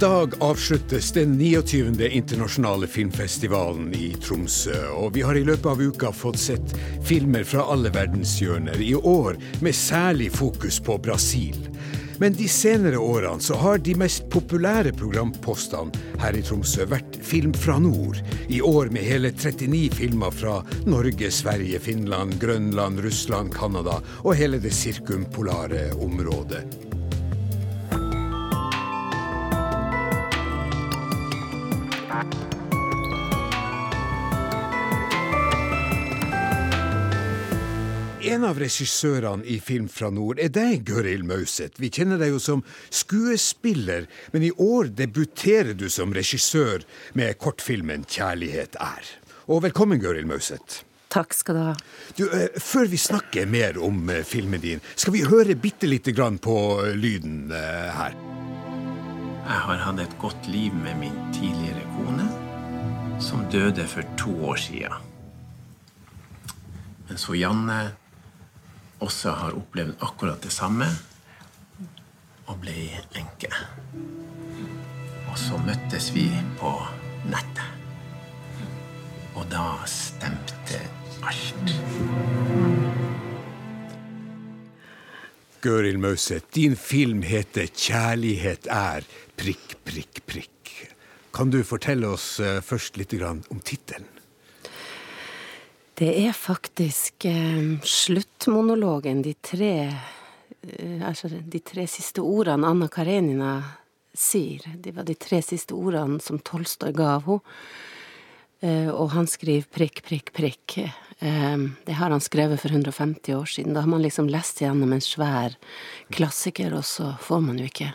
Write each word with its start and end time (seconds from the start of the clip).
dag 0.00 0.32
avsluttes 0.38 1.12
den 1.12 1.38
29. 1.38 2.08
internasjonale 2.10 2.86
filmfestivalen 2.86 3.94
i 3.94 4.14
Tromsø. 4.22 4.76
Og 4.92 5.14
vi 5.14 5.22
har 5.24 5.36
i 5.38 5.44
løpet 5.44 5.66
av 5.70 5.80
uka 5.80 6.10
fått 6.12 6.38
sett 6.40 6.74
filmer 7.06 7.46
fra 7.48 7.64
alle 7.72 7.92
verdenshjørner, 7.94 8.80
i 8.82 8.94
år 8.94 9.38
med 9.64 9.74
særlig 9.74 10.32
fokus 10.36 10.80
på 10.84 10.98
Brasil. 10.98 11.56
Men 12.20 12.36
de 12.36 12.48
senere 12.48 13.00
årene 13.00 13.40
så 13.44 13.56
har 13.60 13.80
de 13.84 13.94
mest 14.00 14.28
populære 14.32 14.92
programpostene 14.96 16.20
her 16.20 16.36
i 16.36 16.42
Tromsø 16.44 16.88
vært 16.90 17.20
Film 17.24 17.54
fra 17.56 17.78
nord. 17.80 18.20
I 18.48 18.60
år 18.64 18.92
med 18.92 19.04
hele 19.06 19.32
39 19.32 19.84
filmer 19.96 20.34
fra 20.34 20.58
Norge, 20.88 21.30
Sverige, 21.30 21.80
Finland, 21.80 22.36
Grønland, 22.42 23.00
Russland, 23.04 23.54
Canada 23.54 24.00
og 24.24 24.36
hele 24.36 24.60
det 24.60 24.74
sirkumpolare 24.76 25.88
området. 26.00 26.95
En 38.26 38.42
av 38.42 38.58
regissørene 38.58 39.44
i 39.46 39.60
Film 39.62 39.84
fra 39.92 40.08
nord 40.10 40.40
er 40.42 40.48
deg, 40.50 40.80
Gøril 40.88 41.22
Mauseth. 41.26 41.78
Vi 41.78 41.92
kjenner 41.94 42.18
deg 42.18 42.32
jo 42.32 42.40
som 42.42 42.62
skuespiller, 42.90 44.08
men 44.32 44.42
i 44.42 44.50
år 44.50 44.88
debuterer 44.98 45.76
du 45.78 45.84
som 45.92 46.14
regissør 46.16 46.82
med 47.14 47.36
kortfilmen 47.38 48.02
'Kjærlighet 48.02 48.74
er'. 48.82 49.12
Og 49.46 49.62
velkommen, 49.62 50.00
Gøril 50.02 50.26
Mauseth. 50.26 50.82
Takk 51.08 51.36
skal 51.38 51.54
du 51.54 51.60
ha. 51.68 51.74
Du, 52.18 52.24
eh, 52.26 52.48
før 52.58 52.90
vi 52.90 52.98
snakker 52.98 53.46
mer 53.46 53.78
om 53.78 54.10
eh, 54.10 54.24
filmen 54.26 54.60
din, 54.60 54.82
skal 54.96 55.14
vi 55.14 55.22
høre 55.22 55.54
bitte 55.54 55.86
lite 55.86 56.10
grann 56.10 56.38
på 56.42 56.56
eh, 56.82 56.96
lyden 56.98 57.52
eh, 57.54 57.92
her. 57.94 58.16
Jeg 59.46 59.60
har 59.68 59.84
hatt 59.84 60.02
et 60.02 60.18
godt 60.18 60.48
liv 60.50 60.74
med 60.74 60.98
min 60.98 61.14
tidligere 61.30 61.86
kone, 61.94 62.26
som 63.22 63.46
døde 63.54 63.86
for 63.86 64.02
to 64.18 64.34
år 64.50 64.58
siden. 64.58 64.98
Mens 67.06 67.22
så 67.22 67.38
Janne 67.38 67.94
også 69.04 69.34
har 69.40 69.56
opplevd 69.58 69.96
akkurat 70.04 70.42
det 70.42 70.52
samme 70.54 70.88
og 72.46 72.60
ble 72.62 72.76
enke. 73.18 73.50
Og 75.26 75.38
så 75.40 75.58
møttes 75.60 76.12
vi 76.14 76.28
på 76.60 76.72
nettet. 77.28 77.72
Og 79.36 79.44
da 79.52 79.66
stemte 79.90 80.80
alt. 81.26 81.74
Gøril 85.60 85.98
Mauseth, 85.98 86.46
din 86.54 86.76
film 86.76 87.22
heter 87.22 87.66
'Kjærlighet 87.66 88.68
er 88.70 89.02
prikk, 89.36 89.76
prikk, 89.84 90.22
prikk'. 90.26 90.86
Kan 91.34 91.50
du 91.50 91.62
fortelle 91.64 92.08
oss 92.08 92.40
eh, 92.40 92.62
først 92.62 92.96
litt 92.96 93.12
om 93.20 93.60
tittelen? 93.64 94.06
Det 95.96 96.26
er 96.26 96.32
faktisk 96.36 97.24
eh, 97.24 97.80
sluttmonologen, 97.82 99.22
de 99.24 99.32
tre 99.40 99.72
eh, 99.88 101.00
Altså 101.08 101.30
de 101.30 101.60
tre 101.64 101.86
siste 101.88 102.20
ordene 102.20 102.68
Anna 102.68 102.88
Karenina 102.92 103.54
sier. 104.12 104.66
Det 104.76 104.92
var 104.92 105.06
de 105.08 105.16
tre 105.16 105.40
siste 105.40 105.72
ordene 105.72 106.20
som 106.20 106.42
Tolstoy 106.44 106.92
gav 106.96 107.24
henne. 107.24 107.56
Eh, 108.60 108.92
og 108.92 109.10
han 109.12 109.28
skriver 109.28 109.64
prikk, 109.72 110.04
prikk, 110.04 110.34
prikk. 110.36 110.76
Eh, 110.84 111.56
det 111.88 111.96
har 111.96 112.12
han 112.12 112.20
skrevet 112.20 112.60
for 112.60 112.76
150 112.76 113.32
år 113.40 113.48
siden. 113.56 113.72
Da 113.72 113.86
har 113.86 113.92
man 113.96 114.04
liksom 114.04 114.28
lest 114.28 114.60
gjennom 114.60 114.92
en 114.92 115.04
svær 115.04 115.56
klassiker, 116.12 116.76
og 116.76 116.84
så 116.84 117.14
får 117.24 117.44
man 117.48 117.60
jo 117.60 117.72
ikke 117.72 117.94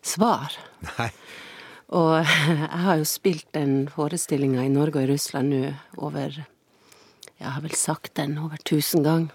svar. 0.00 0.56
Nei. 0.96 1.12
Og 1.92 2.12
jeg 2.64 2.84
har 2.88 2.96
jo 2.96 3.08
spilt 3.08 3.48
den 3.52 3.80
forestillinga 3.92 4.64
i 4.64 4.72
Norge 4.72 5.02
og 5.02 5.04
i 5.04 5.14
Russland 5.14 5.52
nå 5.52 5.74
over 6.00 6.46
Jeg 7.40 7.52
har 7.52 7.64
vel 7.64 7.74
sagt 7.76 8.14
den 8.16 8.38
over 8.40 8.60
tusen 8.64 9.04
ganger. 9.04 9.34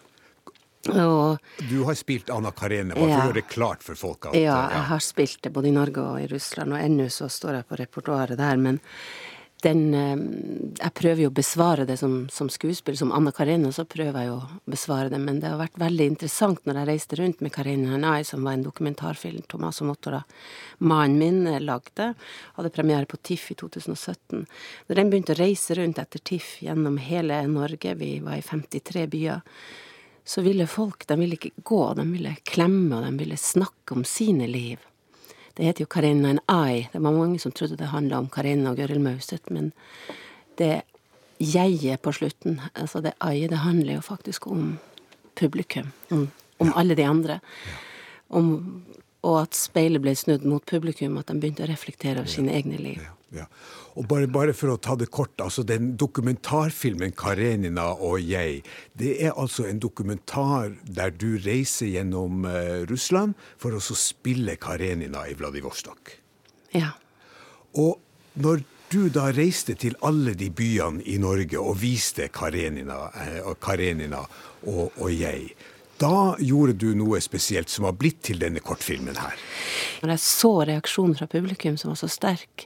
Og 0.90 1.38
Du 1.70 1.84
har 1.86 1.94
spilt 1.94 2.32
Anna 2.34 2.50
Karene, 2.58 2.96
bare 2.96 3.06
for 3.06 3.14
å 3.14 3.26
gjøre 3.28 3.38
det 3.38 3.48
klart 3.52 3.84
for 3.86 4.00
folk. 4.00 4.32
At, 4.32 4.38
ja, 4.40 4.58
jeg 4.74 4.88
har 4.90 5.04
spilt 5.06 5.44
det 5.46 5.52
både 5.54 5.70
i 5.70 5.76
Norge 5.76 6.02
og 6.02 6.22
i 6.24 6.30
Russland, 6.32 6.74
og 6.74 6.82
ennå 6.82 7.06
så 7.14 7.30
står 7.30 7.60
jeg 7.60 7.68
på 7.70 7.78
repertoaret 7.84 8.40
der. 8.40 8.58
Men 8.58 8.80
den 9.64 9.94
eh, 9.94 10.22
Jeg 10.80 10.94
prøver 10.98 11.24
jo 11.26 11.30
å 11.32 11.36
besvare 11.36 11.86
det 11.86 11.98
som, 12.00 12.26
som 12.34 12.50
skuespill. 12.52 12.98
Som 12.98 13.12
Anna 13.16 13.34
Karena 13.36 13.72
så 13.76 13.86
prøver 13.90 14.20
jeg 14.22 14.30
jo 14.32 14.38
å 14.40 14.72
besvare 14.72 15.12
det, 15.12 15.20
men 15.22 15.42
det 15.42 15.52
har 15.52 15.60
vært 15.60 15.80
veldig 15.82 16.08
interessant 16.14 16.66
når 16.66 16.82
jeg 16.82 16.90
reiste 16.90 17.20
rundt 17.20 17.44
med 17.44 17.54
Karina 17.56 17.94
Hanai, 17.96 18.24
som 18.28 18.46
var 18.48 18.58
en 18.58 18.66
dokumentarfilm 18.66 19.46
Tomas 19.52 19.82
og 19.84 19.92
Mottora, 19.92 20.24
mannen 20.80 21.20
min, 21.22 21.42
eh, 21.48 21.62
lagde. 21.62 22.14
Hadde 22.58 22.74
premiere 22.74 23.10
på 23.10 23.20
TIFF 23.22 23.52
i 23.54 23.60
2017. 23.62 24.46
Når 24.90 25.00
den 25.02 25.14
begynte 25.14 25.36
å 25.36 25.42
reise 25.42 25.78
rundt 25.78 26.02
etter 26.02 26.24
TIFF 26.24 26.60
gjennom 26.66 26.98
hele 27.02 27.44
Norge, 27.52 27.96
vi 28.00 28.18
var 28.24 28.40
i 28.40 28.46
53 28.46 29.08
byer, 29.12 29.42
så 30.24 30.44
ville 30.46 30.70
folk 30.70 31.08
de 31.10 31.18
ville 31.18 31.38
ikke 31.38 31.66
gå, 31.66 31.82
de 31.98 32.06
ville 32.12 32.38
klemme, 32.48 32.96
og 32.98 33.06
de 33.08 33.12
ville 33.20 33.38
snakke 33.40 33.98
om 33.98 34.06
sine 34.08 34.48
liv. 34.48 34.91
Det 35.56 35.68
heter 35.68 35.86
jo 35.86 35.92
Karenna 35.92 36.30
and 36.30 36.40
I. 36.48 36.88
Det 36.94 37.00
var 37.00 37.12
mange 37.12 37.40
som 37.40 37.52
trodde 37.52 37.78
det 37.80 37.92
handla 37.92 38.20
om 38.20 38.30
Karenna 38.30 38.72
og 38.72 38.80
Gøril 38.80 39.02
Mauseth, 39.04 39.52
men 39.52 39.72
det 40.58 40.82
jeget 41.42 42.02
på 42.02 42.14
slutten, 42.14 42.60
altså 42.76 43.02
det 43.02 43.14
I, 43.22 43.48
det 43.48 43.64
handler 43.64 43.94
jo 43.94 44.02
faktisk 44.02 44.48
om 44.48 44.78
publikum. 45.36 45.92
Om, 46.10 46.28
om 46.58 46.74
alle 46.76 46.96
de 46.96 47.04
andre. 47.04 47.40
Om, 48.30 48.84
og 49.24 49.42
at 49.42 49.58
speilet 49.58 50.02
ble 50.02 50.14
snudd 50.16 50.46
mot 50.46 50.66
publikum, 50.66 51.18
at 51.18 51.28
de 51.28 51.40
begynte 51.40 51.66
å 51.66 51.72
reflektere 51.72 52.22
over 52.22 52.30
sine 52.30 52.54
egne 52.54 52.78
liv. 52.78 53.02
Ja. 53.32 53.46
Og 53.96 54.08
bare, 54.12 54.28
bare 54.28 54.54
for 54.56 54.74
å 54.74 54.80
ta 54.80 54.98
det 55.00 55.08
kort, 55.12 55.40
altså 55.40 55.64
den 55.68 55.94
dokumentarfilmen 56.00 57.14
'Karenina 57.16 57.94
og 57.96 58.20
jeg', 58.20 58.64
det 59.00 59.14
er 59.24 59.32
altså 59.40 59.66
en 59.70 59.80
dokumentar 59.80 60.76
der 60.84 61.16
du 61.16 61.40
reiser 61.40 61.88
gjennom 61.88 62.46
eh, 62.46 62.84
Russland 62.92 63.36
for 63.58 63.72
å 63.72 63.80
så 63.80 63.96
spille 63.96 64.58
Karenina 64.60 65.24
i 65.32 65.36
Vladivostok. 65.40 66.18
Ja. 66.76 66.92
Og 67.74 68.00
når 68.36 68.64
du 68.92 69.08
da 69.08 69.30
reiste 69.32 69.78
til 69.80 69.96
alle 70.04 70.34
de 70.36 70.50
byene 70.52 71.04
i 71.08 71.18
Norge 71.22 71.60
og 71.60 71.78
viste 71.80 72.28
Karenina, 72.28 73.06
eh, 73.16 73.54
Karenina 73.64 74.26
og, 74.68 74.92
og 74.98 75.12
jeg, 75.12 75.54
da 76.02 76.34
gjorde 76.42 76.74
du 76.82 76.90
noe 76.98 77.22
spesielt 77.22 77.70
som 77.70 77.86
har 77.86 77.96
blitt 77.98 78.24
til 78.26 78.42
denne 78.42 78.60
kortfilmen 78.64 79.20
her. 79.22 79.38
Når 80.02 80.16
jeg 80.16 80.24
så 80.26 80.52
reaksjonen 80.68 81.16
fra 81.20 81.30
publikum 81.30 81.78
som 81.78 81.94
var 81.94 82.00
så 82.02 82.10
sterk, 82.10 82.66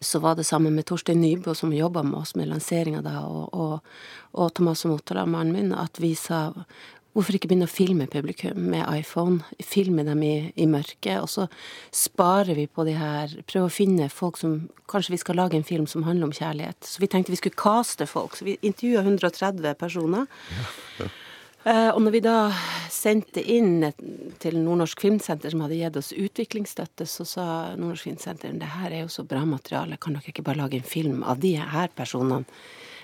så 0.00 0.20
var 0.22 0.36
det 0.38 0.46
sammen 0.46 0.74
med 0.74 0.86
Torstein 0.86 1.20
Nybø, 1.20 1.54
som 1.54 1.72
jobba 1.74 2.02
med 2.06 2.20
oss 2.20 2.34
med 2.38 2.48
lanseringa 2.50 3.02
da, 3.02 3.20
og, 3.26 3.48
og, 3.54 3.80
og 4.38 4.54
Thomas 4.54 4.84
Motala, 4.86 5.26
mannen 5.26 5.56
min, 5.56 5.74
at 5.74 6.00
vi 6.02 6.14
sa 6.18 6.48
Hvorfor 7.16 7.34
ikke 7.34 7.48
begynne 7.50 7.66
å 7.66 7.72
filme 7.72 8.04
publikum 8.06 8.58
med 8.70 8.84
iPhone? 8.94 9.40
Filme 9.64 10.04
dem 10.06 10.20
i, 10.22 10.52
i 10.54 10.68
mørket, 10.70 11.16
og 11.18 11.26
så 11.32 11.46
sparer 11.90 12.54
vi 12.54 12.68
på 12.70 12.84
de 12.86 12.92
her 12.94 13.32
Prøve 13.48 13.66
å 13.66 13.72
finne 13.74 14.06
folk 14.12 14.38
som 14.38 14.68
Kanskje 14.92 15.16
vi 15.16 15.20
skal 15.24 15.40
lage 15.40 15.58
en 15.58 15.66
film 15.66 15.88
som 15.90 16.04
handler 16.06 16.28
om 16.28 16.36
kjærlighet. 16.36 16.78
Så 16.86 17.02
vi 17.02 17.08
tenkte 17.10 17.34
vi 17.34 17.40
skulle 17.40 17.58
caste 17.58 18.06
folk. 18.06 18.38
Så 18.38 18.46
vi 18.46 18.54
intervjua 18.62 19.02
130 19.02 19.74
personer. 19.80 20.28
Eh, 21.02 21.10
Og 21.68 21.98
når 22.00 22.14
vi 22.14 22.20
da 22.24 22.34
sendte 22.88 23.42
inn 23.44 23.82
til 24.40 24.56
Nordnorsk 24.56 25.02
Filmsenter, 25.04 25.52
som 25.52 25.66
hadde 25.66 25.76
gitt 25.76 25.98
oss 26.00 26.14
utviklingsstøtte, 26.16 27.04
så 27.04 27.26
sa 27.28 27.46
Nordnorsk 27.74 28.08
Filmsenter 28.08 28.54
det 28.56 28.70
her 28.72 28.94
er 28.94 29.02
jo 29.02 29.10
så 29.12 29.26
bra 29.28 29.42
materiale, 29.44 29.98
kan 30.00 30.16
dere 30.16 30.32
ikke 30.32 30.46
bare 30.46 30.62
lage 30.62 30.80
en 30.80 30.86
film 30.88 31.24
av 31.28 31.42
de 31.42 31.56
her 31.60 31.92
personene? 31.98 32.48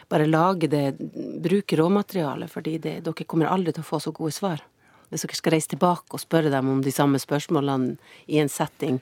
Bare 0.08 0.28
lage 0.28 0.70
det, 0.72 0.96
bruke 1.44 1.76
råmaterialet, 1.76 2.52
fordi 2.52 2.78
det, 2.78 2.94
dere 3.04 3.26
kommer 3.28 3.52
aldri 3.52 3.74
til 3.74 3.84
å 3.84 3.90
få 3.90 4.00
så 4.00 4.14
gode 4.16 4.32
svar. 4.36 4.64
Hvis 5.10 5.26
dere 5.26 5.38
skal 5.38 5.54
reise 5.54 5.70
tilbake 5.74 6.16
og 6.16 6.22
spørre 6.22 6.52
dem 6.52 6.70
om 6.72 6.80
de 6.84 6.92
samme 6.94 7.20
spørsmålene 7.20 7.98
i 8.32 8.40
en 8.42 8.50
setting 8.52 9.00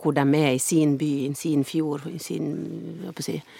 hvor 0.00 0.16
de 0.16 0.24
er 0.40 0.56
i 0.56 0.62
sin 0.62 0.98
by, 1.00 1.12
i 1.28 1.32
sin 1.38 1.64
fjord, 1.64 2.08
i 2.10 2.18
sin, 2.22 2.50
hva 3.04 3.14
skal 3.14 3.22
jeg 3.22 3.44
si, 3.44 3.58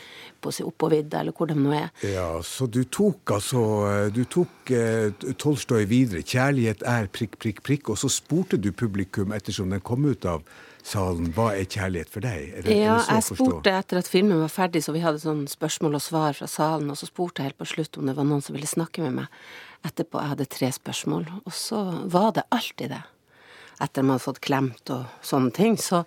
si 0.53 0.67
oppå 0.67 0.91
vidda, 0.93 1.23
eller 1.23 1.33
hvor 1.33 1.49
de 1.49 1.57
nå 1.57 1.73
er. 1.73 1.89
Ja, 2.05 2.29
så 2.45 2.67
du 2.67 2.83
tok 2.85 3.31
altså 3.33 3.65
Du 4.13 4.25
tok 4.25 4.71
eh, 4.71 5.11
Tolstoy 5.39 5.87
videre. 5.89 6.21
'Kjærlighet 6.21 6.83
er 6.85 7.09
prikk, 7.09 7.39
prikk, 7.39 7.63
prikk', 7.65 7.91
og 7.91 7.99
så 7.99 8.09
spurte 8.13 8.61
du 8.61 8.73
publikum 8.73 9.33
ettersom 9.33 9.71
den 9.71 9.81
kom 9.81 10.05
ut 10.05 10.25
av 10.29 10.43
salen, 10.85 11.31
hva 11.33 11.51
er 11.57 11.65
kjærlighet 11.65 12.11
for 12.13 12.25
deg? 12.25 12.51
Er 12.59 12.67
det, 12.67 12.77
Ja, 12.77 12.99
jeg 13.09 13.25
spurte 13.25 13.73
etter 13.73 14.01
at 14.03 14.11
filmen 14.11 14.43
var 14.43 14.53
ferdig, 14.53 14.85
så 14.85 14.93
vi 14.93 15.03
hadde 15.05 15.23
sånn 15.23 15.47
spørsmål 15.49 15.97
og 15.97 16.05
svar 16.05 16.37
fra 16.37 16.49
salen, 16.51 16.91
og 16.93 17.01
så 17.01 17.09
spurte 17.09 17.41
jeg 17.41 17.53
helt 17.53 17.63
på 17.63 17.71
slutt 17.73 17.99
om 17.99 18.11
det 18.11 18.17
var 18.19 18.29
noen 18.29 18.45
som 18.45 18.57
ville 18.57 18.69
snakke 18.69 19.05
med 19.07 19.17
meg 19.23 19.27
etterpå. 19.89 20.21
Jeg 20.21 20.33
hadde 20.35 20.51
tre 20.53 20.71
spørsmål, 20.77 21.29
og 21.45 21.57
så 21.57 21.81
var 22.13 22.35
det 22.37 22.45
alltid 22.55 22.93
det. 22.93 23.03
Etter 23.83 24.05
man 24.05 24.19
hadde 24.19 24.27
fått 24.27 24.45
klemt 24.45 24.93
og 24.95 25.09
sånne 25.25 25.55
ting. 25.57 25.79
Så 25.81 26.05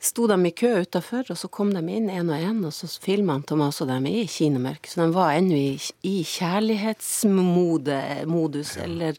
sto 0.00 0.26
de 0.30 0.46
i 0.46 0.50
kø 0.54 0.80
utafor, 0.82 1.24
og 1.30 1.38
så 1.38 1.48
kom 1.50 1.74
de 1.74 1.78
inn 1.90 2.10
én 2.10 2.30
og 2.30 2.38
én, 2.38 2.66
og 2.66 2.72
så 2.74 2.86
filma 3.02 3.42
de 3.46 3.54
og 3.58 3.88
dem 3.88 4.06
i 4.06 4.26
kinemørket. 4.30 4.90
Så 4.92 5.00
de 5.02 5.12
var 5.14 5.32
ennå 5.34 5.54
i, 5.54 5.80
i 6.06 6.24
kjærlighetsmodus, 6.24 8.76
ja. 8.76 8.82
eller 8.84 9.16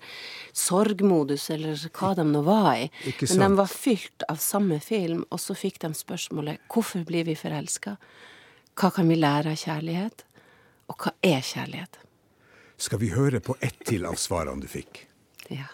sorgmodus, 0.56 1.50
eller 1.50 1.90
hva 1.92 2.16
de 2.16 2.24
nå 2.28 2.42
var 2.48 2.76
i. 2.76 2.90
Men 3.28 3.40
de 3.44 3.56
var 3.60 3.68
fylt 3.72 4.24
av 4.30 4.36
samme 4.40 4.80
film, 4.80 5.26
og 5.30 5.40
så 5.40 5.54
fikk 5.58 5.80
de 5.84 5.94
spørsmålet 5.96 6.58
hvorfor 6.72 7.04
blir 7.08 7.24
vi 7.28 7.36
forelska? 7.36 7.98
Hva 8.80 8.90
kan 8.96 9.08
vi 9.12 9.16
lære 9.20 9.50
av 9.52 9.58
kjærlighet? 9.60 10.24
Og 10.90 10.96
hva 11.04 11.12
er 11.26 11.42
kjærlighet? 11.44 12.00
Skal 12.80 13.00
vi 13.02 13.10
høre 13.12 13.40
på 13.44 13.56
ett 13.60 13.76
til 13.86 14.06
av 14.08 14.16
svarene 14.16 14.62
du 14.64 14.68
fikk? 14.72 15.08
Ja. 15.52 15.68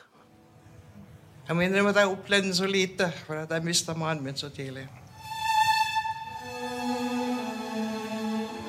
Jeg 1.45 1.53
må 1.53 1.61
innrømme 1.61 1.91
at 1.93 1.99
jeg 2.01 2.09
opplevde 2.09 2.47
den 2.47 2.55
så 2.57 2.65
lite, 2.65 3.11
for 3.27 3.37
at 3.37 3.51
jeg 3.53 3.65
mista 3.65 3.93
mannen 3.93 4.25
min 4.25 4.37
så 4.37 4.49
tidlig. 4.49 4.87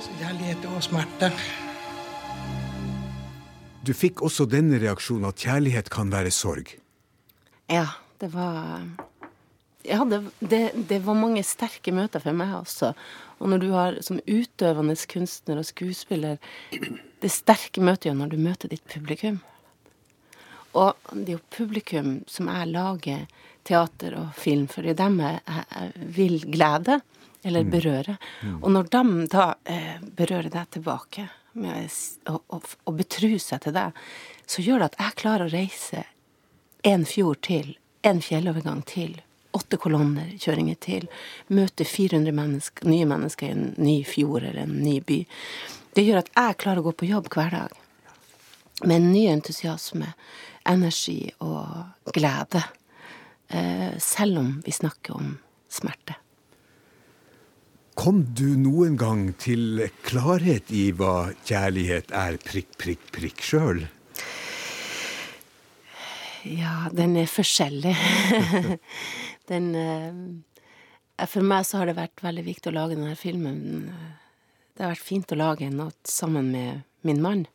Så 0.04 0.16
kjærlighet 0.20 0.66
og 0.68 0.82
smerte. 0.84 1.30
Du 3.86 3.94
fikk 3.96 4.20
også 4.26 4.44
denne 4.50 4.76
reaksjonen 4.82 5.28
at 5.30 5.40
kjærlighet 5.40 5.88
kan 5.94 6.12
være 6.12 6.34
sorg. 6.34 6.76
Ja, 7.72 7.86
det 8.20 8.32
var 8.34 8.84
Ja, 9.86 10.02
det, 10.04 10.18
det, 10.40 10.60
det 10.90 10.98
var 11.06 11.14
mange 11.14 11.44
sterke 11.46 11.92
møter 11.94 12.20
for 12.20 12.34
meg 12.34 12.56
også. 12.58 12.92
Og 13.38 13.52
når 13.52 13.62
du 13.62 13.68
har 13.70 13.98
som 14.02 14.18
utøvende 14.26 14.96
kunstner 15.08 15.60
og 15.60 15.68
skuespiller 15.68 16.40
Det 17.22 17.30
sterke 17.30 17.80
møtet 17.80 18.10
jo 18.10 18.16
når 18.18 18.34
du 18.34 18.36
møter 18.42 18.68
ditt 18.68 18.84
publikum. 18.90 19.38
Og 20.76 21.12
det 21.12 21.32
er 21.32 21.36
jo 21.38 21.44
publikum 21.56 22.16
som 22.28 22.50
jeg 22.52 22.70
lager 22.72 23.26
teater 23.66 24.16
og 24.20 24.34
film 24.38 24.66
for. 24.70 24.84
Det 24.84 24.94
er 24.94 25.02
dem 25.02 25.20
jeg, 25.22 25.92
vil 26.16 26.38
glede 26.44 27.00
eller 27.46 27.64
mm. 27.64 27.70
berøre. 27.72 28.16
Mm. 28.42 28.58
Og 28.62 28.70
når 28.74 28.90
de 28.92 29.26
da 29.32 29.46
eh, 29.64 29.96
berører 30.18 30.50
deg 30.52 30.70
tilbake 30.76 31.28
med 31.56 31.88
å, 32.28 32.40
å, 32.52 32.60
å 32.60 32.94
betru 32.94 33.36
seg 33.42 33.62
til 33.64 33.76
deg, 33.76 33.96
så 34.46 34.62
gjør 34.62 34.82
det 34.82 34.90
at 34.90 35.00
jeg 35.02 35.18
klarer 35.22 35.46
å 35.46 35.54
reise 35.54 36.04
en 36.86 37.06
fjord 37.08 37.40
til, 37.46 37.72
en 38.06 38.20
fjellovergang 38.22 38.82
til, 38.86 39.16
åtte 39.56 39.78
kolonner, 39.80 40.34
kjøringer 40.38 40.76
til, 40.82 41.06
møte 41.48 41.86
400 41.88 42.34
mennesker, 42.36 42.90
nye 42.90 43.08
mennesker 43.08 43.48
i 43.48 43.54
en 43.54 43.72
ny 43.80 43.96
fjord 44.06 44.44
eller 44.44 44.66
en 44.66 44.76
ny 44.82 44.98
by. 45.06 45.22
Det 45.96 46.04
gjør 46.04 46.20
at 46.20 46.30
jeg 46.34 46.60
klarer 46.60 46.82
å 46.82 46.90
gå 46.90 46.94
på 47.00 47.08
jobb 47.08 47.30
hver 47.32 47.54
dag 47.56 47.82
med 48.84 48.98
en 48.98 49.12
ny 49.12 49.24
entusiasme, 49.32 50.10
energi 50.68 51.20
og 51.44 52.12
glede. 52.14 52.62
Eh, 53.48 53.98
selv 54.02 54.38
om 54.42 54.54
vi 54.64 54.74
snakker 54.74 55.16
om 55.16 55.36
smerte. 55.70 56.16
Kom 57.96 58.24
du 58.36 58.58
noen 58.60 58.98
gang 59.00 59.30
til 59.40 59.86
klarhet 60.04 60.68
i 60.74 60.90
hva 60.92 61.30
kjærlighet 61.48 62.10
er 62.12 62.36
prikk, 62.44 62.74
prikk, 62.76 63.06
prikk 63.14 63.40
sjøl? 63.40 63.86
Ja, 66.46 66.90
den 66.94 67.16
er 67.18 67.30
forskjellig. 67.30 67.94
den 69.50 69.72
eh, 69.80 70.20
For 71.26 71.42
meg 71.42 71.64
så 71.66 71.80
har 71.80 71.90
det 71.90 71.96
vært 71.98 72.22
veldig 72.22 72.44
viktig 72.46 72.70
å 72.70 72.76
lage 72.76 72.98
denne 72.98 73.16
filmen. 73.18 73.88
Det 74.76 74.84
har 74.84 74.92
vært 74.92 75.08
fint 75.08 75.32
å 75.32 75.40
lage 75.40 75.64
den 75.64 75.80
sammen 76.06 76.52
med 76.52 76.84
min 77.06 77.22
mann. 77.24 77.46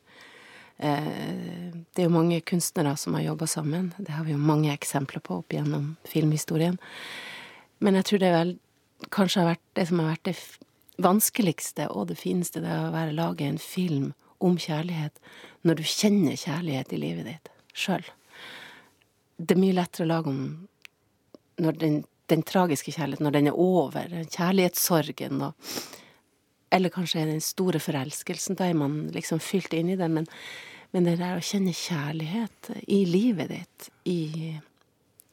Eh, 0.81 1.71
det 1.93 2.01
er 2.01 2.07
jo 2.07 2.13
mange 2.13 2.41
kunstnere 2.41 2.95
som 2.97 3.13
har 3.13 3.21
jobba 3.21 3.47
sammen. 3.47 3.93
Det 3.97 4.15
har 4.15 4.25
vi 4.25 4.33
jo 4.33 4.41
mange 4.41 4.73
eksempler 4.73 5.21
på 5.21 5.41
opp 5.41 5.53
gjennom 5.53 5.95
filmhistorien. 6.09 6.79
Men 7.79 7.99
jeg 7.99 8.07
tror 8.09 8.21
det 8.23 8.31
vel 8.33 8.55
kanskje 9.13 9.41
har 9.41 9.51
vært 9.53 9.67
det 9.77 9.87
som 9.89 10.01
har 10.01 10.11
vært 10.15 10.29
det 10.31 10.37
vanskeligste 11.01 11.87
og 11.89 12.09
det 12.11 12.17
fineste, 12.19 12.61
det 12.61 12.73
å 12.73 12.91
være 12.93 13.17
lage 13.17 13.45
en 13.45 13.61
film 13.61 14.11
om 14.41 14.57
kjærlighet 14.57 15.21
når 15.65 15.77
du 15.77 15.85
kjenner 15.85 16.37
kjærlighet 16.39 16.93
i 16.93 17.01
livet 17.01 17.29
ditt 17.29 17.51
sjøl. 17.77 18.05
Det 19.37 19.55
er 19.55 19.61
mye 19.61 19.77
lettere 19.77 20.07
å 20.07 20.11
lage 20.11 20.33
om 20.33 20.43
når 21.61 21.77
den, 21.81 21.97
den 22.29 22.41
tragiske 22.47 22.93
kjærligheten, 22.93 23.27
når 23.27 23.37
den 23.37 23.49
er 23.51 23.59
over, 23.61 24.13
kjærlighetssorgen 24.33 25.43
og 25.45 25.73
Eller 26.71 26.93
kanskje 26.93 27.27
den 27.27 27.41
store 27.43 27.81
forelskelsen, 27.83 28.55
da 28.59 28.69
er 28.69 28.77
man 28.79 29.09
liksom 29.11 29.41
fylt 29.43 29.73
inn 29.75 29.91
i 29.91 29.99
den, 29.99 30.13
men 30.19 30.29
men 30.91 31.07
det 31.07 31.19
der 31.21 31.39
å 31.39 31.43
kjenne 31.43 31.71
kjærlighet 31.75 32.71
i 32.91 33.03
livet 33.07 33.51
ditt, 33.51 33.87
i, 34.11 34.51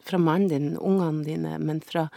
fra 0.07 0.19
mannen 0.21 0.51
din, 0.51 0.69
ungene 0.77 1.25
dine, 1.25 1.57
men 1.59 1.81
fra 1.83 2.07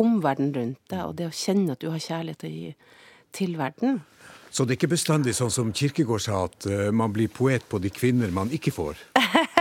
omverdenen 0.00 0.54
rundt 0.56 0.80
deg, 0.88 1.02
og 1.04 1.18
det 1.18 1.28
å 1.28 1.34
kjenne 1.34 1.74
at 1.74 1.82
du 1.84 1.90
har 1.92 2.00
kjærlighet 2.00 2.40
til, 2.46 2.94
til 3.36 3.58
verden. 3.60 4.00
Så 4.48 4.64
det 4.64 4.74
er 4.74 4.80
ikke 4.80 4.94
bestandig 4.94 5.36
sånn 5.36 5.52
som 5.52 5.74
Kirkegård 5.76 6.24
sa, 6.24 6.46
at 6.48 6.68
uh, 6.70 6.88
man 6.96 7.12
blir 7.12 7.28
poet 7.28 7.66
på 7.68 7.80
de 7.82 7.92
kvinner 7.92 8.32
man 8.32 8.48
ikke 8.56 8.72
får? 8.72 9.04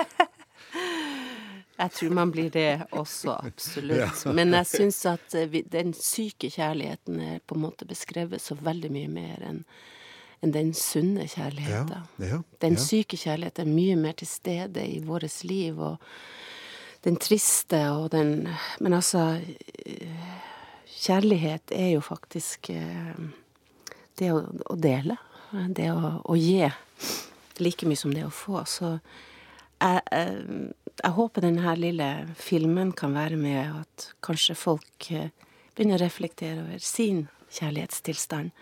jeg 1.78 1.94
tror 1.94 2.16
man 2.18 2.32
blir 2.34 2.50
det 2.54 2.72
også, 2.92 3.38
absolutt. 3.46 4.26
Men 4.38 4.56
jeg 4.58 4.70
syns 4.72 5.04
at 5.10 5.36
uh, 5.38 5.46
vi, 5.52 5.62
den 5.62 5.94
syke 5.94 6.50
kjærligheten 6.54 7.22
er 7.22 7.38
på 7.46 7.58
en 7.58 7.64
måte 7.68 7.86
beskrevet 7.90 8.42
så 8.42 8.58
veldig 8.58 8.92
mye 8.94 9.14
mer 9.20 9.46
enn 9.52 9.64
enn 10.46 10.52
den 10.54 10.68
sunne 10.78 11.24
kjærligheten. 11.26 12.04
Ja, 12.22 12.28
ja, 12.30 12.42
den 12.62 12.76
syke 12.78 13.18
kjærligheten 13.18 13.66
er 13.66 13.74
mye 13.74 13.96
mer 13.98 14.18
til 14.20 14.30
stede 14.30 14.84
i 14.86 15.00
vårt 15.02 15.26
liv, 15.50 15.80
og 15.82 15.98
den 17.06 17.18
triste 17.18 17.80
og 17.90 18.12
den 18.14 18.50
Men 18.80 18.94
altså 18.94 19.40
Kjærlighet 20.98 21.72
er 21.72 21.92
jo 21.94 22.02
faktisk 22.02 22.72
eh, 22.74 23.18
det 24.18 24.32
å, 24.34 24.40
å 24.66 24.76
dele. 24.82 25.18
Det 25.70 25.92
å, 25.94 26.16
å, 26.26 26.36
gi 26.36 26.66
like 27.62 27.86
mye 27.86 28.00
som 28.00 28.14
det 28.16 28.24
å 28.26 28.34
få. 28.34 28.64
Så 28.66 28.96
jeg, 29.82 30.02
jeg, 30.12 30.70
jeg 31.04 31.16
håper 31.18 31.46
denne 31.46 31.74
lille 31.78 32.10
filmen 32.40 32.94
kan 32.98 33.16
være 33.16 33.38
med 33.40 33.82
at 33.84 34.08
kanskje 34.26 34.58
folk 34.58 35.10
eh, 35.14 35.30
begynner 35.76 36.00
å 36.00 36.06
reflektere 36.06 36.64
over 36.64 36.82
sin 36.84 37.28
kjærlighetstilstand. 37.54 38.54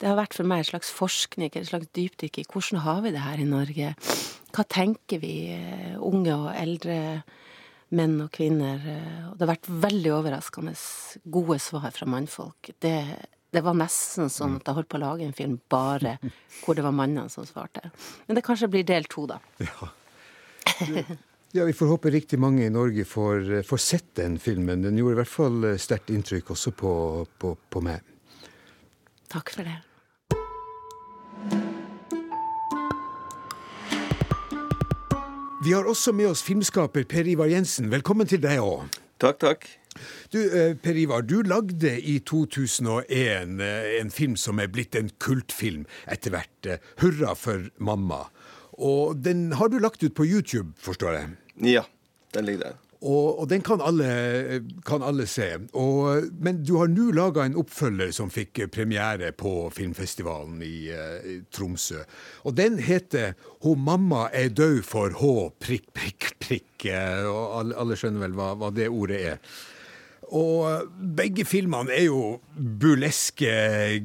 Det 0.00 0.08
har 0.08 0.16
vært 0.16 0.38
for 0.38 0.48
meg 0.48 0.62
en 0.62 0.70
slags 0.70 0.92
forskning, 0.96 1.52
en 1.52 1.68
slags 1.68 1.90
dypdykk 1.96 2.40
i 2.40 2.46
hvordan 2.48 2.80
har 2.86 3.02
vi 3.04 3.12
det 3.12 3.24
her 3.26 3.42
i 3.42 3.48
Norge. 3.48 3.92
Hva 4.56 4.64
tenker 4.64 5.20
vi, 5.22 5.34
eh, 5.52 5.98
unge 6.00 6.32
og 6.38 6.48
eldre 6.54 6.96
menn 7.92 8.16
og 8.24 8.32
kvinner? 8.32 8.80
Og 9.28 9.36
det 9.36 9.44
har 9.44 9.52
vært 9.52 9.70
veldig 9.84 10.14
overraskende 10.16 10.72
gode 11.28 11.60
svar 11.60 11.90
fra 11.92 12.08
mannfolk. 12.08 12.72
Det, 12.80 12.96
det 13.52 13.64
var 13.66 13.76
nesten 13.76 14.30
sånn 14.32 14.56
at 14.60 14.68
jeg 14.68 14.78
holdt 14.78 14.90
på 14.90 14.98
å 15.00 15.04
lage 15.04 15.26
en 15.26 15.36
film 15.36 15.60
bare 15.70 16.16
hvor 16.62 16.78
det 16.78 16.86
var 16.86 16.96
mannene 16.96 17.28
som 17.32 17.44
svarte. 17.46 17.90
Men 18.26 18.38
det 18.38 18.46
kanskje 18.46 18.70
blir 18.72 18.86
del 18.88 19.10
to, 19.10 19.26
da. 19.28 19.40
Ja. 19.60 19.90
Ja, 21.52 21.64
Vi 21.66 21.74
får 21.74 21.88
håpe 21.90 22.10
riktig 22.14 22.38
mange 22.38 22.62
i 22.62 22.70
Norge 22.70 23.02
får, 23.02 23.62
får 23.66 23.80
sett 23.82 24.12
den 24.14 24.36
filmen. 24.38 24.84
Den 24.84 24.94
gjorde 25.00 25.16
i 25.16 25.18
hvert 25.18 25.32
fall 25.32 25.64
sterkt 25.82 26.12
inntrykk 26.14 26.52
også 26.54 26.70
på, 26.78 26.92
på, 27.42 27.56
på 27.66 27.82
meg. 27.82 28.06
Takk 29.34 29.50
for 29.56 29.66
det. 29.66 29.80
Vi 35.62 35.72
har 35.72 35.84
også 35.84 36.14
med 36.16 36.30
oss 36.30 36.40
filmskaper 36.40 37.04
Per 37.04 37.26
Ivar 37.28 37.50
Jensen. 37.50 37.90
Velkommen 37.92 38.30
til 38.30 38.40
deg 38.40 38.62
òg. 38.64 38.86
Takk, 39.20 39.42
takk. 39.42 39.66
Du, 40.32 40.38
eh, 40.40 40.72
Per 40.74 40.96
Ivar, 40.96 41.20
du 41.20 41.42
lagde 41.42 41.98
i 42.00 42.14
2001 42.24 43.60
eh, 43.60 44.00
en 44.00 44.10
film 44.10 44.38
som 44.40 44.58
er 44.62 44.70
blitt 44.72 44.96
en 44.96 45.10
kultfilm 45.20 45.84
etter 46.08 46.32
hvert. 46.32 46.64
Eh, 46.64 46.78
'Hurra 46.96 47.34
for 47.36 47.68
mamma'. 47.76 48.30
Og 48.80 49.18
den 49.20 49.50
har 49.60 49.68
du 49.68 49.78
lagt 49.78 50.02
ut 50.02 50.14
på 50.16 50.26
YouTube, 50.26 50.72
forstår 50.80 51.18
jeg? 51.18 51.34
Ja, 51.76 51.84
den 52.34 52.48
ligger 52.48 52.70
der. 52.70 52.78
Og, 53.00 53.40
og, 53.40 53.46
den 53.48 53.62
kan 53.64 53.80
alle, 53.80 54.08
kan 54.84 55.00
alle 55.02 55.24
se. 55.28 55.46
Og, 55.72 56.26
men 56.36 56.60
du 56.68 56.74
har 56.76 56.90
nå 56.92 57.08
laga 57.16 57.46
en 57.48 57.56
oppfølger 57.60 58.12
som 58.12 58.32
fikk 58.32 58.66
premiere 58.72 59.30
på 59.32 59.70
filmfestivalen 59.72 60.60
i 60.60 60.74
i 60.90 61.38
Tromsø. 61.52 62.02
Og 62.44 62.56
den 62.56 62.78
heter 62.78 63.32
'Ho 63.64 63.74
mamma 63.74 64.28
er 64.32 64.48
død 64.48 64.82
for 64.84 65.16
H 65.16 65.50
prikk, 65.60 65.88
prikk, 65.96 66.34
prikk'. 66.40 66.88
Og 67.24 67.60
alle, 67.60 67.76
alle 67.76 67.96
skjønner 67.96 68.26
vel 68.26 68.36
hva, 68.36 68.52
hva 68.54 68.70
det 68.70 68.88
ordet 68.88 69.20
er. 69.32 69.40
Og 70.30 70.90
begge 71.18 71.44
filmene 71.48 71.90
er 71.90 72.04
jo 72.06 72.38
burleske 72.54 73.50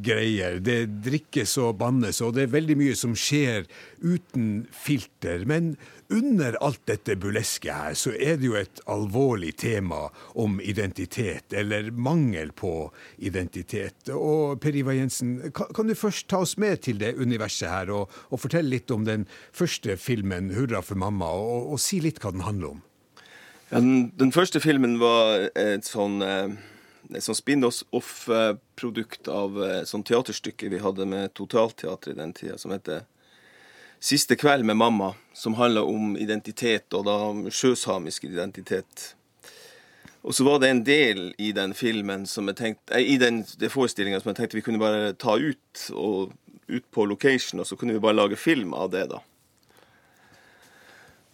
greier. 0.02 0.58
Det 0.64 0.80
drikkes 1.06 1.58
og 1.62 1.78
bannes, 1.82 2.22
og 2.26 2.34
det 2.38 2.48
er 2.48 2.56
veldig 2.56 2.78
mye 2.80 2.96
som 2.98 3.14
skjer 3.18 3.68
uten 4.02 4.66
filter. 4.74 5.46
Men 5.46 5.76
under 6.10 6.58
alt 6.66 6.82
dette 6.90 7.18
burleske 7.22 7.74
her, 7.74 7.94
så 7.98 8.14
er 8.18 8.40
det 8.42 8.50
jo 8.50 8.58
et 8.58 8.82
alvorlig 8.90 9.54
tema 9.62 10.08
om 10.34 10.58
identitet, 10.62 11.54
eller 11.54 11.92
mangel 11.94 12.54
på 12.58 12.74
identitet. 13.18 14.10
Og 14.14 14.58
Per 14.62 14.82
Ivar 14.82 14.98
Jensen, 14.98 15.38
kan, 15.54 15.86
du 15.86 15.94
først 15.98 16.30
ta 16.32 16.42
oss 16.46 16.58
med 16.62 16.82
til 16.86 17.02
det 17.02 17.16
universet 17.22 17.70
her, 17.70 17.94
og, 17.94 18.10
og 18.30 18.42
fortelle 18.42 18.74
litt 18.78 18.94
om 18.94 19.06
den 19.06 19.30
første 19.54 19.98
filmen, 19.98 20.54
'Hurra 20.56 20.82
for 20.82 20.98
mamma', 20.98 21.30
og, 21.38 21.74
og 21.74 21.82
si 21.82 22.02
litt 22.02 22.22
hva 22.22 22.34
den 22.34 22.46
handler 22.46 22.76
om? 22.78 22.84
Ja, 23.76 23.82
den, 23.82 24.12
den, 24.16 24.32
første 24.32 24.62
filmen 24.64 24.94
var 25.02 25.50
et 25.60 25.84
sånn 25.84 26.22
eh, 26.24 26.54
sånn 27.20 27.36
spin-off-produkt 27.36 29.28
av 29.28 29.58
et 29.66 29.90
sånt 29.90 30.08
teaterstykke 30.08 30.70
vi 30.72 30.80
hadde 30.80 31.04
med 31.12 31.34
Totalteatret 31.36 32.14
i 32.14 32.22
den 32.22 32.32
tida, 32.38 32.56
som 32.56 32.72
heter 32.72 33.04
Siste 34.00 34.38
kveld 34.40 34.64
med 34.64 34.80
mamma, 34.80 35.12
som 35.36 35.58
handla 35.60 35.84
om 35.84 36.16
identitet, 36.16 36.88
og 36.96 37.04
da 37.10 37.18
sjøsamisk 37.52 38.30
identitet. 38.30 39.10
Og 40.24 40.32
så 40.40 40.48
var 40.48 40.64
det 40.64 40.72
en 40.72 40.84
del 40.88 41.22
i 41.36 41.52
den 41.52 41.76
filmen 41.76 42.24
som 42.32 42.48
jeg 42.48 42.62
tenkte, 42.62 43.04
i 43.04 43.20
den, 43.20 43.44
den 43.60 43.76
forestillinga 43.76 44.24
som 44.24 44.32
jeg 44.32 44.40
tenkte 44.40 44.62
vi 44.62 44.64
kunne 44.70 44.80
bare 44.80 45.12
ta 45.20 45.36
ut, 45.36 45.88
og, 45.92 46.32
ut 46.72 46.92
på 46.96 47.12
location, 47.12 47.60
og 47.60 47.68
så 47.68 47.76
kunne 47.76 48.00
vi 48.00 48.04
bare 48.08 48.22
lage 48.22 48.40
film 48.40 48.72
av 48.72 48.96
det, 48.96 49.10
da. 49.12 49.20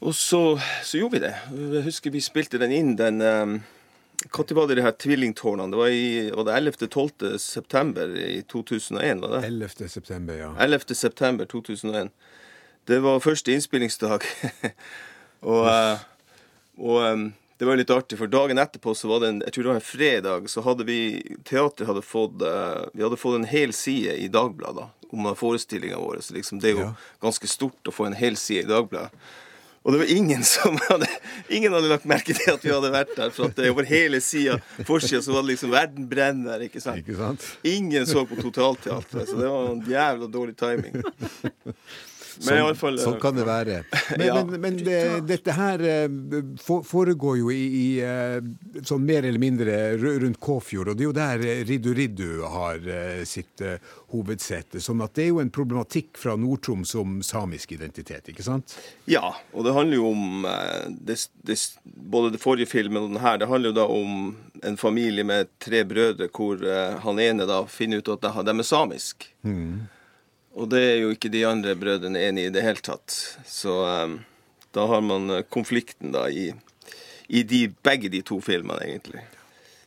Og 0.01 0.15
så, 0.17 0.59
så 0.83 0.97
gjorde 0.97 1.19
vi 1.19 1.23
det. 1.27 1.35
Jeg 1.75 1.85
husker 1.85 2.13
vi 2.13 2.23
spilte 2.25 2.57
den 2.61 2.73
inn 2.73 2.95
den 2.97 3.21
Når 3.21 4.53
var 4.57 4.69
det 4.69 4.79
de 4.79 4.85
her 4.85 4.95
tvillingtårnene? 4.97 5.69
Det 5.71 5.77
var, 5.77 5.93
i, 5.93 6.29
var 6.33 6.47
det 6.47 6.57
11.-12. 6.73 7.37
september 7.37 8.15
i 8.17 8.41
2001? 8.49 9.21
var 9.21 9.35
det? 9.37 9.47
11. 9.47 9.89
september, 9.89 10.37
ja. 10.37 10.55
11. 10.59 10.95
september 10.95 11.45
2001. 11.45 12.09
Det 12.85 12.99
var 12.99 13.19
første 13.19 13.53
innspillingsdag. 13.53 14.25
og, 15.51 15.67
eh, 15.69 15.99
og 16.77 17.05
um, 17.05 17.27
det 17.57 17.67
var 17.69 17.77
litt 17.77 17.93
artig, 17.93 18.17
for 18.17 18.29
dagen 18.29 18.57
etterpå 18.57 18.95
så 18.97 19.09
var 19.09 19.21
det 19.21 19.29
en 19.29 19.43
jeg 19.45 19.53
tror 19.53 19.63
det 19.63 19.71
var 19.71 19.79
en 19.79 19.85
fredag, 19.85 20.49
så 20.49 20.63
hadde 20.65 20.87
vi 20.87 20.97
Teatret 21.45 21.85
hadde 21.89 22.01
fått 22.01 22.41
uh, 22.41 22.87
vi 22.93 23.05
hadde 23.05 23.21
fått 23.21 23.37
en 23.37 23.45
hel 23.49 23.73
side 23.73 24.17
i 24.17 24.31
Dagbladet 24.33 24.87
om 25.13 25.29
forestillinga 25.37 25.99
vår. 26.01 26.23
Så 26.25 26.33
liksom, 26.33 26.61
det 26.63 26.71
er 26.71 26.77
jo 26.79 26.87
ja. 26.87 26.91
ganske 27.21 27.49
stort 27.51 27.89
å 27.89 27.93
få 27.93 28.09
en 28.09 28.17
hel 28.17 28.39
side 28.39 28.65
i 28.65 28.71
Dagbladet. 28.71 29.13
Og 29.81 29.93
det 29.93 29.99
var 30.03 30.11
ingen 30.13 30.43
som 30.45 30.77
hadde 30.89 31.07
Ingen 31.49 31.73
hadde 31.73 31.89
lagt 31.89 32.05
merke 32.09 32.35
til 32.37 32.53
at 32.53 32.61
vi 32.63 32.69
hadde 32.69 32.91
vært 32.93 33.15
der. 33.17 33.31
For 33.33 33.49
at 33.49 33.57
det 33.57 33.71
over 33.73 33.87
hele 33.89 34.21
sida, 34.21 34.59
forsida, 34.87 35.23
så 35.25 35.33
var 35.33 35.41
det 35.43 35.55
liksom 35.55 35.73
'Verden 35.73 36.07
brenner', 36.09 36.67
ikke 36.67 36.81
sant? 36.83 37.01
Ikke 37.01 37.17
sant? 37.17 37.47
Ingen 37.63 38.05
så 38.07 38.25
på 38.25 38.37
Totalteatret, 38.41 39.29
så 39.29 39.39
det 39.39 39.49
var 39.49 39.71
en 39.71 39.83
jævla 39.89 40.29
dårlig 40.31 40.55
timing. 40.57 41.01
Sånn, 42.39 42.75
fall, 42.79 42.97
sånn, 43.01 43.17
kan 43.21 43.35
det 43.35 43.45
være. 43.47 43.81
Men, 44.17 44.25
ja. 44.25 44.35
men, 44.43 44.61
men 44.61 44.77
det, 44.83 44.99
dette 45.27 45.53
her 45.55 45.81
eh, 45.87 46.07
foregår 46.61 47.37
jo 47.39 47.51
i, 47.53 47.61
i, 47.61 47.85
eh, 48.03 48.39
sånn 48.87 49.05
mer 49.07 49.25
eller 49.27 49.39
mindre 49.41 49.77
rundt 49.99 50.39
Kåfjord, 50.43 50.91
og 50.91 50.99
det 50.99 51.05
er 51.05 51.07
jo 51.07 51.15
der 51.15 51.43
Riddu 51.69 51.91
Riddu 51.95 52.29
har 52.51 52.83
sitt 53.27 53.63
hovedsete. 54.11 54.81
Sånn 54.83 55.03
at 55.03 55.15
det 55.15 55.25
er 55.25 55.31
jo 55.31 55.39
en 55.43 55.51
problematikk 55.53 56.19
fra 56.19 56.35
Nord-Troms 56.39 56.93
om 56.99 57.19
samisk 57.25 57.71
identitet, 57.77 58.31
ikke 58.33 58.45
sant? 58.45 58.75
Ja, 59.09 59.33
og 59.55 59.67
det 59.67 59.75
handler 59.75 60.01
jo 60.01 60.11
om 60.11 60.45
det, 60.89 61.17
det, 61.47 61.57
både 61.85 62.33
det 62.35 62.43
forrige 62.43 62.71
filmen 62.71 63.05
og 63.05 63.15
den 63.15 63.23
her, 63.23 63.39
det 63.41 63.49
handler 63.51 63.71
jo 63.71 63.79
da 63.79 63.87
om 63.87 64.35
en 64.67 64.77
familie 64.79 65.25
med 65.27 65.51
tre 65.63 65.85
brødre 65.87 66.27
hvor 66.35 66.61
han 67.05 67.23
ene 67.23 67.47
da 67.49 67.63
finner 67.71 68.03
ut 68.03 68.13
at 68.17 68.27
de 68.27 68.57
er 68.57 68.67
samisk. 68.67 69.29
Mm. 69.47 69.87
Og 70.53 70.67
det 70.71 70.81
er 70.83 70.97
jo 70.99 71.13
ikke 71.15 71.31
de 71.31 71.45
andre 71.47 71.75
brødrene 71.79 72.19
enig 72.27 72.49
i 72.49 72.53
det 72.53 72.63
hele 72.65 72.83
tatt. 72.83 73.13
Så 73.47 73.71
um, 73.87 74.17
da 74.75 74.87
har 74.87 75.03
man 75.03 75.29
eh, 75.29 75.45
konflikten 75.47 76.11
da 76.15 76.25
i, 76.29 76.49
i 77.27 77.43
de, 77.47 77.65
begge 77.83 78.11
de 78.11 78.21
to 78.27 78.41
filmene, 78.43 78.83
egentlig. 78.83 79.23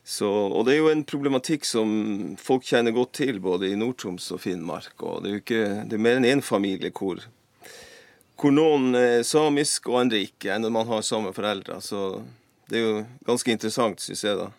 Så, 0.05 0.29
og 0.29 0.67
det 0.67 0.75
er 0.75 0.83
jo 0.83 0.91
en 0.91 1.05
problematikk 1.07 1.65
som 1.65 1.89
folk 2.37 2.65
kjenner 2.67 2.93
godt 2.93 3.15
til, 3.17 3.39
både 3.41 3.71
i 3.71 3.77
Nord-Troms 3.77 4.27
og 4.35 4.43
Finnmark. 4.43 4.93
Og 5.01 5.23
det 5.23 5.29
er 5.29 5.33
jo 5.33 5.41
ikke, 5.41 5.63
det 5.89 5.97
er 5.97 6.03
mer 6.05 6.19
enn 6.19 6.27
én 6.29 6.39
en 6.39 6.45
familie 6.45 6.93
hvor, 6.93 7.23
hvor 8.37 8.53
noen 8.53 8.93
er 8.99 9.25
samisk 9.25 9.89
og 9.89 10.03
andre 10.03 10.21
ikke, 10.27 10.51
enn 10.53 10.65
når 10.67 10.75
man 10.77 10.93
har 10.93 11.05
samme 11.05 11.33
foreldre. 11.33 11.79
Så 11.81 12.21
det 12.69 12.77
er 12.77 12.85
jo 12.85 13.01
ganske 13.25 13.57
interessant, 13.57 14.05
syns 14.05 14.21
jeg, 14.25 14.37
da. 14.37 14.51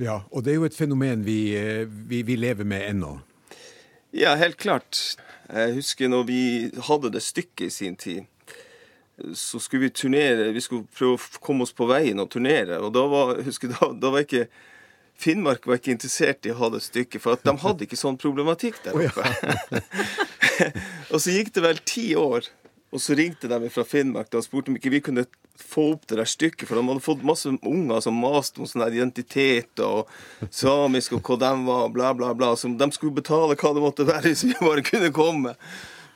Ja, 0.00 0.20
og 0.32 0.42
det 0.42 0.54
er 0.54 0.62
jo 0.62 0.66
et 0.66 0.78
fenomen 0.78 1.22
vi, 1.22 1.40
eh, 1.54 1.84
vi, 1.86 2.24
vi 2.26 2.38
lever 2.40 2.66
med 2.66 2.88
ennå. 2.88 3.18
Ja, 4.10 4.34
helt 4.34 4.56
klart. 4.56 4.98
Jeg 5.50 5.74
husker 5.74 6.10
når 6.10 6.26
vi 6.26 6.42
hadde 6.88 7.12
det 7.14 7.22
stykket 7.22 7.66
i 7.66 7.70
sin 7.70 7.96
tid. 7.96 8.26
Så 9.36 9.60
skulle 9.60 9.86
vi 9.86 9.92
turnere, 9.94 10.50
vi 10.54 10.62
skulle 10.64 10.88
prøve 10.96 11.18
å 11.18 11.40
komme 11.44 11.66
oss 11.66 11.74
på 11.76 11.86
veien 11.90 12.22
og 12.22 12.30
turnere. 12.32 12.80
Og 12.80 12.92
da 12.96 13.04
var, 13.10 13.38
husker, 13.48 13.72
da, 13.74 13.92
da 13.94 14.12
var 14.14 14.26
ikke 14.26 14.48
Finnmark 15.20 15.66
var 15.68 15.76
ikke 15.76 15.92
interessert 15.92 16.46
i 16.48 16.52
å 16.54 16.56
ha 16.56 16.70
det 16.72 16.78
stykket, 16.80 17.20
for 17.20 17.36
at 17.36 17.42
de 17.44 17.52
hadde 17.60 17.84
ikke 17.84 17.98
sånn 18.00 18.16
problematikk 18.16 18.78
der 18.86 18.96
oppe. 18.96 19.26
og 21.12 21.20
så 21.20 21.34
gikk 21.34 21.50
det 21.58 21.64
vel 21.66 21.82
ti 21.84 22.06
år, 22.16 22.48
og 22.90 23.00
så 23.02 23.14
ringte 23.14 23.48
de 23.50 23.70
fra 23.70 23.84
Finnmark 23.86 24.32
og 24.34 24.44
spurte 24.44 24.72
om 24.72 24.78
ikke 24.78 24.90
vi 24.90 25.02
kunne 25.04 25.26
få 25.60 25.92
opp 25.92 26.06
det 26.10 26.18
der 26.18 26.28
stykket, 26.28 26.66
for 26.66 26.78
de 26.78 26.84
hadde 26.88 27.04
fått 27.04 27.22
masse 27.26 27.50
unger 27.50 28.00
som 28.02 28.18
maste 28.18 28.62
om 28.62 28.68
sånn 28.68 28.86
identitet 28.88 29.82
og 29.84 30.10
samisk 30.50 31.14
og 31.18 31.28
hva 31.28 31.36
de 31.44 31.50
var, 31.68 31.88
bla, 31.94 32.12
bla, 32.16 32.32
bla. 32.34 32.54
Så 32.56 32.72
de 32.74 32.90
skulle 32.96 33.14
betale 33.20 33.58
hva 33.60 33.74
det 33.76 33.84
måtte 33.84 34.08
være 34.08 34.26
hvis 34.32 34.46
vi 34.48 34.56
bare 34.58 34.86
kunne 34.86 35.12
komme. 35.14 35.54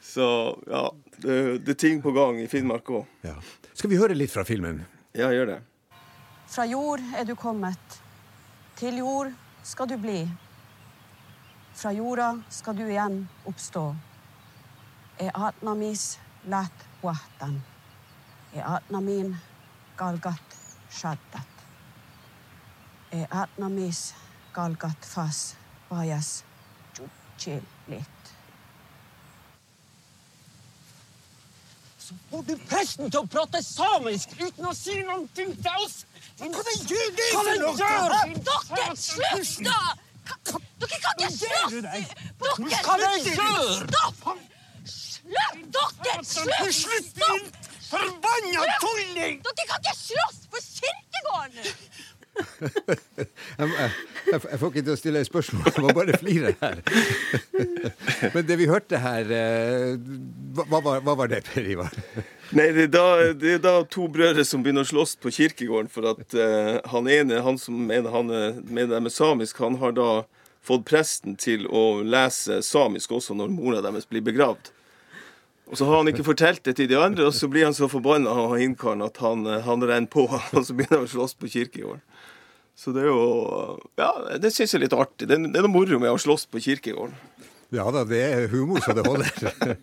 Så 0.05 0.27
ja, 0.71 0.89
det, 1.19 1.39
det 1.67 1.77
er 1.77 1.81
ting 1.87 2.03
på 2.03 2.15
gang 2.17 2.41
i 2.43 2.49
Finnmark 2.51 2.91
òg. 2.91 3.07
Ja. 3.27 3.37
Skal 3.75 3.93
vi 3.93 4.01
høre 4.01 4.17
litt 4.19 4.35
fra 4.35 4.47
filmen? 4.47 4.83
Ja, 5.15 5.31
gjør 5.35 5.55
det. 5.55 5.61
Fra 6.51 6.67
jord 6.67 7.03
er 7.15 7.27
du 7.27 7.35
kommet. 7.39 8.01
Til 8.79 8.99
jord 8.99 9.31
skal 9.67 9.89
du 9.91 9.97
bli. 9.99 10.25
Fra 11.75 11.93
jorda 11.93 12.37
skal 12.51 12.77
du 12.79 12.85
igjen 12.87 13.25
oppstå. 13.51 13.89
E 16.45 16.51
atnamis 16.51 17.63
E 18.53 18.61
atnamin 18.61 19.37
kalkat 19.97 20.57
galgat 20.91 21.49
E 23.13 23.27
atnamis 23.31 24.15
galgat 24.55 25.05
fas 25.05 25.57
pajas 25.89 26.45
tjutsilit. 26.95 28.11
Så 31.99 32.15
får 32.31 32.43
du 32.43 32.57
presten 32.69 33.11
til 33.11 33.23
å 33.23 33.27
prate 33.27 33.63
samisk 33.65 34.35
uten 34.37 34.67
å 34.69 34.75
si 34.77 34.99
noe 35.09 35.25
til 35.33 35.55
oss! 35.81 36.03
Hva 36.37 36.65
gjør 36.77 37.15
det 37.17 37.29
for 37.33 37.49
noe?! 37.63 37.79
Dere, 38.45 38.91
slutt, 39.01 39.55
da! 39.65 39.79
Dere 40.83 40.99
kan 41.07 41.23
ikke 41.25 41.31
slåss! 41.39 41.79
slutte! 41.81 42.03
du 43.01 43.31
gjør 43.31 43.71
Stopp! 43.87 44.53
Slutt! 45.25 45.77
Dere, 46.05 46.25
slutt! 46.25 46.75
Slutt, 46.75 47.05
Stopp! 47.05 47.71
Forbanna 47.89 48.65
tulling! 48.83 49.41
Dere 49.45 49.69
kan 49.69 49.81
ikke 49.81 49.97
slåss 49.97 50.41
på 50.53 50.63
kirkegården! 50.69 51.73
jeg, 52.35 53.69
jeg, 53.71 53.91
jeg, 54.33 54.59
får 54.59 54.71
ikke 54.73 54.83
til 54.83 54.93
å 54.93 54.99
stille 54.99 55.23
spørsmål, 55.29 55.69
jeg 55.71 55.85
må 55.85 55.93
bare 55.95 56.19
flire 56.19 56.53
her. 56.61 56.81
Men 58.35 58.49
det 58.49 58.59
vi 58.59 58.69
hørte 58.69 59.01
her, 59.01 59.31
eh, 59.39 59.95
hva, 60.59 60.81
hva, 60.81 60.99
hva 60.99 61.17
var 61.23 61.31
det, 61.31 61.45
Per 61.47 61.71
Ivar? 61.77 61.95
Nei, 62.55 62.69
det 62.75 62.89
er, 62.89 62.93
da, 62.93 63.07
det 63.39 63.57
er, 63.57 63.65
da, 63.65 63.77
to 63.89 64.09
brødre 64.13 64.45
som 64.47 64.65
begynner 64.67 64.85
å 64.85 64.91
slåss 64.91 65.17
på 65.23 65.33
kirkegården. 65.39 65.91
For 65.95 66.11
at 66.11 66.37
uh, 66.37 66.83
han 66.93 67.09
ene, 67.11 67.41
han 67.47 67.61
som 67.61 67.79
mener 67.89 68.13
han 68.15 68.33
mener 68.67 68.99
er 68.99 69.15
samisk, 69.15 69.63
han 69.63 69.79
har 69.81 69.95
da 69.97 70.11
fått 70.65 70.87
presten 70.89 71.39
til 71.41 71.69
å 71.69 72.03
lese 72.03 72.63
samisk 72.65 73.13
også 73.15 73.37
når 73.37 73.53
mora 73.53 73.85
deres 73.85 74.09
blir 74.11 74.25
begravd. 74.25 74.73
Og 75.71 75.79
så 75.81 75.87
har 75.89 75.97
han 76.03 76.11
ikke 76.11 76.27
fortalt 76.27 76.65
det 76.67 76.77
til 76.79 76.91
de 76.91 76.99
andre, 77.01 77.29
og 77.29 77.35
så 77.35 77.49
blir 77.51 77.65
han 77.65 77.77
så 77.77 77.89
forbanna 77.89 78.33
av 78.45 78.59
innkaren 78.61 79.05
at 79.05 79.17
han, 79.25 79.47
eh, 79.49 79.63
han 79.65 79.85
renner 79.85 80.11
på, 80.13 80.27
og 80.57 80.67
så 80.67 80.77
begynner 80.77 81.01
han 81.01 81.09
å 81.09 81.15
slåss 81.15 81.37
på 81.41 81.51
kirkegården. 81.55 82.05
Så 82.75 82.91
det 82.91 83.05
er 83.05 83.13
jo 83.13 83.79
Ja, 84.01 84.11
det 84.43 84.51
syns 84.51 84.75
jeg 84.75 84.81
er 84.81 84.85
litt 84.89 84.97
artig. 84.99 85.29
Det, 85.31 85.39
det 85.39 85.61
er 85.61 85.67
noe 85.67 85.71
moro 85.73 86.01
med 86.03 86.11
å 86.11 86.19
slåss 86.19 86.49
på 86.51 86.63
kirkegården. 86.65 87.15
Ja 87.75 87.87
da, 87.95 88.03
det 88.07 88.21
er 88.23 88.49
humor 88.53 88.83
så 88.85 88.95
det 88.95 89.07
holder. 89.07 89.79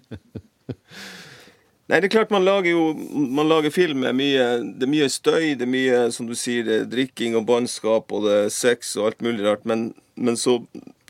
Nei, 1.92 2.00
det 2.00 2.08
er 2.08 2.14
klart 2.14 2.32
man 2.32 2.46
lager 2.46 2.72
jo 2.72 2.84
man 3.12 3.50
lager 3.52 3.74
film 3.74 4.06
med 4.06 4.16
mye 4.16 4.46
Det 4.80 4.86
er 4.86 4.92
mye 4.94 5.10
støy, 5.12 5.58
det 5.60 5.66
er 5.66 5.72
mye, 5.72 5.98
som 6.16 6.30
du 6.30 6.36
sier, 6.40 6.86
drikking 6.88 7.36
og 7.36 7.48
bannskap, 7.50 8.14
og 8.16 8.28
det 8.28 8.38
er 8.46 8.54
sex 8.54 8.94
og 9.00 9.10
alt 9.10 9.26
mulig 9.26 9.44
rart, 9.48 9.66
men, 9.68 9.90
men 10.16 10.40
så 10.40 10.62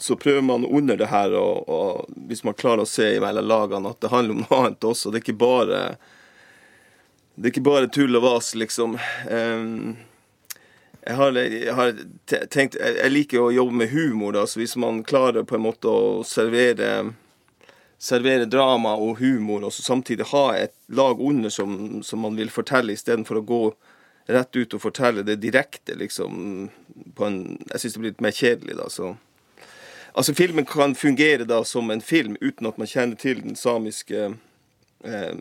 så 0.02 0.16
prøver 0.16 0.42
man 0.42 0.66
under 0.66 0.98
det 0.98 1.12
her, 1.12 1.34
og, 1.38 1.70
og 1.70 2.14
hvis 2.28 2.44
man 2.44 2.58
klarer 2.58 2.86
å 2.86 2.90
se 2.90 3.06
i 3.16 3.20
mellom 3.22 3.46
lagene, 3.46 3.92
at 3.94 4.02
det 4.02 4.10
handler 4.10 4.34
om 4.34 4.40
noe 4.42 4.62
annet 4.62 4.88
også. 4.90 5.12
Det 5.12 5.20
er 5.20 5.26
ikke 5.28 5.42
bare, 5.44 5.82
det 7.36 7.46
er 7.46 7.54
ikke 7.54 7.68
bare 7.68 7.92
tull 7.94 8.18
og 8.18 8.26
vas, 8.26 8.50
liksom. 8.58 8.98
Um, 9.30 9.94
jeg 11.06 11.18
har, 11.18 11.38
jeg 11.38 11.78
har, 11.78 11.94
tenkt 12.54 12.76
Jeg 12.78 13.10
liker 13.10 13.42
å 13.42 13.54
jobbe 13.54 13.78
med 13.84 13.94
humor, 13.94 14.34
da, 14.34 14.48
så 14.50 14.62
hvis 14.62 14.74
man 14.82 15.04
klarer 15.06 15.46
på 15.46 15.58
en 15.58 15.66
måte 15.70 15.90
å 15.90 16.22
servere 16.26 17.12
servere 18.02 18.50
drama 18.50 18.96
og 18.98 19.20
humor, 19.22 19.68
og 19.68 19.74
samtidig 19.78 20.32
ha 20.32 20.46
et 20.58 20.74
lag 20.90 21.22
under 21.22 21.54
som, 21.54 22.02
som 22.02 22.26
man 22.26 22.42
vil 22.42 22.50
fortelle, 22.50 22.98
istedenfor 22.98 23.38
å 23.38 23.46
gå 23.46 23.66
rett 24.34 24.58
ut 24.58 24.74
og 24.74 24.82
fortelle 24.82 25.22
det 25.26 25.38
direkte, 25.44 25.94
liksom. 25.94 26.72
En, 27.22 27.44
jeg 27.70 27.84
syns 27.84 27.94
det 27.94 28.02
blir 28.02 28.16
litt 28.16 28.26
mer 28.26 28.42
kjedelig, 28.42 28.82
da. 28.82 28.90
så... 28.90 29.18
Altså 30.16 30.34
Filmen 30.34 30.66
kan 30.66 30.96
fungere 30.96 31.46
da 31.48 31.64
som 31.64 31.92
en 31.92 32.02
film 32.02 32.36
uten 32.42 32.68
at 32.68 32.78
man 32.78 32.88
kjenner 32.88 33.16
til 33.16 33.42
den 33.44 33.56
samiske 33.56 34.34
eh, 35.04 35.38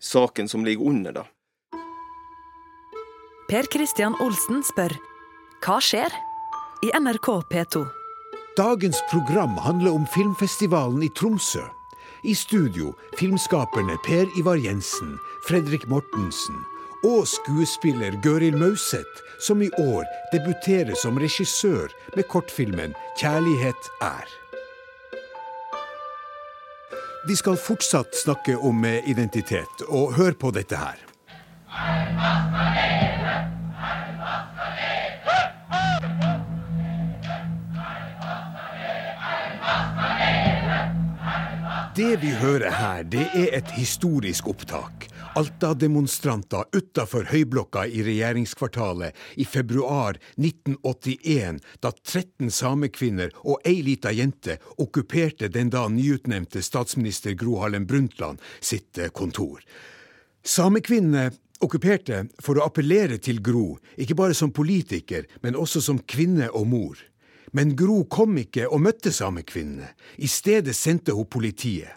saken 0.00 0.48
som 0.48 0.64
ligger 0.64 0.84
under, 0.84 1.12
da. 1.12 1.24
Per 3.48 3.68
Christian 3.72 4.16
Olsen 4.20 4.64
spør 4.66 4.92
hva 5.64 5.80
skjer? 5.80 6.12
i 6.84 6.90
NRK 6.92 7.28
P2. 7.48 7.86
Dagens 8.56 9.00
program 9.10 9.56
handler 9.64 9.96
om 9.96 10.04
filmfestivalen 10.06 11.02
i 11.02 11.08
Tromsø. 11.16 11.64
I 12.24 12.34
studio 12.34 12.92
filmskaperne 13.16 13.96
Per 14.04 14.28
Ivar 14.38 14.60
Jensen, 14.60 15.16
Fredrik 15.48 15.88
Mortensen 15.88 16.75
og 17.06 17.26
skuespiller 17.28 18.16
Gøril 18.22 18.56
Mauseth, 18.58 19.22
som 19.46 19.62
i 19.62 19.70
år 19.78 20.04
debuterer 20.32 20.94
som 21.02 21.18
regissør 21.22 21.92
med 22.16 22.24
kortfilmen 22.32 22.94
'Kjærlighet 23.18 23.82
er'. 24.02 24.34
De 27.28 27.36
skal 27.36 27.56
fortsatt 27.56 28.16
snakke 28.24 28.58
om 28.58 28.84
identitet, 28.84 29.82
og 29.88 30.14
hør 30.14 30.32
på 30.40 30.50
dette 30.50 30.76
her. 30.76 30.98
Det 41.96 42.22
vi 42.22 42.30
hører 42.30 42.70
her, 42.70 43.02
det 43.02 43.26
er 43.34 43.58
et 43.58 43.70
historisk 43.70 44.48
opptak. 44.48 45.15
Alta-demonstranter 45.36 46.64
utafor 46.72 47.26
Høyblokka 47.28 47.82
i 47.86 48.00
regjeringskvartalet 48.06 49.16
i 49.36 49.44
februar 49.44 50.16
1981, 50.36 51.58
da 51.84 51.90
13 51.92 52.48
samekvinner 52.50 53.34
og 53.44 53.60
ei 53.68 53.82
lita 53.84 54.14
jente 54.16 54.56
okkuperte 54.80 55.50
den 55.52 55.68
da 55.74 55.82
nyutnevnte 55.92 56.62
statsminister 56.64 57.36
Gro 57.36 57.58
Harlem 57.60 57.84
Brundtland 57.84 58.40
sitt 58.64 58.96
eh, 58.96 59.12
kontor. 59.12 59.60
Samekvinnene 60.40 61.28
okkuperte 61.60 62.22
for 62.40 62.56
å 62.56 62.64
appellere 62.70 63.20
til 63.20 63.44
Gro, 63.44 63.76
ikke 64.00 64.16
bare 64.16 64.38
som 64.40 64.56
politiker, 64.56 65.28
men 65.44 65.60
også 65.60 65.84
som 65.84 66.00
kvinne 66.00 66.48
og 66.48 66.64
mor. 66.72 67.04
Men 67.52 67.76
Gro 67.76 68.06
kom 68.08 68.40
ikke 68.40 68.70
og 68.72 68.86
møtte 68.88 69.12
samekvinnene. 69.12 69.92
I 70.16 70.32
stedet 70.32 70.72
sendte 70.80 71.12
hun 71.12 71.28
politiet. 71.28 71.92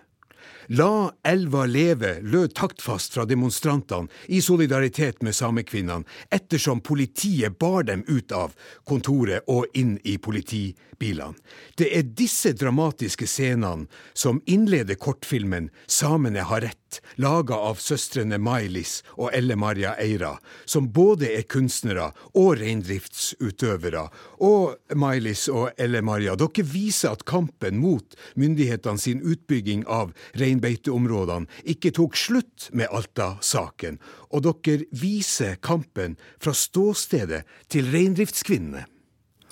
La 0.72 1.10
elva 1.26 1.64
leve 1.66 2.20
lød 2.22 2.52
taktfast 2.54 3.16
fra 3.16 3.24
demonstrantene 3.26 4.06
i 4.30 4.38
solidaritet 4.42 5.24
med 5.26 5.34
samekvinnene, 5.34 6.06
ettersom 6.30 6.84
politiet 6.86 7.58
bar 7.58 7.88
dem 7.90 8.04
ut 8.06 8.30
av 8.32 8.54
kontoret 8.86 9.50
og 9.50 9.66
inn 9.74 9.96
i 10.06 10.20
politibilene. 10.22 11.34
Det 11.74 11.90
er 11.98 12.06
disse 12.14 12.54
dramatiske 12.54 13.26
scenene 13.26 13.90
som 14.14 14.44
innleder 14.46 15.00
kortfilmen 15.02 15.72
Samene 15.90 16.46
har 16.46 16.62
rett, 16.62 16.89
laga 17.22 17.58
av 17.70 17.80
søstrene 17.84 18.40
Mailis 18.42 19.00
og 19.16 19.30
Elle 19.36 19.58
Maria 19.60 19.96
Eira, 20.02 20.36
som 20.66 20.90
både 20.96 21.30
er 21.38 21.48
kunstnere 21.52 22.10
og 22.34 22.60
reindriftsutøvere. 22.60 24.06
Og 24.46 24.98
Mailis 25.00 25.48
og 25.54 25.72
Elle 25.78 26.02
Maria, 26.06 26.36
dere 26.40 26.66
viser 26.66 27.14
at 27.14 27.26
kampen 27.30 27.80
mot 27.84 28.18
myndighetene 28.40 29.02
sin 29.02 29.24
utbygging 29.24 29.86
av 29.88 30.14
reinbeiteområdene 30.40 31.50
ikke 31.76 31.94
tok 31.96 32.18
slutt 32.20 32.70
med 32.74 32.90
Alta-saken, 32.92 34.00
og 34.34 34.48
dere 34.48 34.88
viser 34.92 35.60
kampen 35.62 36.18
fra 36.42 36.56
ståstedet 36.56 37.44
til 37.70 37.92
reindriftskvinnene. 37.94 38.86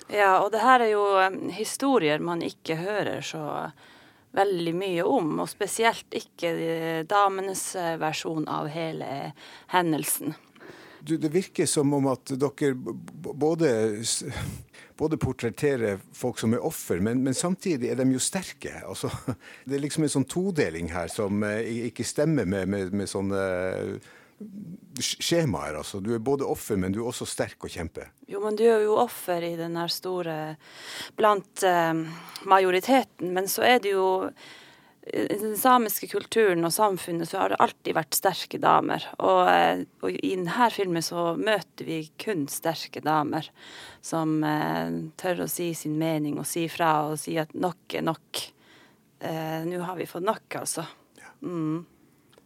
Ja, 0.07 0.37
og 0.39 0.53
det 0.53 0.63
her 0.63 0.83
er 0.85 0.91
jo 0.93 1.03
um, 1.19 1.49
historier 1.51 2.21
man 2.23 2.41
ikke 2.45 2.79
hører 2.79 3.19
så 3.25 3.43
veldig 4.37 4.73
mye 4.77 5.05
om, 5.05 5.33
og 5.43 5.49
spesielt 5.51 6.13
ikke 6.17 6.53
damenes 7.09 7.69
versjon 8.01 8.47
av 8.49 8.69
hele 8.71 9.31
hendelsen. 9.73 10.37
Du, 11.07 11.17
det 11.17 11.29
virker 11.29 11.65
som 11.65 11.93
om 11.93 12.07
at 12.11 12.33
dere 12.35 12.73
både, 12.75 13.69
både 14.97 15.19
portretterer 15.21 16.01
folk 16.15 16.39
som 16.41 16.55
er 16.57 16.65
offer, 16.65 16.99
men, 17.03 17.21
men, 17.23 17.37
samtidig 17.37 17.91
er 17.91 17.99
de 17.99 18.09
jo 18.11 18.21
sterke. 18.21 18.73
Altså, 18.83 19.11
det 19.65 19.77
er 19.77 19.83
liksom 19.85 20.07
en 20.07 20.15
sånn 20.17 20.27
todeling 20.27 20.91
her 20.91 21.11
som 21.13 21.45
eh, 21.47 21.87
ikke 21.91 22.07
stemmer 22.07 22.49
med, 22.49 22.67
med, 22.73 22.95
med 22.97 23.11
sånne 23.11 23.43
skjemaer. 24.99 25.77
Altså. 25.79 25.99
Du 26.03 26.13
er 26.15 26.21
både 26.23 26.45
offer, 26.47 26.77
men 26.79 26.93
du 26.93 27.01
er 27.01 27.09
også 27.09 27.27
sterk 27.29 27.65
og 27.65 27.73
kjempe. 27.73 28.07
Jo, 28.29 28.41
men 28.43 28.57
du 28.57 28.65
er 28.67 28.85
jo 28.85 28.97
offer 28.99 29.43
i 29.45 29.55
den 29.59 29.77
her 29.79 29.91
store 29.91 30.37
blant 31.17 31.65
eh, 31.65 32.05
majoriteten. 32.49 33.33
Men 33.35 33.49
så 33.51 33.65
er 33.67 33.83
det 33.83 33.95
jo 33.95 34.07
i 35.07 35.37
den 35.39 35.53
samiske 35.55 36.09
kulturen 36.11 36.67
og 36.67 36.73
samfunnet 36.75 37.29
så 37.29 37.39
har 37.39 37.53
det 37.53 37.59
alltid 37.63 37.95
vært 37.95 38.17
sterke 38.17 38.59
damer. 38.59 39.05
Og, 39.23 39.39
uh, 39.47 39.83
og 40.03 40.17
i 40.17 40.33
denne 40.33 40.67
filmen 40.73 41.05
så 41.05 41.29
møter 41.39 41.87
vi 41.87 42.01
kun 42.19 42.43
sterke 42.51 42.99
damer 43.05 43.47
som 44.03 44.41
eh, 44.43 44.91
tør 45.19 45.45
å 45.45 45.51
si 45.51 45.69
sin 45.79 45.95
mening 45.99 46.35
og 46.41 46.47
si 46.49 46.65
fra 46.71 47.07
og 47.07 47.15
si 47.21 47.37
at 47.39 47.55
nok 47.55 47.95
er 47.95 48.03
nok. 48.07 48.43
Nå 49.17 49.79
har 49.81 49.95
vi 49.97 50.05
fått 50.05 50.27
nok, 50.27 50.59
altså. 50.59 50.83
Mm. 51.41 51.79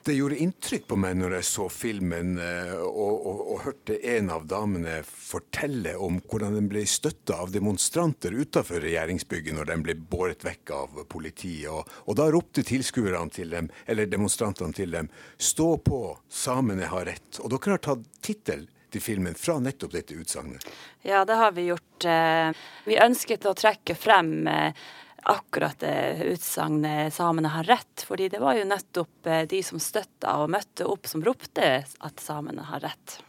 Det 0.03 0.13
gjorde 0.17 0.39
inntrykk 0.41 0.87
på 0.89 0.97
meg 0.97 1.17
når 1.19 1.35
jeg 1.37 1.45
så 1.45 1.67
filmen 1.69 2.33
eh, 2.41 2.73
og, 2.81 3.25
og, 3.29 3.41
og 3.53 3.59
hørte 3.67 3.99
en 4.15 4.31
av 4.33 4.47
damene 4.49 4.95
fortelle 5.05 5.93
om 6.01 6.17
hvordan 6.25 6.57
den 6.57 6.69
ble 6.71 6.81
støtta 6.89 7.37
av 7.43 7.53
demonstranter 7.53 8.33
utenfor 8.33 8.81
regjeringsbygget 8.81 9.57
når 9.59 9.69
den 9.69 9.85
ble 9.85 9.95
båret 9.95 10.41
vekk 10.47 10.73
av 10.73 11.01
politiet. 11.11 11.69
Og, 11.69 11.85
og 12.09 12.17
da 12.17 12.31
ropte 12.33 12.65
tilskuerne 12.65 13.29
til 13.35 13.53
dem, 13.53 13.69
eller 13.85 14.09
demonstrantene 14.09 14.73
til 14.73 14.97
dem, 14.97 15.11
stå 15.37 15.75
på, 15.85 16.03
samene 16.33 16.89
har 16.89 17.05
rett. 17.11 17.37
Og 17.43 17.53
dere 17.53 17.77
har 17.77 17.85
tatt 17.91 18.07
tittel 18.25 18.65
til 18.91 19.03
filmen 19.03 19.37
fra 19.37 19.59
nettopp 19.61 19.93
dette 19.93 20.17
utsagnet. 20.17 20.65
Ja, 21.05 21.23
det 21.25 21.37
har 21.39 21.53
vi 21.55 21.69
gjort. 21.69 22.05
Eh, 22.05 22.49
vi 22.89 22.97
ønsket 22.99 23.45
å 23.47 23.55
trekke 23.57 23.95
frem 23.95 24.47
eh, 24.49 24.81
akkurat 25.21 25.79
det 25.79 26.23
utsagnet 26.23 27.13
'samene 27.13 27.47
har 27.47 27.63
rett'. 27.63 28.05
fordi 28.05 28.29
det 28.29 28.39
var 28.39 28.55
jo 28.55 28.65
nettopp 28.65 29.27
eh, 29.27 29.47
de 29.47 29.63
som 29.63 29.79
støtta 29.79 30.37
og 30.41 30.49
møtte 30.49 30.85
opp, 30.85 31.07
som 31.07 31.23
ropte 31.23 31.85
at 31.99 32.19
samene 32.19 32.61
har 32.61 32.79
rett. 32.79 33.19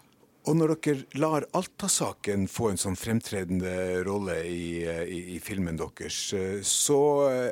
Og 0.47 0.57
når 0.57 0.75
dere 0.83 1.05
lar 1.21 1.45
Alta-saken 1.53 2.49
få 2.49 2.71
en 2.71 2.81
sånn 2.81 2.97
fremtredende 2.97 4.03
rolle 4.05 4.41
i, 4.45 4.85
eh, 4.89 5.05
i, 5.05 5.37
i, 5.37 5.41
filmen 5.41 5.77
deres, 5.77 6.33
eh, 6.33 6.63
så 6.63 6.99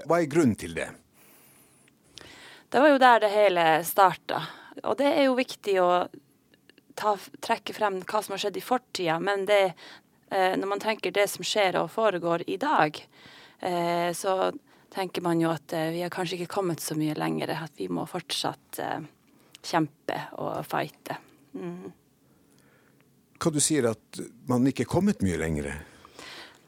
hva 0.06 0.20
er 0.20 0.30
grunnen 0.30 0.56
til 0.56 0.74
det? 0.74 0.88
Det 2.70 2.80
var 2.80 2.88
jo 2.88 2.98
der 2.98 3.20
det 3.20 3.30
hele 3.34 3.84
starta. 3.84 4.42
Og 4.84 4.96
det 4.96 5.06
er 5.06 5.24
jo 5.26 5.36
viktig 5.36 5.76
å 5.82 6.08
ta, 6.94 7.16
trekke 7.42 7.74
frem 7.74 8.00
hva 8.00 8.22
som 8.22 8.32
har 8.32 8.40
skjedd 8.46 8.56
i 8.56 8.64
fortida, 8.64 9.18
men 9.20 9.44
det, 9.44 9.74
når 10.30 10.68
man 10.70 10.80
tenker 10.80 11.10
det 11.10 11.26
som 11.28 11.42
skjer 11.42 11.80
og 11.80 11.90
foregår 11.90 12.44
i 12.46 12.56
dag, 12.56 12.94
så 14.16 14.34
tenker 14.90 15.22
man 15.22 15.40
jo 15.40 15.50
at 15.52 15.72
eh, 15.72 15.90
vi 15.94 16.02
har 16.02 16.12
kanskje 16.12 16.40
ikke 16.40 16.54
kommet 16.58 16.82
så 16.82 16.96
mye 16.98 17.14
lenger. 17.18 17.54
At 17.64 17.78
vi 17.78 17.88
må 17.92 18.06
fortsatt 18.10 18.80
eh, 18.82 19.06
kjempe 19.62 20.18
og 20.42 20.60
fighte. 20.68 21.18
Mm. 21.54 21.92
Hva 23.40 23.52
du 23.54 23.60
sier 23.62 23.90
at 23.92 24.20
man 24.50 24.66
ikke 24.68 24.84
er 24.84 24.90
kommet 24.90 25.22
mye 25.24 25.38
lenger? 25.40 25.72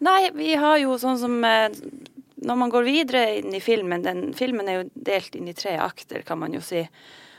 Nei, 0.02 0.30
vi 0.34 0.54
har 0.58 0.78
jo 0.82 0.96
sånn 0.98 1.18
som 1.20 1.34
Når 1.38 2.56
man 2.58 2.70
går 2.72 2.82
videre 2.82 3.20
inn 3.38 3.54
i 3.54 3.60
filmen 3.62 4.02
den, 4.02 4.32
Filmen 4.34 4.66
er 4.66 4.80
jo 4.80 4.88
delt 4.94 5.36
inn 5.38 5.46
i 5.46 5.54
tre 5.54 5.76
akter, 5.78 6.24
kan 6.26 6.40
man 6.40 6.56
jo 6.56 6.62
si. 6.64 6.80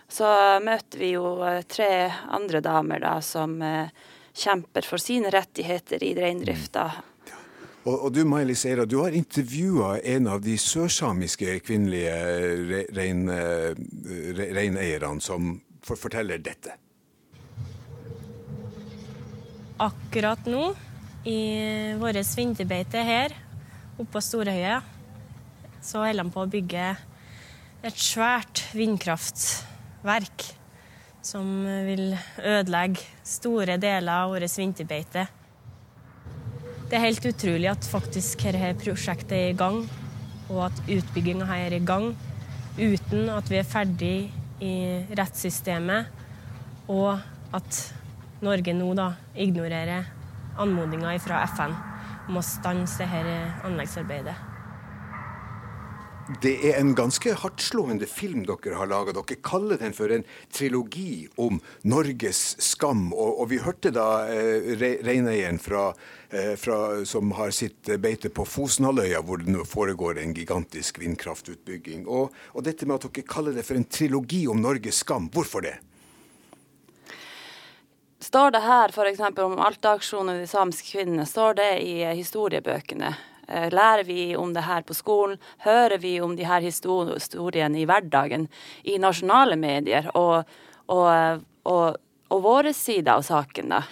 Så 0.07 0.29
møter 0.63 1.01
vi 1.01 1.09
jo 1.15 1.33
tre 1.67 1.89
andre 2.29 2.61
damer 2.63 3.01
da 3.03 3.17
som 3.25 3.57
kjemper 4.33 4.87
for 4.87 5.01
sine 5.01 5.33
rettigheter 5.33 6.05
i 6.05 6.13
reindrifta. 6.15 6.85
Og, 7.83 7.97
og, 7.97 8.13
du 8.15 8.21
Miley 8.23 8.55
Seira, 8.55 8.85
du 8.87 9.01
har 9.01 9.15
intervjua 9.15 9.97
en 10.15 10.29
av 10.31 10.39
de 10.43 10.55
sørsamiske 10.59 11.57
kvinnelige 11.67 12.85
rein, 12.95 13.25
reineierne 14.55 15.19
som 15.23 15.57
forteller 15.83 16.39
dette. 16.39 16.77
Akkurat 19.83 20.47
nå, 20.47 20.69
i 21.27 21.39
vårt 21.99 22.23
vinterbeite 22.37 23.03
her 23.03 23.35
oppe 23.97 24.09
på 24.15 24.23
Storhøya, 24.23 24.79
så 25.83 26.05
holder 26.05 26.23
de 26.23 26.33
på 26.33 26.43
å 26.43 26.51
bygge 26.51 26.87
et 27.83 27.99
svært 27.99 28.63
vindkraftverk 28.71 30.47
som 31.23 31.47
vil 31.87 32.13
ødelegge 32.39 33.03
store 33.27 33.75
deler 33.79 34.23
av 34.23 34.31
vårt 34.31 34.55
vinterbeite. 34.55 35.27
Det 36.93 36.99
er 36.99 37.07
helt 37.07 37.25
utrolig 37.25 37.65
at 37.71 37.85
faktisk 37.89 38.43
dette 38.53 38.67
prosjektet 38.77 39.31
er 39.33 39.47
i 39.49 39.55
gang, 39.57 39.79
og 40.45 40.59
at 40.67 40.81
utbygginga 40.85 41.47
her 41.49 41.63
er 41.71 41.75
i 41.79 41.81
gang 41.81 42.11
uten 42.77 43.31
at 43.33 43.49
vi 43.49 43.57
er 43.57 43.65
ferdig 43.65 44.29
i 44.61 44.75
rettssystemet, 45.17 46.13
og 46.93 47.17
at 47.57 47.81
Norge 48.45 48.77
nå 48.77 48.93
da 48.93 49.09
ignorerer 49.33 50.05
anmodninga 50.61 51.17
fra 51.25 51.41
FN 51.49 51.73
om 52.29 52.37
å 52.37 52.45
stanse 52.45 53.09
dette 53.09 53.39
anleggsarbeidet. 53.65 54.52
Det 56.23 56.53
er 56.69 56.77
en 56.79 56.93
ganske 56.95 57.33
hardtslående 57.35 58.07
film 58.07 58.45
dere 58.47 58.77
har 58.79 58.87
laga. 58.87 59.11
Dere 59.11 59.35
kaller 59.43 59.79
den 59.81 59.91
for 59.95 60.11
en 60.13 60.23
trilogi 60.55 61.27
om 61.35 61.57
Norges 61.83 62.55
skam. 62.63 63.09
Og, 63.11 63.41
og 63.43 63.49
vi 63.51 63.59
hørte 63.59 63.91
da 63.91 64.05
eh, 64.31 64.69
reineieren 65.03 65.59
eh, 65.59 67.03
som 67.09 67.33
har 67.35 67.51
sitt 67.51 67.91
beite 67.99 68.31
på 68.31 68.45
Fosenhalvøya, 68.47 69.19
hvor 69.19 69.43
det 69.43 69.51
nå 69.51 69.65
foregår 69.67 70.21
en 70.21 70.35
gigantisk 70.37 71.01
vindkraftutbygging. 71.03 72.07
Og, 72.07 72.31
og 72.55 72.63
dette 72.63 72.87
med 72.87 73.01
at 73.01 73.09
dere 73.09 73.27
kaller 73.27 73.59
det 73.59 73.67
for 73.67 73.75
en 73.75 73.89
trilogi 73.91 74.45
om 74.47 74.63
Norges 74.63 75.03
skam, 75.03 75.27
hvorfor 75.33 75.67
det? 75.67 75.75
Står 78.23 78.55
det 78.55 78.63
her 78.63 78.95
f.eks. 78.95 79.19
om 79.43 79.59
Alta-aksjonen 79.59 80.39
de 80.39 80.47
samiske 80.47 80.95
kvinnene, 80.95 81.27
står 81.27 81.59
det 81.59 81.71
i 81.83 81.99
historiebøkene 82.15 83.11
Eh, 83.11 83.32
lærer 83.47 84.03
vi 84.07 84.35
om 84.39 84.53
det 84.55 84.65
her 84.67 84.85
på 84.87 84.95
skolen? 84.97 85.39
Hører 85.65 85.97
vi 86.01 86.15
om 86.21 86.35
de 86.37 86.47
her 86.47 86.63
historiene 86.63 87.81
i 87.81 87.85
hverdagen 87.89 88.47
i 88.83 88.97
nasjonale 89.01 89.57
medier? 89.59 90.09
Og, 90.15 90.47
og, 90.87 91.43
og, 91.69 92.01
og 92.29 92.43
våre 92.43 92.73
sider 92.73 93.17
av 93.17 93.25
saken, 93.27 93.75
da? 93.75 93.83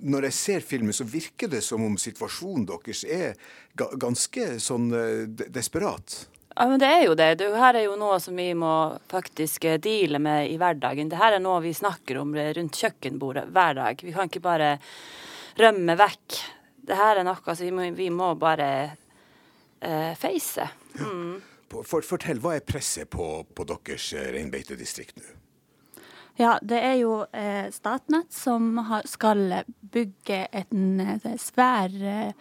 Når 0.00 0.30
jeg 0.30 0.36
ser 0.36 0.64
filmen, 0.64 0.96
så 0.96 1.04
virker 1.04 1.50
det 1.52 1.60
som 1.66 1.82
om 1.84 1.98
situasjonen 2.00 2.64
deres 2.70 3.02
er 3.04 3.34
ganske 3.76 4.54
sånn 4.62 4.88
eh, 4.96 5.26
desperat. 5.52 6.22
Ja, 6.56 6.66
men 6.68 6.80
det 6.82 6.88
er 6.90 7.04
jo 7.06 7.14
det. 7.16 7.28
Dette 7.40 7.68
er 7.68 7.78
jo 7.84 7.98
noe 8.00 8.18
som 8.20 8.36
vi 8.36 8.50
må 8.58 8.72
faktisk 9.10 9.64
eh, 9.68 9.78
deale 9.82 10.18
med 10.22 10.50
i 10.50 10.56
hverdagen. 10.60 11.08
Det 11.08 11.20
her 11.20 11.36
er 11.36 11.42
noe 11.44 11.60
vi 11.64 11.74
snakker 11.76 12.18
om 12.22 12.34
rundt 12.36 12.80
kjøkkenbordet 12.80 13.46
hver 13.54 13.76
dag. 13.78 14.02
Vi 14.02 14.14
kan 14.16 14.28
ikke 14.30 14.42
bare 14.44 14.74
rømme 15.60 15.96
vekk 16.00 16.40
det 16.90 16.98
her 16.98 17.20
er 17.20 17.26
noe 17.26 17.54
som 17.54 17.64
vi 17.64 17.70
må, 17.74 17.86
vi 17.96 18.10
må 18.10 18.34
bare 18.40 18.70
uh, 18.90 20.12
face. 20.18 20.66
Mm. 20.98 21.38
For, 21.70 22.02
fortell, 22.02 22.40
hva 22.42 22.56
er 22.58 22.66
presset 22.66 23.06
på, 23.12 23.44
på 23.54 23.66
deres 23.68 24.08
eh, 24.18 24.32
reinbeitedistrikt 24.34 25.20
nå? 25.20 25.36
Ja, 26.40 26.56
det 26.62 26.80
er 26.82 26.96
jo 26.98 27.12
eh, 27.36 27.68
Statnett 27.70 28.32
som 28.34 28.78
har, 28.88 29.06
skal 29.06 29.60
bygge 29.92 30.46
en 30.50 31.00
eh, 31.04 31.26
svær 31.38 31.94
eh, 31.94 32.32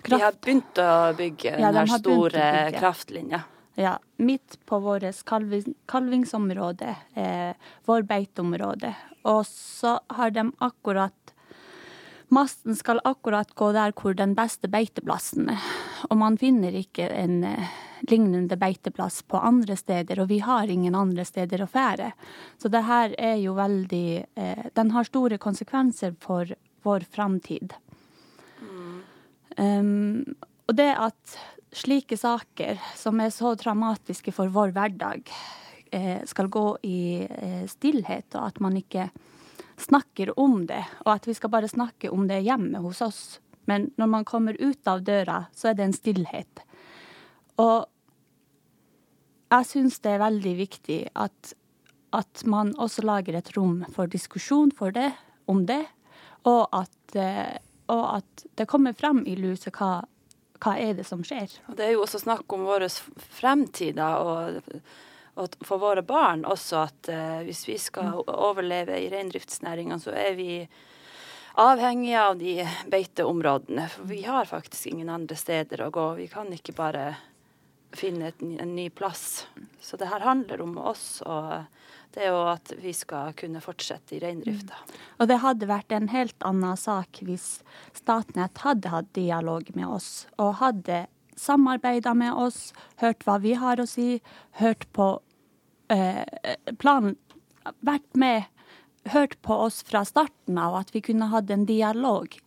kraft... 0.00 0.08
De 0.08 0.20
har 0.22 0.38
begynt 0.40 0.80
å 0.80 0.92
bygge 1.18 1.52
ja, 1.58 1.72
den 1.74 1.90
store 1.90 2.46
kraftlinja. 2.78 3.42
Ja, 3.76 3.96
midt 4.16 4.56
på 4.68 4.78
vårt 4.84 5.20
kalving, 5.28 5.74
kalvingsområde, 5.90 6.96
eh, 7.18 7.52
vår 7.88 8.08
beiteområde. 8.08 8.94
Og 9.28 9.44
så 9.48 9.98
har 10.16 10.32
de 10.32 10.48
akkurat 10.64 11.16
Masten 12.32 12.76
skal 12.76 13.02
akkurat 13.04 13.50
gå 13.54 13.72
der 13.76 13.92
hvor 13.96 14.16
den 14.16 14.32
beste 14.38 14.70
beiteplassen 14.72 15.50
er, 15.52 15.64
og 16.08 16.16
man 16.16 16.38
finner 16.40 16.72
ikke 16.72 17.10
en 17.12 17.42
eh, 17.44 17.72
lignende 18.08 18.56
beiteplass 18.56 19.20
på 19.28 19.36
andre 19.36 19.76
steder, 19.76 20.22
og 20.22 20.30
vi 20.30 20.40
har 20.42 20.70
ingen 20.70 20.96
andre 20.96 21.26
steder 21.28 21.62
å 21.62 21.70
fære. 21.70 22.12
Så 22.58 22.72
det 22.72 22.84
her 22.88 23.14
er 23.20 23.36
jo 23.42 23.56
veldig 23.58 24.06
eh, 24.34 24.68
Den 24.74 24.94
har 24.96 25.08
store 25.08 25.38
konsekvenser 25.38 26.16
for 26.20 26.48
vår 26.82 27.04
framtid. 27.12 27.74
Mm. 28.62 29.02
Um, 29.58 30.36
og 30.70 30.78
det 30.78 30.92
at 30.96 31.36
slike 31.72 32.16
saker, 32.16 32.80
som 32.96 33.20
er 33.20 33.32
så 33.32 33.54
traumatiske 33.60 34.32
for 34.34 34.52
vår 34.52 34.72
hverdag, 34.76 35.28
eh, 35.92 36.24
skal 36.28 36.48
gå 36.48 36.66
i 36.88 37.28
eh, 37.28 37.64
stillhet, 37.68 38.34
og 38.34 38.48
at 38.48 38.60
man 38.60 38.76
ikke 38.80 39.08
snakker 39.82 40.32
om 40.40 40.64
det, 40.66 40.82
og 41.04 41.14
at 41.16 41.26
vi 41.28 41.34
skal 41.36 41.52
bare 41.52 41.70
snakke 41.70 42.10
om 42.12 42.26
det 42.30 42.42
hjemme 42.46 42.82
hos 42.84 43.02
oss. 43.04 43.22
Men 43.70 43.90
når 44.00 44.10
man 44.10 44.26
kommer 44.26 44.56
ut 44.58 44.88
av 44.90 45.02
døra, 45.06 45.44
så 45.54 45.70
er 45.70 45.78
det 45.78 45.86
en 45.86 45.96
stillhet. 45.96 46.62
Og 47.62 47.86
jeg 49.52 49.68
syns 49.68 50.00
det 50.02 50.14
er 50.14 50.22
veldig 50.22 50.54
viktig 50.58 51.00
at, 51.12 51.52
at, 52.16 52.44
man 52.48 52.72
også 52.80 53.04
lager 53.04 53.36
et 53.38 53.52
rom 53.56 53.82
for 53.92 54.10
diskusjon 54.10 54.72
for 54.76 54.94
det, 54.94 55.10
om 55.50 55.66
det, 55.68 55.84
og 56.48 56.64
at, 56.74 57.16
eh, 57.18 57.58
og 57.92 58.04
at 58.16 58.46
det 58.58 58.68
kommer 58.70 58.96
frem 58.96 59.22
i 59.28 59.36
lyset 59.38 59.74
hva, 59.76 60.02
hva 60.62 60.74
er 60.80 60.96
det 60.98 61.06
som 61.06 61.22
skjer. 61.26 61.52
Det 61.76 61.86
er 61.86 61.94
jo 61.96 62.04
også 62.06 62.22
snakk 62.22 62.50
om 62.54 62.64
vår 62.66 62.88
fremtid, 63.36 63.98
da. 64.00 64.14
og 64.22 64.62
og 65.40 65.54
for 65.64 65.80
våre 65.80 66.02
barn 66.04 66.44
også 66.44 66.82
at 66.82 67.08
uh, 67.12 67.40
hvis 67.46 67.64
vi 67.68 67.78
skal 67.80 68.10
mm. 68.12 68.32
overleve 68.32 68.98
i 69.00 69.08
reindriftsnæringa, 69.12 69.98
så 70.02 70.12
er 70.12 70.34
vi 70.36 70.50
avhengige 71.60 72.20
av 72.20 72.38
de 72.40 72.56
beiteområdene. 72.92 73.86
For 73.92 74.08
vi 74.08 74.22
har 74.26 74.48
faktisk 74.48 74.92
ingen 74.92 75.12
andre 75.12 75.36
steder 75.36 75.86
å 75.86 75.92
gå. 75.92 76.06
Vi 76.20 76.28
kan 76.32 76.52
ikke 76.52 76.76
bare 76.76 77.06
finne 77.96 78.30
et, 78.32 78.42
en 78.42 78.74
ny 78.76 78.88
plass. 78.90 79.46
Så 79.80 79.96
det 80.00 80.08
her 80.12 80.24
handler 80.24 80.62
om 80.64 80.78
oss 80.80 81.22
og 81.26 81.64
det 82.12 82.26
er 82.26 82.34
jo 82.34 82.40
at 82.50 82.72
vi 82.82 82.92
skal 82.92 83.32
kunne 83.36 83.62
fortsette 83.64 84.16
i 84.16 84.20
reindrifta. 84.20 84.76
Mm. 84.76 84.96
Og 85.16 85.28
det 85.30 85.38
hadde 85.40 85.68
vært 85.70 85.94
en 85.96 86.10
helt 86.12 86.44
annen 86.44 86.76
sak 86.76 87.22
hvis 87.24 87.62
Statnett 87.96 88.60
hadde 88.66 88.92
hatt 88.92 89.08
dialog 89.16 89.70
med 89.76 89.88
oss 89.88 90.26
og 90.36 90.58
hadde 90.60 91.06
samarbeida 91.42 92.14
med 92.14 92.38
oss, 92.38 92.70
hørt 93.02 93.26
hva 93.26 93.38
vi 93.42 93.56
har 93.58 93.82
å 93.82 93.88
si, 93.88 94.20
hørt 94.60 94.86
på 94.96 95.14
eh, 95.92 96.22
planen, 96.78 97.18
vært 97.84 98.08
med, 98.18 98.48
hørt 99.12 99.38
på 99.42 99.58
oss 99.66 99.82
fra 99.86 100.04
starten 100.06 100.58
av, 100.58 100.78
at 100.82 100.94
vi 100.94 101.02
kunne 101.04 101.30
hatt 101.32 101.50
en 101.50 101.66
dialog. 101.66 102.38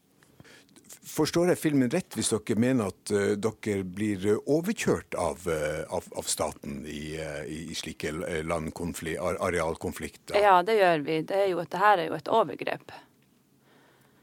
Forstår 1.06 1.52
jeg 1.52 1.60
filmen 1.62 1.90
rett 1.94 2.16
hvis 2.18 2.32
dere 2.34 2.58
mener 2.60 2.90
at 2.90 3.12
uh, 3.14 3.34
dere 3.38 3.84
blir 3.86 4.24
overkjørt 4.42 5.18
av, 5.22 5.44
uh, 5.46 5.84
av, 5.94 6.08
av 6.18 6.26
staten 6.30 6.80
i, 6.90 7.18
uh, 7.22 7.44
i 7.46 7.76
slike 7.78 8.10
arealkonflikter? 8.42 10.40
Ja, 10.42 10.62
det 10.66 10.80
gjør 10.80 11.06
vi. 11.06 11.20
Det 11.30 11.38
er 11.44 11.52
jo, 11.52 11.62
dette 11.62 11.82
er 11.92 12.08
jo 12.08 12.18
et 12.18 12.32
overgrep. 12.32 12.96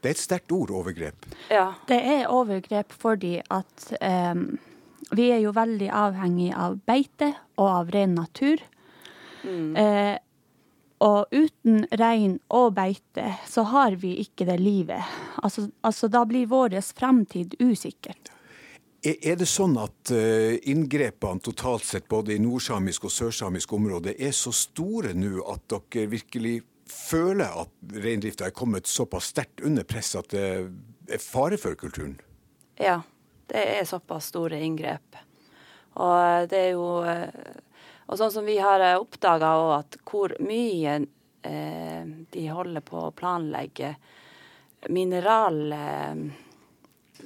Det 0.03 0.11
er 0.11 0.17
et 0.17 0.19
sterkt 0.19 0.51
ord, 0.51 0.73
overgrep. 0.75 1.25
Ja. 1.47 1.69
Det 1.87 1.95
er 1.95 2.27
overgrep 2.27 2.91
fordi 2.99 3.37
at 3.39 3.85
um, 4.35 4.49
vi 5.15 5.29
er 5.31 5.39
jo 5.45 5.53
veldig 5.55 5.87
avhengig 5.95 6.49
av 6.51 6.75
beite 6.83 7.31
og 7.55 7.69
av 7.69 7.93
ren 7.95 8.17
natur. 8.17 8.59
Mm. 9.47 9.71
Uh, 9.79 10.15
og 11.03 11.31
uten 11.31 11.85
rein 11.99 12.37
og 12.51 12.75
beite 12.75 13.33
så 13.47 13.63
har 13.71 13.95
vi 13.99 14.17
ikke 14.23 14.47
det 14.47 14.59
livet. 14.59 15.15
Altså, 15.43 15.69
altså 15.83 16.11
da 16.11 16.25
blir 16.27 16.51
vår 16.51 16.75
fremtid 16.95 17.55
usikkert. 17.63 18.31
Er 19.03 19.35
det 19.39 19.49
sånn 19.51 19.75
at 19.79 20.11
uh, 20.15 20.53
inngrepene 20.67 21.43
totalt 21.43 21.83
sett 21.87 22.11
både 22.11 22.35
i 22.35 22.43
nordsamisk 22.43 23.07
og 23.07 23.11
sørsamisk 23.11 23.73
område 23.75 24.15
er 24.15 24.35
så 24.35 24.51
store 24.55 25.11
nå 25.15 25.43
at 25.51 25.65
dere 25.71 26.11
virkelig 26.11 26.61
føler 26.93 27.63
at 27.63 27.97
reindrifta 28.03 28.47
er 28.47 28.55
kommet 28.55 28.89
såpass 28.89 29.31
sterkt 29.33 29.63
under 29.65 29.85
press 29.87 30.13
at 30.19 30.29
det 30.33 30.45
er 31.09 31.23
fare 31.23 31.59
for 31.61 31.77
kulturen? 31.79 32.15
Ja, 32.79 33.01
det 33.51 33.65
er 33.77 33.89
såpass 33.89 34.31
store 34.31 34.61
inngrep. 34.63 35.19
Og 36.01 36.47
det 36.49 36.61
er 36.69 36.71
jo 36.73 36.87
eh, 37.05 37.59
Og 38.09 38.17
sånn 38.17 38.31
som 38.33 38.47
vi 38.47 38.55
har 38.59 38.81
oppdaga 38.97 39.51
òg, 39.61 39.73
at 39.77 39.97
hvor 40.09 40.33
mye 40.43 40.95
eh, 41.45 42.07
de 42.33 42.47
holder 42.49 42.83
på 42.85 43.05
å 43.07 43.13
planlegge 43.15 43.93
mineral... 44.91 45.61
Eh, 45.71 46.25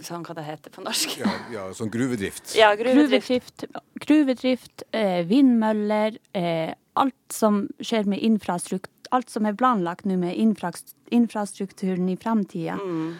sånn 0.06 0.26
hva 0.26 0.36
det 0.38 0.46
heter 0.46 0.74
på 0.74 0.84
norsk. 0.86 1.18
Ja, 1.22 1.32
ja 1.54 1.64
sånn 1.76 1.90
gruvedrift. 1.94 2.54
Ja, 2.58 2.74
gruvedrift. 2.78 3.66
Gruvedrift, 3.66 3.66
gruvedrift 4.04 4.84
eh, 4.92 5.24
vindmøller, 5.28 6.20
eh, 6.38 6.76
alt 6.98 7.34
som 7.34 7.66
skjer 7.82 8.10
med 8.10 8.22
infrastruktur 8.26 8.97
alt 9.12 9.30
som 9.30 9.46
er 9.46 9.58
planlagt 9.58 10.06
nå 10.06 10.18
med 10.20 10.38
infrastrukturen 10.38 12.10
i 12.10 12.18
framtida. 12.18 12.78
Mm. 12.82 13.18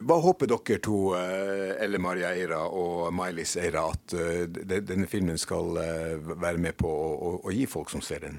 Hva 0.00 0.16
håper 0.24 0.48
dere 0.48 0.78
to, 0.80 1.12
eh, 1.12 1.76
Elle 1.84 1.98
Maria 2.00 2.30
Eira 2.32 2.62
og 2.64 3.12
Mailis 3.12 3.56
Eira, 3.60 3.90
at 3.92 4.14
eh, 4.16 4.46
denne 4.80 5.04
filmen 5.06 5.36
skal 5.38 5.76
eh, 5.76 6.14
være 6.16 6.56
med 6.56 6.78
på 6.80 6.88
å, 6.88 7.34
å 7.44 7.52
gi 7.52 7.66
folk 7.68 7.92
som 7.92 8.00
ser 8.00 8.24
den? 8.24 8.38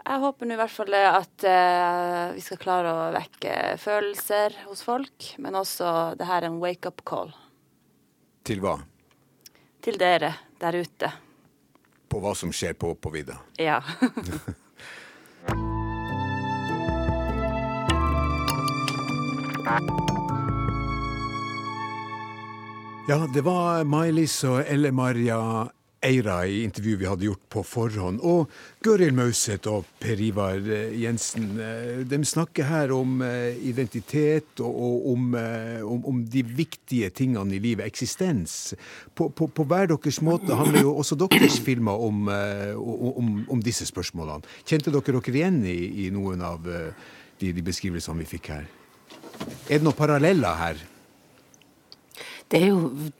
Jeg 0.00 0.22
håper 0.22 0.46
nå 0.46 0.54
i 0.54 0.58
hvert 0.58 0.72
fall 0.72 0.94
at 0.96 1.44
uh, 1.44 2.30
vi 2.32 2.40
skal 2.42 2.58
klare 2.58 2.92
å 2.94 3.02
vekke 3.14 3.56
følelser 3.78 4.56
hos 4.64 4.80
folk, 4.82 5.26
men 5.38 5.58
også 5.58 5.90
det 6.18 6.26
her 6.26 6.40
er 6.40 6.48
en 6.48 6.56
wake-up 6.62 7.04
call. 7.06 7.34
Til 8.46 8.62
hva? 8.64 8.78
Til 9.84 10.00
dere 10.00 10.32
der 10.58 10.80
ute. 10.80 11.12
På 12.10 12.22
hva 12.24 12.32
som 12.34 12.50
skjer 12.54 12.78
på, 12.80 12.94
på 12.96 13.12
vidda? 13.12 13.36
Ja. 13.60 13.82
Ja, 23.08 23.26
det 23.34 23.42
var 23.44 23.84
May-Lis 23.84 24.44
og 24.44 24.64
Elle 24.68 24.92
Maria 24.92 25.66
Eira 26.00 26.46
i 26.48 26.62
intervjuet 26.64 27.00
vi 27.02 27.08
hadde 27.08 27.26
gjort 27.26 27.42
på 27.52 27.62
forhånd, 27.66 28.22
og 28.24 28.48
Gøril 28.84 29.12
Mauseth 29.12 29.68
og 29.68 29.88
Per 30.00 30.20
Ivar 30.24 30.56
eh, 30.64 30.94
Jensen. 30.96 31.50
Eh, 31.60 32.00
de 32.08 32.20
snakker 32.24 32.64
her 32.70 32.94
om 32.96 33.20
eh, 33.26 33.58
identitet 33.68 34.62
og 34.64 35.10
om, 35.12 35.34
om, 35.36 36.00
om 36.08 36.22
de 36.24 36.44
viktige 36.44 37.10
tingene 37.12 37.58
i 37.58 37.60
livet, 37.60 37.84
eksistens. 37.84 38.72
På, 39.12 39.28
på, 39.28 39.50
på, 39.52 39.68
hver 39.68 39.92
deres 39.92 40.22
måte 40.24 40.56
handler 40.56 40.88
jo 40.88 40.96
også 41.02 41.20
deres 41.20 41.60
filmer 41.60 42.00
om, 42.00 42.32
om 43.50 43.64
disse 43.64 43.84
spørsmålene. 43.88 44.48
Kjente 44.64 44.92
dere 44.94 45.20
dere 45.20 45.36
igjen 45.36 45.60
i, 45.68 45.78
i 46.06 46.10
noen 46.14 46.40
av 46.40 46.64
de, 46.64 47.52
de 47.52 47.64
beskrivelsene 47.64 48.24
vi 48.24 48.30
fikk 48.38 48.52
her? 48.54 48.68
Er 49.68 49.78
det 49.78 49.84
noen 49.84 49.96
paralleller 49.96 50.60
her? 50.64 50.80
Det 52.50 52.64
er 52.64 52.72
jo 52.72 53.10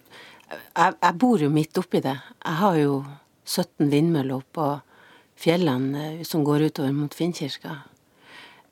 jeg, 0.50 0.94
jeg, 0.94 1.14
bor 1.22 1.42
jo 1.42 1.50
midt 1.52 1.78
oppi 1.80 2.02
det. 2.04 2.16
Jeg 2.44 2.58
har 2.60 2.78
jo 2.80 2.94
17 3.46 3.90
vindmøller 3.90 4.40
oppå 4.40 4.68
fjellene 5.40 6.06
eh, 6.10 6.22
som 6.26 6.44
går 6.46 6.68
utover 6.68 6.92
mot 6.94 7.14
Finnkirka. 7.14 7.80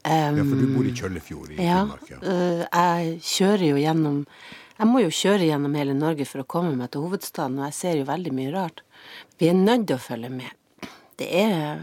Um, 0.08 0.38
ja, 0.38 0.44
for 0.44 0.54
du 0.56 0.68
bor 0.72 0.86
i 0.86 0.94
Kjøllefjord 0.94 1.52
i 1.52 1.64
ja, 1.66 1.82
Finnmark? 1.82 2.10
Ja, 2.12 2.18
uh, 2.22 2.62
jeg 2.64 3.16
kjører 3.26 3.64
jo 3.66 3.80
gjennom 3.82 4.20
Jeg 4.78 4.86
må 4.86 5.00
jo 5.02 5.08
kjøre 5.10 5.48
gjennom 5.48 5.74
hele 5.74 5.96
Norge 5.98 6.24
for 6.28 6.44
å 6.44 6.46
komme 6.46 6.76
meg 6.78 6.92
til 6.94 7.02
hovedstaden, 7.02 7.58
og 7.58 7.66
jeg 7.66 7.76
ser 7.80 7.96
jo 7.98 8.06
veldig 8.06 8.32
mye 8.36 8.52
rart. 8.54 8.84
Vi 9.42 9.50
er 9.50 9.58
nødt 9.58 9.88
til 9.90 9.98
å 9.98 10.04
følge 10.04 10.30
med. 10.30 10.86
Det 11.18 11.26
er 11.34 11.82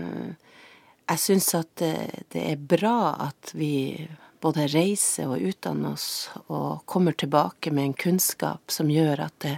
Jeg 1.11 1.21
syns 1.21 1.49
at 1.59 1.73
det, 1.81 2.23
det 2.31 2.45
er 2.53 2.69
bra 2.71 3.17
at 3.27 3.51
vi 3.53 4.07
både 4.45 4.67
reise 4.69 5.25
og 5.25 5.41
utdanne 5.41 5.95
oss 5.95 6.29
og 6.45 6.85
kommer 6.89 7.17
tilbake 7.17 7.73
med 7.73 7.89
en 7.89 7.99
kunnskap 8.05 8.71
som 8.71 8.91
gjør 8.93 9.25
at, 9.25 9.35
det, 9.41 9.57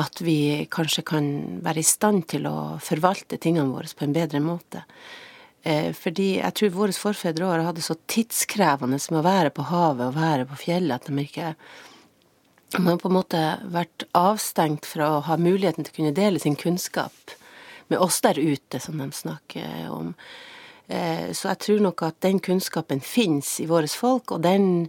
at 0.00 0.22
vi 0.24 0.66
kanskje 0.72 1.04
kan 1.12 1.30
være 1.64 1.84
i 1.84 1.88
stand 1.88 2.24
til 2.32 2.48
å 2.48 2.58
forvalte 2.82 3.40
tingene 3.40 3.74
våre 3.74 3.92
på 3.92 4.06
en 4.08 4.16
bedre 4.16 4.40
måte. 4.44 4.86
Eh, 5.62 5.92
fordi 5.92 6.38
jeg 6.38 6.56
tror 6.56 6.74
våre 6.76 6.96
forfedre 6.96 7.50
hatt 7.66 7.76
det 7.76 7.84
så 7.84 7.98
tidskrevende 8.08 9.00
med 9.10 9.20
å 9.20 9.26
være 9.26 9.52
på 9.52 9.68
havet 9.68 10.06
og 10.08 10.18
være 10.18 10.48
på 10.48 10.62
fjellet 10.64 10.96
at 10.96 11.10
de 11.10 11.24
ikke 11.26 11.54
de 12.68 12.84
har 12.84 12.98
på 13.00 13.08
en 13.08 13.16
måte 13.16 13.42
vært 13.72 14.04
avstengt 14.16 14.84
fra 14.86 15.06
å 15.16 15.20
ha 15.24 15.38
muligheten 15.40 15.86
til 15.86 15.92
å 15.92 15.96
kunne 15.96 16.16
dele 16.16 16.40
sin 16.42 16.56
kunnskap 16.58 17.32
med 17.88 18.00
oss 18.04 18.20
der 18.20 18.36
ute, 18.36 18.80
som 18.80 19.00
de 19.00 19.08
snakker 19.16 19.88
om. 19.88 20.12
Eh, 20.88 21.30
så 21.36 21.52
jeg 21.52 21.62
tror 21.64 21.80
nok 21.84 22.02
at 22.06 22.20
den 22.24 22.40
kunnskapen 22.40 23.00
fins 23.04 23.58
i 23.60 23.68
våre 23.68 23.88
folk, 23.92 24.32
og 24.32 24.42
den 24.46 24.88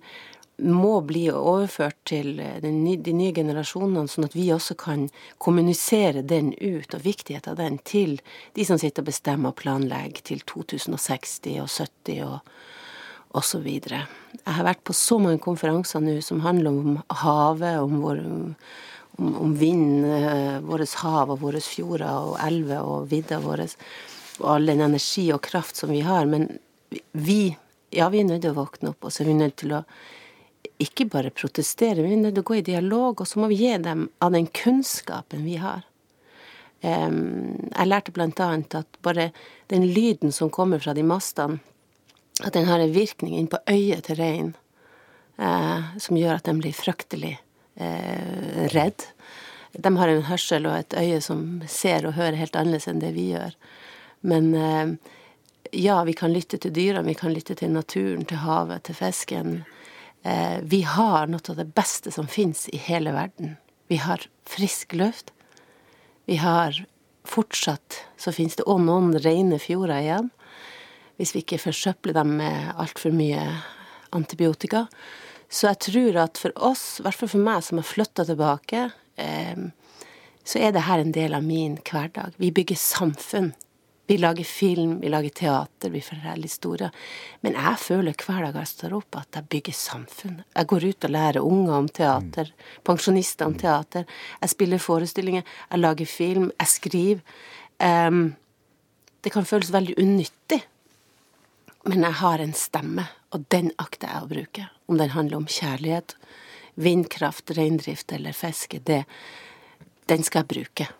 må 0.60 0.98
bli 1.08 1.26
overført 1.32 1.98
til 2.08 2.40
eh, 2.44 2.60
de 2.64 3.14
nye 3.16 3.36
generasjonene, 3.36 4.08
sånn 4.12 4.28
at 4.28 4.36
vi 4.36 4.50
også 4.56 4.76
kan 4.80 5.08
kommunisere 5.38 6.24
den 6.24 6.54
ut, 6.56 6.96
og 6.96 7.06
viktigheten 7.06 7.54
av 7.54 7.60
den, 7.60 7.80
til 7.84 8.18
de 8.56 8.68
som 8.68 8.80
sitter 8.80 9.04
og 9.04 9.12
bestemmer 9.12 9.54
og 9.54 9.60
planlegger 9.62 10.26
til 10.32 10.44
2060 10.48 11.60
og 11.64 11.70
70 11.70 12.26
og 12.28 12.56
og 13.38 13.46
så 13.46 13.60
videre. 13.62 14.04
Jeg 14.40 14.56
har 14.58 14.66
vært 14.66 14.86
på 14.88 14.96
så 14.98 15.20
mange 15.22 15.42
konferanser 15.44 16.02
nå 16.02 16.16
som 16.26 16.42
handler 16.42 16.74
om 16.74 16.96
havet, 17.22 17.78
om, 17.82 18.00
vår, 18.02 18.22
om, 19.20 19.34
om 19.46 19.54
vind, 19.58 20.06
eh, 20.06 20.58
våre 20.66 20.88
hav 21.04 21.36
og 21.36 21.44
våre 21.44 21.62
fjorder 21.62 22.32
og 22.32 22.40
elver 22.46 22.82
og 22.82 23.10
vidda 23.12 23.42
våre 23.44 23.68
og 24.40 24.48
all 24.56 24.72
den 24.72 24.82
energi 24.86 25.28
og 25.36 25.44
kraft 25.46 25.80
som 25.80 25.92
vi 25.94 26.02
har. 26.06 26.26
Men 26.30 26.48
vi, 27.12 27.56
ja, 27.96 28.10
vi 28.10 28.22
er 28.22 28.30
nødt 28.30 28.44
til 28.46 28.56
å 28.56 28.62
våkne 28.62 28.94
opp, 28.94 29.06
og 29.06 29.14
så 29.14 29.24
er 29.24 29.32
vi 29.32 29.38
nødt 29.40 29.60
til 29.62 29.76
å 29.78 29.84
ikke 30.80 31.10
bare 31.12 31.32
protestere, 31.36 32.04
vi 32.04 32.14
er 32.16 32.22
nødt 32.22 32.38
til 32.38 32.44
å 32.46 32.48
gå 32.48 32.60
i 32.60 32.68
dialog, 32.70 33.20
og 33.20 33.28
så 33.28 33.42
må 33.42 33.50
vi 33.52 33.60
gi 33.60 33.76
dem 33.84 34.08
av 34.24 34.32
den 34.36 34.48
kunnskapen 34.48 35.44
vi 35.44 35.58
har. 35.60 35.84
Jeg 36.80 37.88
lærte 37.90 38.14
blant 38.16 38.40
annet 38.40 38.78
at 38.80 39.00
bare 39.04 39.30
den 39.72 39.90
lyden 39.92 40.32
som 40.32 40.52
kommer 40.52 40.80
fra 40.80 40.96
de 40.96 41.04
mastene, 41.04 41.60
at 42.40 42.56
den 42.56 42.70
har 42.70 42.80
en 42.80 42.96
virkning 42.96 43.36
inn 43.36 43.50
på 43.52 43.60
øyet 43.68 44.06
til 44.08 44.16
reinen, 44.16 44.54
eh, 45.36 45.90
som 46.00 46.16
gjør 46.16 46.38
at 46.38 46.46
den 46.48 46.62
blir 46.64 46.72
fryktelig 46.72 47.34
eh, 47.76 48.68
redd. 48.72 49.04
De 49.76 49.92
har 49.98 50.08
en 50.08 50.24
hørsel 50.30 50.70
og 50.70 50.78
et 50.78 50.96
øye 50.96 51.20
som 51.20 51.60
ser 51.68 52.08
og 52.08 52.16
hører 52.16 52.40
helt 52.40 52.56
annerledes 52.56 52.88
enn 52.88 53.04
det 53.04 53.12
vi 53.18 53.34
gjør. 53.34 53.58
Men 54.22 54.54
eh, 54.56 54.94
ja, 55.72 56.04
vi 56.04 56.14
kan 56.14 56.34
lytte 56.34 56.58
til 56.58 56.74
dyra, 56.74 57.02
vi 57.06 57.16
kan 57.18 57.34
lytte 57.34 57.56
til 57.56 57.72
naturen, 57.72 58.26
til 58.26 58.42
havet, 58.44 58.84
til 58.88 58.98
fisken. 58.98 59.60
Eh, 60.24 60.60
vi 60.64 60.82
har 60.82 61.30
noe 61.30 61.44
av 61.50 61.60
det 61.60 61.70
beste 61.76 62.12
som 62.12 62.28
fins 62.28 62.68
i 62.74 62.80
hele 62.90 63.14
verden. 63.16 63.58
Vi 63.90 64.00
har 64.02 64.26
frisk 64.50 64.94
luft. 64.94 65.34
Vi 66.26 66.36
har 66.38 66.86
fortsatt 67.30 68.06
Så 68.18 68.32
fins 68.32 68.56
det 68.56 68.66
òg 68.68 68.82
noen 68.84 69.14
rene 69.22 69.60
fjorder 69.62 70.02
igjen. 70.02 70.30
Hvis 71.18 71.32
vi 71.36 71.40
ikke 71.44 71.60
forsøpler 71.62 72.14
dem 72.14 72.36
med 72.40 72.74
altfor 72.76 73.14
mye 73.16 73.44
antibiotika. 74.16 74.88
Så 75.50 75.70
jeg 75.70 75.80
tror 75.86 76.20
at 76.26 76.38
for 76.38 76.54
oss, 76.56 77.00
i 77.00 77.06
hvert 77.06 77.18
fall 77.18 77.32
for 77.32 77.44
meg 77.44 77.64
som 77.66 77.80
har 77.80 77.88
flytta 77.88 78.26
tilbake, 78.28 78.90
eh, 79.16 79.62
så 80.44 80.60
er 80.60 80.74
det 80.76 80.86
her 80.86 81.00
en 81.00 81.16
del 81.16 81.34
av 81.38 81.46
min 81.46 81.78
hverdag. 81.86 82.36
Vi 82.38 82.52
bygger 82.52 82.78
samfunn. 82.80 83.54
Vi 84.10 84.18
lager 84.18 84.44
film, 84.44 85.00
vi 85.00 85.10
lager 85.10 85.30
teater, 85.30 85.90
vi 85.90 86.00
forteller 86.02 86.48
historier. 86.48 86.90
Men 87.46 87.54
jeg 87.54 87.78
føler 87.78 88.16
hver 88.18 88.48
dag 88.48 88.56
jeg 88.58 88.72
står 88.72 88.96
opp, 88.98 89.20
at 89.20 89.38
jeg 89.38 89.46
bygger 89.54 89.78
samfunn. 89.78 90.40
Jeg 90.56 90.70
går 90.72 90.88
ut 90.90 91.06
og 91.06 91.14
lærer 91.14 91.46
unger 91.46 91.76
om 91.76 91.90
teater, 91.94 92.50
pensjonister 92.90 93.46
om 93.46 93.54
teater. 93.54 94.10
Jeg 94.42 94.56
spiller 94.56 94.82
forestillinger, 94.82 95.46
jeg 95.46 95.84
lager 95.84 96.10
film, 96.10 96.50
jeg 96.58 96.74
skriver. 96.74 97.22
Um, 97.78 98.34
det 99.22 99.36
kan 99.38 99.46
føles 99.46 99.70
veldig 99.78 100.00
unyttig, 100.02 100.64
men 101.86 102.10
jeg 102.10 102.22
har 102.26 102.42
en 102.42 102.58
stemme, 102.58 103.06
og 103.30 103.46
den 103.54 103.70
akter 103.78 104.10
jeg 104.10 104.26
å 104.26 104.34
bruke. 104.36 104.70
Om 104.90 105.04
den 105.06 105.18
handler 105.20 105.44
om 105.44 105.52
kjærlighet, 105.62 106.18
vindkraft, 106.82 107.54
reindrift 107.54 108.18
eller 108.18 108.34
fiske, 108.34 108.82
det, 108.90 109.04
den 110.10 110.26
skal 110.26 110.48
jeg 110.48 110.56
bruke. 110.58 110.94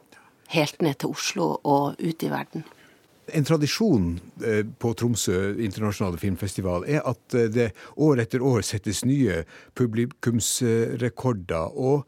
Helt 0.54 0.84
ned 0.86 1.02
til 1.02 1.18
Oslo 1.18 1.56
og 1.64 1.98
ut 1.98 2.22
i 2.22 2.38
verden. 2.38 2.70
En 3.34 3.46
tradisjon 3.46 4.20
eh, 4.46 4.66
på 4.80 4.94
Tromsø 4.98 5.56
internasjonale 5.62 6.18
filmfestival 6.22 6.86
er 6.90 7.02
at 7.08 7.34
eh, 7.38 7.50
det 7.52 7.72
år 7.98 8.20
etter 8.24 8.42
år 8.46 8.62
settes 8.66 9.06
nye 9.06 9.44
publikumsrekorder. 9.80 11.68
og 11.76 12.08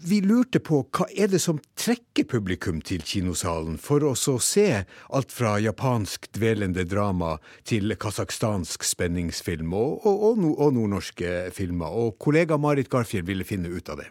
vi 0.00 0.20
lurte 0.22 0.60
på 0.62 0.84
hva 0.94 1.08
er 1.10 1.26
det 1.26 1.40
som 1.42 1.58
trekker 1.78 2.28
publikum 2.30 2.78
til 2.86 3.02
kinosalen, 3.02 3.78
for 3.82 4.04
å 4.06 4.12
se 4.14 4.66
alt 5.10 5.34
fra 5.34 5.56
japansk 5.58 6.28
dvelende 6.36 6.84
drama 6.86 7.32
til 7.66 7.96
kasakhstansk 7.98 8.86
spenningsfilm 8.86 9.74
og, 9.74 10.06
og, 10.06 10.22
og, 10.28 10.44
og 10.54 10.76
nordnorske 10.76 11.50
filmer. 11.56 11.90
Og 11.90 12.14
kollega 12.22 12.60
Marit 12.62 12.90
Garfjell 12.92 13.26
ville 13.26 13.46
finne 13.48 13.72
ut 13.74 13.90
av 13.90 14.04
det. 14.04 14.10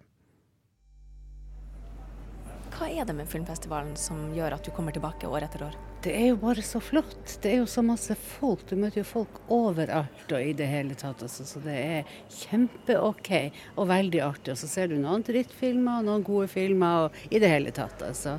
Hva 2.75 2.91
er 2.91 3.07
det 3.07 3.15
med 3.15 3.31
filmfestivalen 3.31 3.95
som 3.97 4.27
gjør 4.35 4.59
at 4.59 4.67
du 4.67 4.75
kommer 4.75 4.91
tilbake 4.93 5.31
år 5.31 5.47
etter 5.47 5.69
år? 5.71 5.79
Det 6.03 6.13
er 6.13 6.27
jo 6.29 6.37
bare 6.37 6.61
så 6.61 6.79
flott. 6.83 7.39
Det 7.41 7.49
er 7.49 7.57
jo 7.63 7.69
så 7.69 7.81
masse 7.81 8.13
folk. 8.37 8.61
Du 8.69 8.75
møter 8.77 9.01
jo 9.01 9.07
folk 9.07 9.39
overalt 9.51 10.29
og 10.29 10.43
i 10.43 10.53
det 10.55 10.67
hele 10.69 10.95
tatt. 10.97 11.23
Altså. 11.25 11.45
Så 11.47 11.61
det 11.63 11.73
er 11.73 12.11
kjempe-OK 12.43 13.31
og 13.75 13.89
veldig 13.89 14.21
artig. 14.21 14.53
Og 14.53 14.61
så 14.61 14.69
ser 14.69 14.91
du 14.91 14.99
noen 15.01 15.25
drittfilmer, 15.25 15.99
og 15.99 16.07
noen 16.07 16.25
gode 16.27 16.47
filmer 16.51 17.07
og 17.07 17.19
i 17.31 17.41
det 17.41 17.49
hele 17.49 17.73
tatt, 17.73 18.05
altså. 18.05 18.37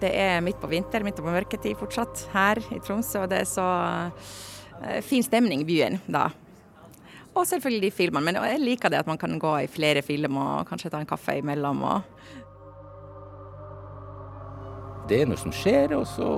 Det 0.00 0.10
er 0.12 0.42
midt 0.44 0.58
på 0.60 0.68
vinter, 0.70 1.02
midt 1.02 1.18
på 1.18 1.24
mørketid 1.24 1.78
fortsatt 1.80 2.26
her 2.34 2.60
i 2.70 2.80
Tromsø. 2.84 3.24
Og 3.24 3.30
det 3.32 3.42
er 3.42 3.50
så 3.50 3.68
uh, 4.06 4.98
fin 5.02 5.24
stemning 5.24 5.64
i 5.64 5.68
byen 5.68 5.98
da. 6.06 6.28
Og 7.36 7.44
selvfølgelig 7.48 7.88
de 7.88 7.96
filmene. 7.96 8.24
Men 8.28 8.38
jeg 8.52 8.62
liker 8.62 8.92
det 8.92 9.02
at 9.02 9.08
man 9.08 9.18
kan 9.20 9.34
gå 9.40 9.54
i 9.64 9.70
flere 9.72 10.04
filmer 10.04 10.60
og 10.60 10.68
kanskje 10.68 10.92
ta 10.92 11.02
en 11.02 11.08
kaffe 11.08 11.40
imellom. 11.40 11.82
Og... 11.82 12.44
Det 15.06 15.20
er 15.22 15.28
noe 15.30 15.38
som 15.38 15.52
skjer, 15.54 15.94
og 15.94 16.06
så, 16.10 16.28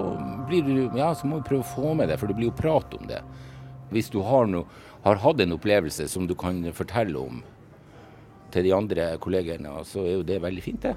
du, 0.50 0.72
ja, 0.98 1.12
så 1.16 1.28
må 1.28 1.40
du 1.40 1.46
prøve 1.48 1.64
å 1.64 1.70
få 1.70 1.94
med 1.96 2.10
det, 2.10 2.18
for 2.20 2.28
det 2.28 2.36
blir 2.36 2.50
jo 2.50 2.56
prat 2.58 2.92
om 2.98 3.06
det. 3.08 3.22
Hvis 3.88 4.10
du 4.12 4.20
har, 4.26 4.48
no, 4.50 4.66
har 5.06 5.22
hatt 5.22 5.40
en 5.40 5.56
opplevelse 5.56 6.08
som 6.12 6.26
du 6.28 6.34
kan 6.36 6.60
fortelle 6.76 7.16
om 7.16 7.40
til 8.52 8.64
de 8.68 8.74
andre 8.76 9.14
kollegene, 9.24 9.72
så 9.88 10.04
er 10.04 10.18
jo 10.18 10.26
det 10.28 10.42
veldig 10.44 10.64
fint, 10.64 10.84
det. 10.84 10.96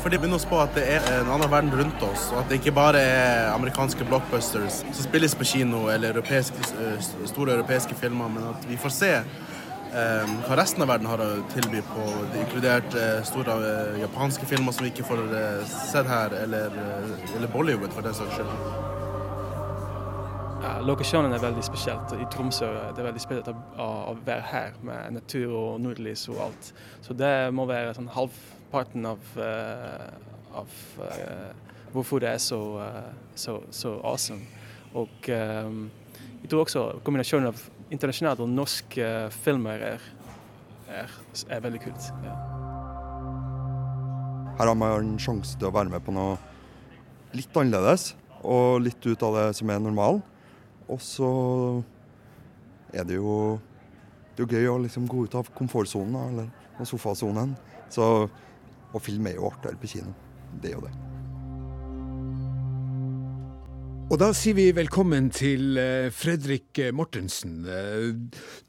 For 0.00 0.08
de 0.08 0.16
minner 0.16 0.38
oss 0.38 0.46
på 0.48 0.56
at 0.56 0.72
det 0.72 0.86
er 0.94 1.04
en 1.18 1.28
annen 1.28 1.50
verden 1.52 1.74
rundt 1.76 2.04
oss, 2.06 2.30
og 2.32 2.40
at 2.40 2.48
det 2.48 2.60
ikke 2.62 2.72
bare 2.72 3.00
er 3.04 3.50
amerikanske 3.52 4.06
blockbusters 4.08 4.80
som 4.86 4.96
spilles 5.04 5.36
på 5.36 5.44
kino, 5.50 5.88
eller 5.92 6.14
europeiske, 6.14 6.64
eh, 6.80 7.08
store 7.28 7.58
europeiske 7.58 7.98
filmer, 8.00 8.32
men 8.32 8.48
at 8.54 8.64
vi 8.68 8.80
får 8.80 8.94
se 8.96 9.12
hva 9.90 10.56
resten 10.58 10.84
av 10.84 10.90
verden 10.92 11.08
har 11.10 11.18
å 11.18 11.28
tilby 11.50 11.80
på, 11.82 12.04
det 12.30 12.44
inkludert 12.44 12.94
uh, 12.94 13.18
store 13.26 13.56
uh, 13.58 13.96
japanske 13.98 14.46
filmer 14.46 14.74
som 14.76 14.86
vi 14.86 14.92
ikke 14.92 15.06
får 15.08 15.24
uh, 15.32 15.64
sett 15.66 16.06
her, 16.06 16.34
eller, 16.44 16.76
eller 17.34 17.50
Bollywood, 17.50 17.90
for 17.96 18.06
den 18.06 18.14
saks 18.14 18.38
skyld. 18.38 19.00
Ja, 20.60 20.74
lokasjonen 20.84 21.32
er 21.32 21.40
veldig 21.40 21.62
spesielt. 21.64 22.12
I 22.20 22.26
Tromsø 22.30 22.68
er 22.68 22.94
det 22.94 23.04
veldig 23.06 23.22
spesielt 23.22 23.48
å 23.50 24.14
være 24.26 24.44
her 24.50 24.74
med 24.84 25.16
natur 25.16 25.54
og 25.56 25.80
nordlys 25.80 26.26
og 26.28 26.42
alt. 26.50 26.70
Så 27.02 27.16
det 27.16 27.32
må 27.56 27.64
være 27.70 27.94
sånn 27.96 28.10
halvparten 28.12 29.08
av, 29.08 29.32
uh, 29.40 30.60
av 30.60 30.76
uh, 31.00 31.48
hvorfor 31.94 32.20
det 32.22 32.34
er 32.34 32.42
så, 32.44 32.60
uh, 32.76 33.32
så, 33.34 33.56
så 33.72 33.96
awesome. 34.04 34.44
Og 34.92 35.30
um, 35.32 35.86
jeg 36.42 36.52
tror 36.52 36.66
også 36.66 36.86
kombinasjonen 37.06 37.54
av 37.54 37.64
internasjonale 37.90 38.44
og 38.44 38.50
norske 38.52 39.06
filmer 39.42 39.82
er, 39.94 40.08
er, 40.88 41.12
er 41.50 41.62
veldig 41.64 41.82
kult. 41.84 42.10
Ja. 42.24 42.36
Her 44.60 44.68
har 44.68 44.76
man 44.76 44.92
en 44.92 45.14
sjanse 45.22 45.56
til 45.56 45.70
å 45.70 45.74
være 45.74 45.92
med 45.92 46.04
på 46.04 46.12
noe 46.14 46.36
litt 47.36 47.54
annerledes, 47.56 48.12
og 48.40 48.82
litt 48.84 49.04
ut 49.06 49.22
av 49.24 49.36
det 49.36 49.46
som 49.58 49.70
er 49.72 49.82
normalen. 49.82 50.22
Og 50.90 51.00
så 51.04 51.30
er 52.92 53.06
det 53.06 53.20
jo, 53.20 53.58
det 54.36 54.46
er 54.46 54.56
gøy 54.58 54.72
å 54.72 54.80
liksom 54.84 55.06
gå 55.08 55.26
ut 55.26 55.38
av 55.38 55.50
komfortsonen, 55.56 56.18
eller 56.32 56.88
sofasonen. 56.88 57.54
Så 57.92 58.04
å 58.90 59.02
filme 59.02 59.32
er 59.32 59.40
jo 59.40 59.48
artigere 59.50 59.80
på 59.80 59.94
kino. 59.94 60.12
Det 60.60 60.72
er 60.72 60.78
jo 60.78 60.84
det. 60.86 61.09
Og 64.10 64.18
da 64.18 64.32
sier 64.34 64.56
vi 64.58 64.64
velkommen 64.74 65.28
til 65.30 65.76
eh, 65.78 66.08
Fredrik 66.10 66.80
Mortensen. 66.98 67.60
Eh, 67.62 68.08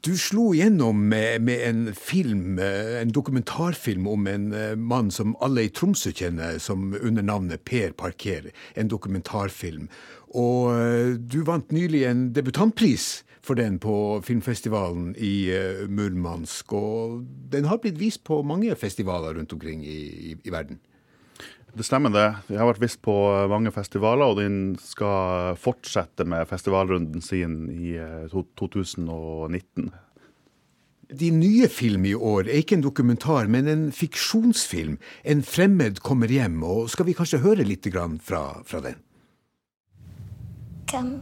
du 0.06 0.12
slo 0.14 0.52
igjennom 0.54 1.00
med, 1.10 1.48
en 1.50 1.88
film, 1.98 2.60
eh, 2.62 3.00
en 3.00 3.10
dokumentarfilm 3.10 4.06
om 4.06 4.28
en 4.30 4.44
mann 4.78 5.10
som 5.10 5.34
alle 5.42 5.64
i 5.66 5.72
Tromsø 5.74 6.12
kjenner 6.14 6.60
som 6.62 6.92
under 6.94 7.26
navnet 7.26 7.64
Per 7.66 7.90
Parker. 7.98 8.52
En 8.78 8.92
dokumentarfilm. 8.92 9.90
Og 10.30 11.18
du 11.18 11.42
vant 11.44 11.74
nylig 11.74 12.04
en 12.06 12.22
debutantpris 12.32 13.24
for 13.42 13.58
den 13.58 13.80
på 13.82 14.22
filmfestivalen 14.22 15.10
i 15.18 15.50
Murmansk. 15.90 16.70
Og 16.72 17.26
den 17.50 17.66
har 17.66 17.82
blitt 17.82 17.98
vist 17.98 18.22
på 18.24 18.44
mange 18.46 18.78
festivaler 18.78 19.34
rundt 19.34 19.58
omkring 19.58 19.82
i, 19.82 20.00
i, 20.30 20.38
i 20.38 20.54
verden. 20.54 20.78
Det 21.72 21.86
stemmer 21.88 22.12
det. 22.12 22.26
Vi 22.50 22.58
har 22.60 22.68
vært 22.68 22.82
vist 22.82 23.00
på 23.04 23.14
mange 23.48 23.72
festivaler, 23.72 24.28
og 24.28 24.40
den 24.42 24.74
skal 24.76 25.56
fortsette 25.56 26.26
med 26.28 26.44
festivalrunden 26.50 27.24
sin 27.24 27.70
i 27.72 27.94
2019. 28.32 29.88
De 29.88 31.16
Din 31.18 31.40
nye 31.40 31.68
film 31.68 32.04
i 32.04 32.14
år 32.14 32.46
er 32.48 32.60
ikke 32.60 32.76
en 32.78 32.84
dokumentar, 32.84 33.48
men 33.48 33.68
en 33.68 33.92
fiksjonsfilm. 33.92 34.98
'En 35.24 35.42
fremmed 35.42 36.00
kommer 36.00 36.28
hjem'. 36.28 36.64
og 36.64 36.90
Skal 36.90 37.06
vi 37.06 37.12
kanskje 37.12 37.38
høre 37.38 37.64
litt 37.64 37.86
fra, 38.20 38.62
fra 38.64 38.80
den? 38.80 38.96
Hvem, 40.90 41.20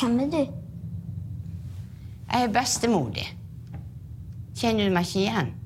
hvem 0.00 0.20
er 0.20 0.30
du? 0.30 0.52
Jeg 2.32 2.42
er 2.42 2.48
bestemor 2.48 3.10
di. 3.14 3.26
Kjenner 4.54 4.88
du 4.88 4.94
meg 4.94 5.06
ikke 5.06 5.18
igjen? 5.18 5.61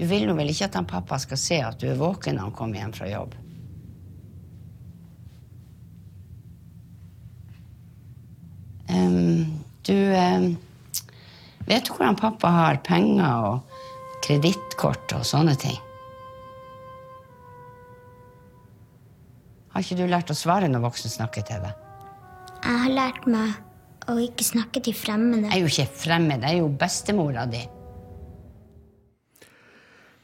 Du 0.00 0.06
vil 0.08 0.24
nå 0.24 0.32
vel 0.32 0.48
ikke 0.48 0.64
at 0.70 0.76
han 0.78 0.86
pappa 0.88 1.18
skal 1.20 1.36
se 1.36 1.58
at 1.60 1.76
du 1.80 1.90
er 1.90 1.98
våken 2.00 2.38
når 2.38 2.46
han 2.46 2.52
kommer 2.56 2.80
hjem 2.80 2.92
fra 2.96 3.08
jobb? 3.10 3.34
Um, 8.88 9.60
du 9.84 9.92
um, 9.92 10.46
vet 11.68 11.84
du 11.84 11.90
hvordan 11.92 12.16
pappa 12.16 12.48
har 12.54 12.80
penger 12.86 13.44
og 13.50 13.82
kredittkort 14.24 15.12
og 15.18 15.26
sånne 15.28 15.52
ting? 15.60 15.76
Har 19.74 19.84
ikke 19.84 19.98
du 20.00 20.08
lært 20.08 20.32
å 20.32 20.38
svare 20.38 20.70
når 20.72 20.86
voksne 20.86 21.12
snakker 21.12 21.44
til 21.44 21.60
deg? 21.66 21.84
Jeg 22.64 22.80
har 22.86 22.96
lært 22.96 23.28
meg 23.28 24.08
å 24.08 24.16
ikke 24.16 24.48
snakke 24.48 24.80
til 24.80 24.96
fremmede. 24.96 25.52
Jeg 25.52 25.60
er 25.60 25.68
jo 25.68 25.74
ikke 25.74 26.00
fremmed, 26.06 26.40
jeg 26.40 26.56
er 26.56 26.64
jo 26.64 26.72
bestemora 26.80 27.44
di. 27.52 27.60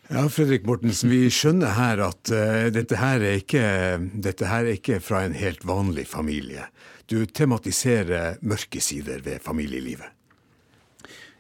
Ja, 0.09 0.29
Fredrik 0.31 0.63
Mortensen, 0.63 1.11
vi 1.11 1.27
skjønner 1.35 1.73
her 1.75 1.99
at 2.05 2.31
uh, 2.31 2.69
dette, 2.71 2.95
her 3.01 3.25
ikke, 3.27 3.63
dette, 4.15 4.47
her 4.47 4.69
er 4.69 4.77
ikke, 4.79 5.01
fra 5.03 5.25
en 5.27 5.35
helt 5.35 5.67
vanlig 5.67 6.05
familie. 6.07 6.69
Du 7.11 7.25
tematiserer 7.27 8.39
mørke 8.47 8.79
sider 8.83 9.25
ved 9.27 9.43
familielivet. 9.43 10.07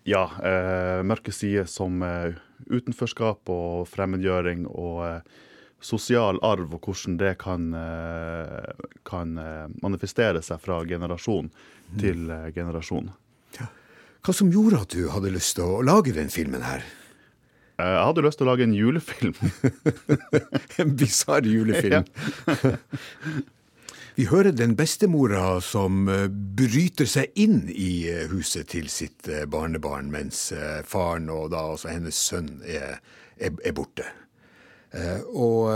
Ja, 0.06 0.24
uh, 0.26 1.06
mørke 1.06 1.30
sider 1.34 1.70
som 1.70 2.02
uh, 2.02 2.34
utenforskap 2.66 3.46
og 3.54 3.86
fremmedgjøring 3.92 4.66
og 4.66 5.22
sosial 5.78 6.42
arv, 6.42 6.74
og 6.74 6.90
hvordan 6.90 7.20
det 7.20 7.36
kan, 7.38 7.68
kan 9.06 9.34
manifestere 9.84 10.40
seg 10.42 10.58
fra 10.58 10.80
generasjon 10.88 11.50
mm. 11.52 11.98
til 12.00 12.32
generasjon. 12.56 13.12
Ja. 13.60 13.68
Hva 14.24 14.34
som 14.34 14.50
gjorde 14.50 14.80
at 14.82 14.96
du 14.96 15.04
hadde 15.12 15.34
lyst 15.36 15.60
til 15.60 15.68
å 15.68 15.84
lage 15.84 16.16
den 16.16 16.32
filmen 16.32 16.64
her? 16.64 16.82
Eh, 17.76 17.92
jeg 17.92 18.04
hadde 18.08 18.24
lyst 18.24 18.40
til 18.40 18.46
å 18.46 18.52
lage 18.52 18.64
en 18.64 18.76
julefilm. 18.76 19.36
en 20.80 20.96
bisarr 20.96 21.48
julefilm. 21.48 22.08
Vi 24.16 24.24
hører 24.30 24.54
den 24.56 24.72
bestemora 24.78 25.58
som 25.60 26.06
eh, 26.08 26.28
bryter 26.30 27.08
seg 27.10 27.36
inn 27.36 27.66
i 27.68 28.08
eh, 28.08 28.24
huset 28.32 28.70
til 28.72 28.88
sitt 28.92 29.28
barnebarn, 29.52 30.08
mens 30.12 30.48
faren 30.88 31.28
og 31.32 31.50
da 31.52 31.66
også 31.74 31.92
hennes 31.92 32.16
sønn 32.30 32.54
er, 32.64 32.96
er, 33.36 33.52
er 33.60 33.76
borte. 33.76 34.08
Og 35.36 35.68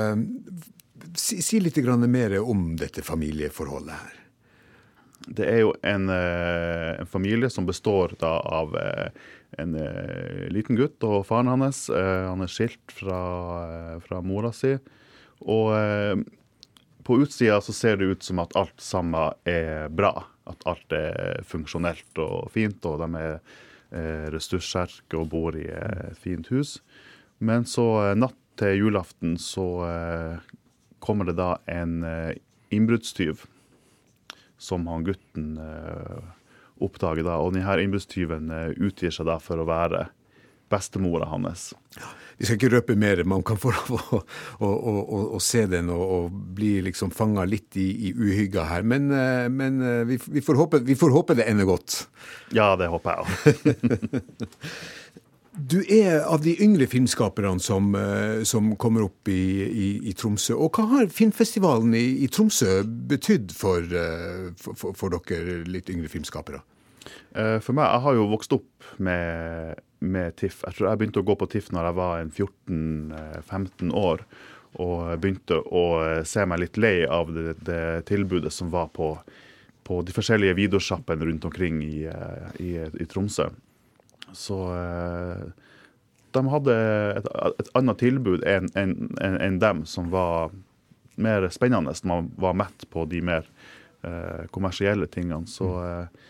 si, 1.18 1.42
si 1.44 1.58
litt 1.60 1.76
mer 2.08 2.38
om 2.40 2.70
dette 2.80 3.02
familieforholdet 3.04 3.92
her. 3.92 4.14
Det 5.28 5.44
er 5.44 5.58
jo 5.60 5.74
en, 5.84 6.08
en 6.08 7.10
familie 7.10 7.50
som 7.52 7.66
består 7.68 8.14
av 8.24 8.78
en 9.58 9.74
eh, 9.74 10.48
liten 10.52 10.78
gutt 10.78 11.02
og 11.06 11.24
faren 11.28 11.50
hans. 11.50 11.88
Eh, 11.90 12.26
han 12.28 12.44
er 12.44 12.50
skilt 12.50 12.94
fra, 12.94 13.20
eh, 13.64 13.96
fra 14.04 14.20
mora 14.22 14.52
si. 14.54 14.76
Og 15.40 15.72
eh, 15.76 16.16
på 17.06 17.18
utsida 17.24 17.60
så 17.64 17.74
ser 17.74 17.98
det 17.98 18.10
ut 18.12 18.26
som 18.26 18.42
at 18.42 18.54
alt 18.58 18.80
sammen 18.82 19.34
er 19.48 19.88
bra. 19.88 20.12
At 20.50 20.62
alt 20.68 20.94
er 20.94 21.42
funksjonelt 21.46 22.20
og 22.22 22.50
fint, 22.54 22.84
og 22.86 23.00
de 23.02 23.10
er 23.20 23.38
eh, 23.38 24.26
ressurssterke 24.34 25.18
og 25.18 25.30
bor 25.32 25.58
i 25.58 25.66
et 25.70 26.18
fint 26.20 26.50
hus. 26.52 26.78
Men 27.40 27.66
så 27.68 27.86
eh, 28.04 28.18
natt 28.18 28.36
til 28.60 28.76
julaften 28.76 29.38
så 29.40 29.64
kommer 31.00 31.24
det 31.24 31.38
da 31.38 31.54
en 31.70 32.02
innbruddstyv 32.68 33.46
som 34.60 34.84
han 34.90 35.06
gutten 35.06 35.54
oppdager 36.80 37.26
da, 37.26 37.38
og 37.40 37.54
denne 37.54 37.76
innbruddstyven 37.84 38.50
utgir 38.80 39.14
seg 39.14 39.28
da 39.28 39.38
for 39.42 39.60
å 39.60 39.68
være 39.68 40.08
bestemora 40.70 41.26
hans. 41.30 41.72
Vi 42.38 42.46
skal 42.46 42.56
ikke 42.56 42.70
røpe 42.72 42.96
mer, 42.98 43.20
man 43.28 43.42
kan 43.46 43.58
få 43.60 43.72
lov 43.74 43.90
å, 43.96 44.20
å, 44.64 44.68
å, 44.70 45.22
å, 45.36 45.40
se 45.42 45.66
den 45.68 45.90
og, 45.92 46.04
og 46.16 46.36
bli 46.56 46.76
liksom 46.86 47.10
fanga 47.12 47.44
litt 47.48 47.76
i, 47.80 47.88
i 48.08 48.12
uhygga 48.14 48.68
her. 48.70 48.86
Men, 48.86 49.10
eh, 49.12 49.48
men 49.52 49.82
eh, 49.84 50.04
vi, 50.08 50.20
vi, 50.38 50.44
får 50.44 50.60
håpe, 50.62 50.80
vi, 50.86 50.96
får 50.98 51.12
håpe, 51.16 51.36
det 51.36 51.48
ender 51.50 51.68
godt. 51.68 51.98
Ja, 52.56 52.72
det 52.80 52.88
håper 52.92 53.18
jeg 53.18 53.26
òg. 53.26 54.22
Du 55.60 55.80
er 55.82 56.22
av 56.24 56.40
de 56.44 56.54
yngre 56.62 56.86
filmskaperne 56.88 57.60
som, 57.60 57.92
som 58.48 58.72
kommer 58.80 59.04
opp 59.08 59.28
i, 59.28 59.42
i, 59.66 59.88
i, 60.08 60.14
Tromsø. 60.16 60.54
Og 60.56 60.78
hva 60.78 60.86
har 60.94 61.10
filmfestivalen 61.12 61.92
i, 61.98 62.04
i 62.24 62.28
Tromsø 62.32 62.80
betydd 63.10 63.52
for, 63.52 63.84
for, 64.56 64.94
for, 64.96 65.20
dere 65.28 65.60
litt 65.68 65.92
yngre 65.92 66.08
filmskapere? 66.12 66.62
Eh, 67.32 67.58
for 67.62 67.76
meg, 67.76 67.86
jeg 67.86 68.04
har 68.04 68.16
jo 68.16 68.30
vokst 68.30 68.54
opp 68.56 68.88
med, 69.02 69.82
med 70.00 70.36
TIFF. 70.40 70.64
Jeg 70.66 70.76
tror 70.76 70.88
jeg 70.88 71.00
begynte 71.00 71.22
å 71.22 71.28
gå 71.28 71.36
på 71.38 71.48
TIFF 71.50 71.70
når 71.74 71.88
jeg 71.88 71.98
var 72.00 72.24
14-15 72.24 73.94
år. 74.00 74.24
Og 74.80 75.22
begynte 75.22 75.60
å 75.66 75.84
eh, 76.04 76.24
se 76.28 76.44
meg 76.46 76.64
litt 76.64 76.80
lei 76.80 76.96
av 77.06 77.32
det, 77.34 77.56
det 77.66 77.84
tilbudet 78.10 78.52
som 78.54 78.70
var 78.74 78.90
på, 78.94 79.12
på 79.86 80.02
de 80.06 80.14
forskjellige 80.14 80.58
videosjappene 80.58 81.26
rundt 81.26 81.48
omkring 81.48 81.82
eh, 81.82 82.46
i, 82.62 82.72
i, 82.78 83.08
Tromsø. 83.10 83.50
Så 84.32 84.58
de 86.30 86.42
hadde 86.52 86.74
et, 87.18 87.30
et 87.58 87.70
annet 87.78 87.98
tilbud 87.98 88.44
enn 88.46 88.68
en, 88.78 88.96
en, 89.18 89.38
en 89.42 89.60
dem, 89.62 89.84
som 89.86 90.10
var 90.12 90.52
mer 91.20 91.48
spennende. 91.52 91.94
Man 92.06 92.30
var 92.40 92.54
mett 92.58 92.86
på 92.90 93.04
de 93.10 93.22
mer 93.24 93.48
eh, 94.06 94.46
kommersielle 94.54 95.08
tingene. 95.10 95.48
Så 95.50 95.72
eh, 95.84 96.28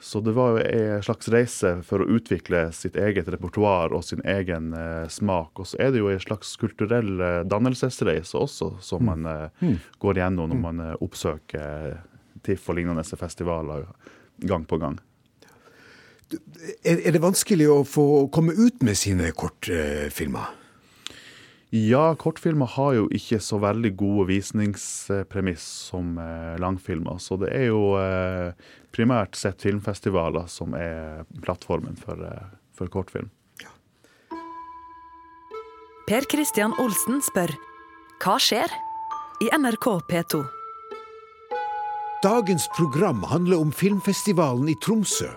så 0.00 0.20
det 0.20 0.32
var 0.32 0.50
jo 0.50 0.58
en 0.62 1.02
slags 1.02 1.28
reise 1.28 1.70
for 1.82 2.02
å 2.02 2.06
utvikle 2.18 2.68
sitt 2.72 2.96
eget 2.96 3.26
repertoar 3.34 3.90
og 3.96 4.04
sin 4.06 4.22
egen 4.22 4.70
eh, 4.76 5.08
smak. 5.10 5.58
Og 5.58 5.66
så 5.66 5.80
er 5.82 5.90
det 5.90 6.02
jo 6.02 6.12
en 6.12 6.22
slags 6.22 6.54
kulturell 6.60 7.18
eh, 7.18 7.40
dannelsesreise 7.50 8.38
også, 8.38 8.76
som 8.84 9.02
mm. 9.02 9.08
man 9.10 9.26
eh, 9.32 9.64
mm. 9.66 9.74
går 9.98 10.22
gjennom 10.22 10.52
når 10.52 10.60
mm. 10.60 10.62
man 10.68 10.84
eh, 10.86 10.94
oppsøker 11.02 11.98
TIFF 12.46 12.70
og 12.70 12.78
lignende 12.78 13.02
festivaler 13.02 13.88
gang 14.46 14.68
på 14.70 14.78
gang. 14.78 15.00
Er, 16.84 16.98
er 17.06 17.14
det 17.14 17.22
vanskelig 17.24 17.68
å 17.72 17.82
få 17.88 18.06
komme 18.34 18.52
ut 18.56 18.82
med 18.84 18.98
sine 19.00 19.30
kortfilmer? 19.32 20.50
Ja, 21.70 22.14
kortfilmer 22.16 22.68
har 22.78 22.94
jo 22.96 23.08
ikke 23.12 23.36
så 23.44 23.58
veldig 23.60 23.90
gode 24.00 24.28
visningspremiss 24.30 25.64
som 25.90 26.14
eh, 26.16 26.54
langfilmer. 26.60 27.18
Så 27.20 27.36
det 27.42 27.50
er 27.52 27.66
jo 27.68 27.92
eh, 28.00 28.56
primært 28.96 29.36
sett 29.36 29.60
filmfestivaler 29.60 30.48
som 30.48 30.72
er 30.76 31.26
plattformen 31.44 31.98
for, 32.00 32.24
eh, 32.24 32.46
for 32.72 32.88
kortfilm. 32.92 33.28
Per 36.08 36.24
Christian 36.32 36.72
Olsen 36.80 37.20
spør 37.20 37.52
hva 38.24 38.38
skjer 38.40 38.72
i 39.44 39.50
NRK 39.52 39.90
P2? 40.08 40.40
Dagens 42.24 42.64
program 42.72 43.20
handler 43.28 43.60
om 43.60 43.68
filmfestivalen 43.76 44.72
i 44.72 44.78
Tromsø. 44.80 45.28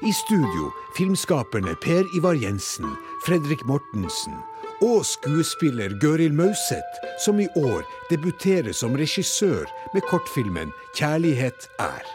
I 0.00 0.12
studio 0.12 0.70
filmskaperne 0.96 1.74
Per 1.76 2.06
Ivar 2.16 2.34
Jensen, 2.34 2.88
Fredrik 3.26 3.66
Mortensen 3.68 4.38
og 4.80 5.02
skuespiller 5.04 5.92
Gøril 6.00 6.32
Mauseth, 6.32 7.02
som 7.20 7.36
i 7.36 7.48
år 7.60 7.84
debuterer 8.08 8.72
som 8.72 8.96
regissør 8.96 9.68
med 9.92 10.06
kortfilmen 10.08 10.72
'Kjærlighet 10.94 11.68
er'. 11.84 12.08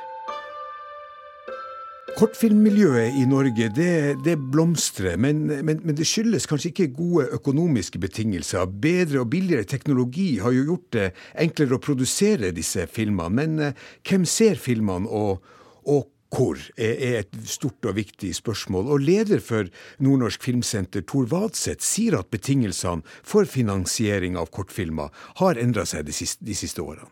Kortfilmmiljøet 2.17 3.19
i 3.21 3.27
Norge 3.29 3.69
det, 3.75 4.17
det 4.25 4.39
blomstrer, 4.39 5.17
men, 5.17 5.45
men, 5.45 5.79
men, 5.83 5.95
det 5.95 6.07
skyldes 6.09 6.49
kanskje 6.49 6.71
ikke 6.73 6.93
gode 6.97 7.27
økonomiske 7.37 7.99
betingelser. 7.99 8.65
Bedre 8.65 9.19
og 9.21 9.29
billigere 9.29 9.63
teknologi 9.63 10.39
har 10.41 10.57
jo 10.57 10.65
gjort 10.71 10.89
det 10.97 11.07
enklere 11.37 11.77
å 11.77 11.83
produsere 11.85 12.49
disse 12.55 12.87
filmene. 12.87 13.29
Men 13.29 13.59
eh, 13.59 13.87
hvem 14.09 14.25
ser 14.25 14.55
filmene, 14.55 15.05
og, 15.05 15.43
og 15.85 16.14
hvor, 16.35 16.59
er 16.77 17.21
et 17.21 17.35
stort 17.47 17.85
og 17.87 17.95
viktig 17.97 18.33
spørsmål. 18.35 18.89
Og 18.95 19.03
leder 19.03 19.41
for 19.43 19.69
Nordnorsk 20.03 20.43
Filmsenter, 20.43 21.05
Tor 21.07 21.29
Vadseth, 21.31 21.83
sier 21.85 22.19
at 22.19 22.31
betingelsene 22.33 23.05
for 23.23 23.47
finansiering 23.49 24.35
av 24.39 24.51
kortfilmer 24.55 25.13
har 25.41 25.61
endra 25.61 25.85
seg 25.87 26.07
de 26.07 26.15
siste, 26.15 26.43
de 26.45 26.57
siste 26.57 26.83
årene. 26.83 27.07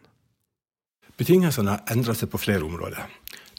Betingelsene 1.19 1.77
har 1.77 1.93
endra 1.93 2.15
seg 2.17 2.31
på 2.33 2.41
flere 2.41 2.65
områder. 2.65 3.05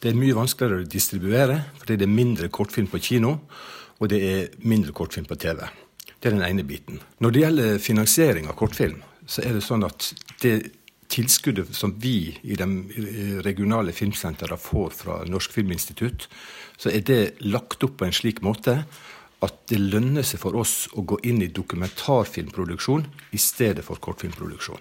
Det 0.02 0.10
er 0.10 0.18
mye 0.18 0.36
vanskeligere 0.36 0.84
å 0.84 0.90
distribuere, 0.90 1.60
fordi 1.80 1.96
det 2.00 2.08
er 2.08 2.12
mindre 2.12 2.50
kortfilm 2.52 2.90
på 2.90 3.00
kino, 3.00 3.36
og 4.02 4.10
det 4.10 4.20
er 4.26 4.48
mindre 4.66 4.92
kortfilm 4.92 5.28
på 5.30 5.38
TV. 5.40 5.62
Det 6.18 6.28
er 6.28 6.34
den 6.34 6.44
ene 6.44 6.64
biten. 6.66 6.98
Når 7.22 7.32
det 7.32 7.44
gjelder 7.44 7.78
finansiering 7.80 8.50
av 8.50 8.58
kortfilm, 8.58 8.98
så 9.24 9.44
er 9.46 9.56
det 9.56 9.64
sånn 9.64 9.86
at 9.86 10.10
det 10.42 10.54
tilskuddet 11.14 11.74
som 11.76 11.94
vi 12.02 12.34
i 12.42 12.56
de 12.58 12.68
regionale 13.46 13.94
filmsentrene 13.94 14.58
får 14.60 14.94
fra 14.98 15.20
Norsk 15.30 15.54
Filminstitutt, 15.54 16.28
så 16.76 16.90
er 16.90 17.04
det 17.06 17.20
lagt 17.46 17.84
opp 17.86 18.00
på 18.00 18.08
en 18.08 18.16
slik 18.16 18.42
måte 18.42 18.80
at 19.44 19.60
det 19.70 19.80
lønner 19.80 20.24
seg 20.26 20.40
for 20.42 20.56
oss 20.58 20.88
å 20.96 21.04
gå 21.06 21.20
inn 21.28 21.42
i 21.44 21.52
dokumentarfilmproduksjon 21.52 23.06
i 23.36 23.40
stedet 23.40 23.84
for 23.86 24.00
kortfilmproduksjon. 24.02 24.80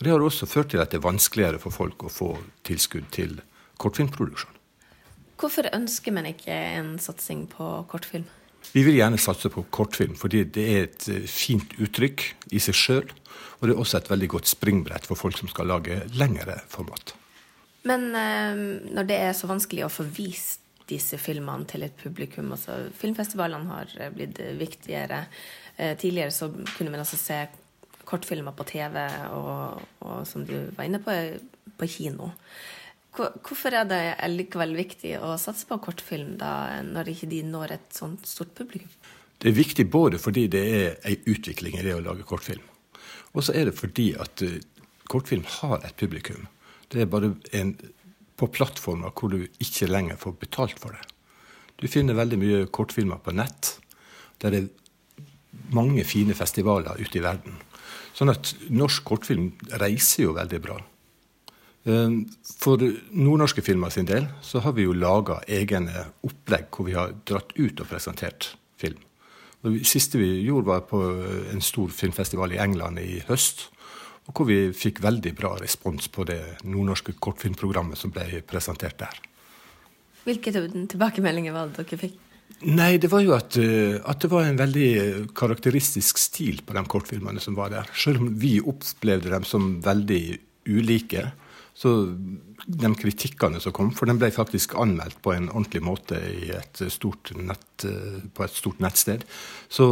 Og 0.00 0.04
Det 0.04 0.12
har 0.14 0.22
også 0.24 0.48
ført 0.48 0.72
til 0.72 0.80
at 0.80 0.90
det 0.90 1.00
er 1.00 1.04
vanskeligere 1.04 1.60
for 1.60 1.74
folk 1.74 2.06
å 2.08 2.12
få 2.12 2.30
tilskudd 2.64 3.10
til 3.12 3.36
kortfilmproduksjon. 3.80 4.56
Hvorfor 5.40 5.68
ønsker 5.72 6.12
man 6.12 6.28
ikke 6.28 6.52
en 6.52 6.94
satsing 7.00 7.46
på 7.52 7.68
kortfilm? 7.88 8.26
Vi 8.74 8.82
vil 8.84 8.98
gjerne 8.98 9.18
satse 9.18 9.48
på 9.52 9.64
kortfilm, 9.72 10.14
fordi 10.18 10.44
det 10.44 10.64
er 10.72 10.82
et 10.84 11.06
eh, 11.08 11.24
fint 11.28 11.72
uttrykk 11.80 12.26
i 12.52 12.60
seg 12.62 12.76
sjøl. 12.76 13.12
Og 13.60 13.68
det 13.68 13.74
er 13.74 13.82
også 13.82 14.00
et 14.00 14.10
veldig 14.10 14.30
godt 14.36 14.50
springbrett 14.50 15.08
for 15.08 15.18
folk 15.18 15.38
som 15.38 15.50
skal 15.52 15.70
lage 15.70 16.02
lengre 16.16 16.60
format. 16.70 17.14
Men 17.88 18.10
eh, 18.16 18.64
når 18.92 19.08
det 19.08 19.20
er 19.20 19.36
så 19.36 19.48
vanskelig 19.50 19.86
å 19.86 19.92
få 19.92 20.04
vist 20.04 20.60
disse 20.90 21.18
filmene 21.22 21.68
til 21.70 21.86
et 21.86 21.96
publikum 21.96 22.50
altså 22.54 22.76
Filmfestivalene 22.98 23.70
har 23.70 23.94
eh, 24.00 24.12
blitt 24.14 24.40
viktigere. 24.58 25.24
Eh, 25.76 25.96
tidligere 25.98 26.34
så 26.34 26.50
kunne 26.74 26.90
man 26.90 27.04
altså 27.04 27.18
se 27.20 27.44
kortfilmer 28.10 28.56
på 28.58 28.66
TV, 28.66 28.96
og, 29.36 29.82
og 30.02 30.24
som 30.26 30.42
du 30.46 30.56
var 30.74 30.88
inne 30.88 30.98
på, 31.04 31.14
på 31.78 31.88
kino. 31.90 32.32
Hvorfor 33.14 33.74
er 33.74 33.86
det 33.90 34.02
likevel 34.30 34.74
viktig 34.78 35.16
å 35.22 35.36
satse 35.38 35.66
på 35.68 35.78
kortfilm 35.82 36.36
da, 36.40 36.80
når 36.86 37.12
ikke 37.12 37.28
de 37.30 37.44
når 37.46 37.76
et 37.76 37.94
sånt 37.94 38.26
stort 38.26 38.50
publikum? 38.58 38.90
Det 39.40 39.50
er 39.50 39.56
viktig 39.56 39.86
både 39.90 40.18
fordi 40.20 40.48
det 40.52 40.64
er 40.80 40.98
ei 41.08 41.16
utvikling 41.30 41.78
i 41.78 41.86
det 41.86 41.94
å 41.96 42.02
lage 42.04 42.26
kortfilm. 42.28 42.66
Og 43.34 43.46
så 43.46 43.54
er 43.56 43.68
det 43.68 43.78
fordi 43.78 44.10
at 44.20 44.42
uh, 44.46 44.58
kortfilm 45.10 45.46
har 45.60 45.80
et 45.84 45.96
publikum. 45.98 46.46
Det 46.90 47.02
er 47.02 47.10
bare 47.10 47.34
en, 47.56 47.74
på 48.36 48.50
plattformer 48.50 49.14
hvor 49.14 49.32
du 49.32 49.44
ikke 49.62 49.90
lenger 49.90 50.18
får 50.20 50.38
betalt 50.42 50.78
for 50.82 50.96
det. 50.96 51.06
Du 51.80 51.88
finner 51.88 52.18
veldig 52.18 52.38
mye 52.40 52.68
kortfilmer 52.72 53.22
på 53.24 53.34
nett. 53.36 53.76
Der 54.42 54.52
det 54.52 54.62
er 54.64 54.68
mange 55.74 56.04
fine 56.04 56.34
festivaler 56.36 56.98
ute 57.00 57.18
i 57.18 57.24
verden. 57.24 57.56
Sånn 58.16 58.32
at 58.32 58.52
norsk 58.68 59.04
kortfilm 59.06 59.52
reiser 59.80 60.26
jo 60.26 60.36
veldig 60.36 60.60
bra. 60.62 60.78
Eh, 61.88 62.16
for 62.60 62.82
nordnorske 63.16 63.64
filmer 63.64 63.92
sin 63.94 64.08
del 64.08 64.26
så 64.44 64.60
har 64.64 64.74
vi 64.76 64.84
jo 64.84 64.96
laga 64.96 65.40
egne 65.48 66.10
opplegg 66.26 66.68
hvor 66.74 66.88
vi 66.90 66.96
har 66.98 67.14
dratt 67.28 67.54
ut 67.56 67.80
og 67.80 67.88
presentert 67.88 68.54
film. 68.80 69.00
Det 69.60 69.84
siste 69.84 70.20
vi 70.20 70.40
gjorde, 70.46 70.70
var 70.70 70.86
på 70.88 71.00
en 71.52 71.60
stor 71.64 71.92
filmfestival 71.92 72.54
i 72.56 72.60
England 72.62 73.00
i 73.02 73.20
høst. 73.28 73.68
Hvor 74.30 74.46
vi 74.46 74.70
fikk 74.76 75.02
veldig 75.02 75.32
bra 75.36 75.56
respons 75.58 76.06
på 76.12 76.24
det 76.28 76.40
nordnorske 76.62 77.16
kortfilmprogrammet 77.18 77.98
som 77.98 78.12
ble 78.14 78.44
presentert 78.46 79.00
der. 79.02 79.16
Hvilke 80.24 80.52
tilbakemeldinger 80.52 81.56
var 81.56 81.70
det 81.70 81.82
dere 81.82 82.00
fikk? 82.00 82.18
Nei, 82.60 82.98
det 83.00 83.08
var 83.08 83.22
jo 83.24 83.32
at, 83.32 83.56
eh, 83.56 83.96
at, 84.04 84.20
det 84.20 84.28
var 84.28 84.44
en 84.44 84.58
veldig 84.58 84.90
karakteristisk 85.36 86.18
stil 86.20 86.60
på 86.66 86.74
de 86.76 86.82
kortfilmene 86.84 87.40
som 87.40 87.56
var 87.56 87.72
der. 87.72 87.88
Selv 87.96 88.20
om 88.20 88.34
vi 88.40 88.58
opplevde 88.60 89.32
dem 89.32 89.46
som 89.48 89.78
veldig 89.84 90.24
ulike, 90.68 91.30
så 91.80 91.90
de 92.66 92.90
kritikkene 92.92 93.60
som 93.62 93.72
kom, 93.72 93.88
for 93.96 94.10
den 94.10 94.18
ble 94.20 94.28
faktisk 94.34 94.74
anmeldt 94.76 95.22
på 95.24 95.32
en 95.32 95.48
ordentlig 95.48 95.80
måte 95.86 96.18
et 96.52 96.82
nett, 97.40 97.86
på 98.36 98.44
et 98.44 98.52
stort 98.52 98.82
nettsted, 98.84 99.24
så 99.72 99.86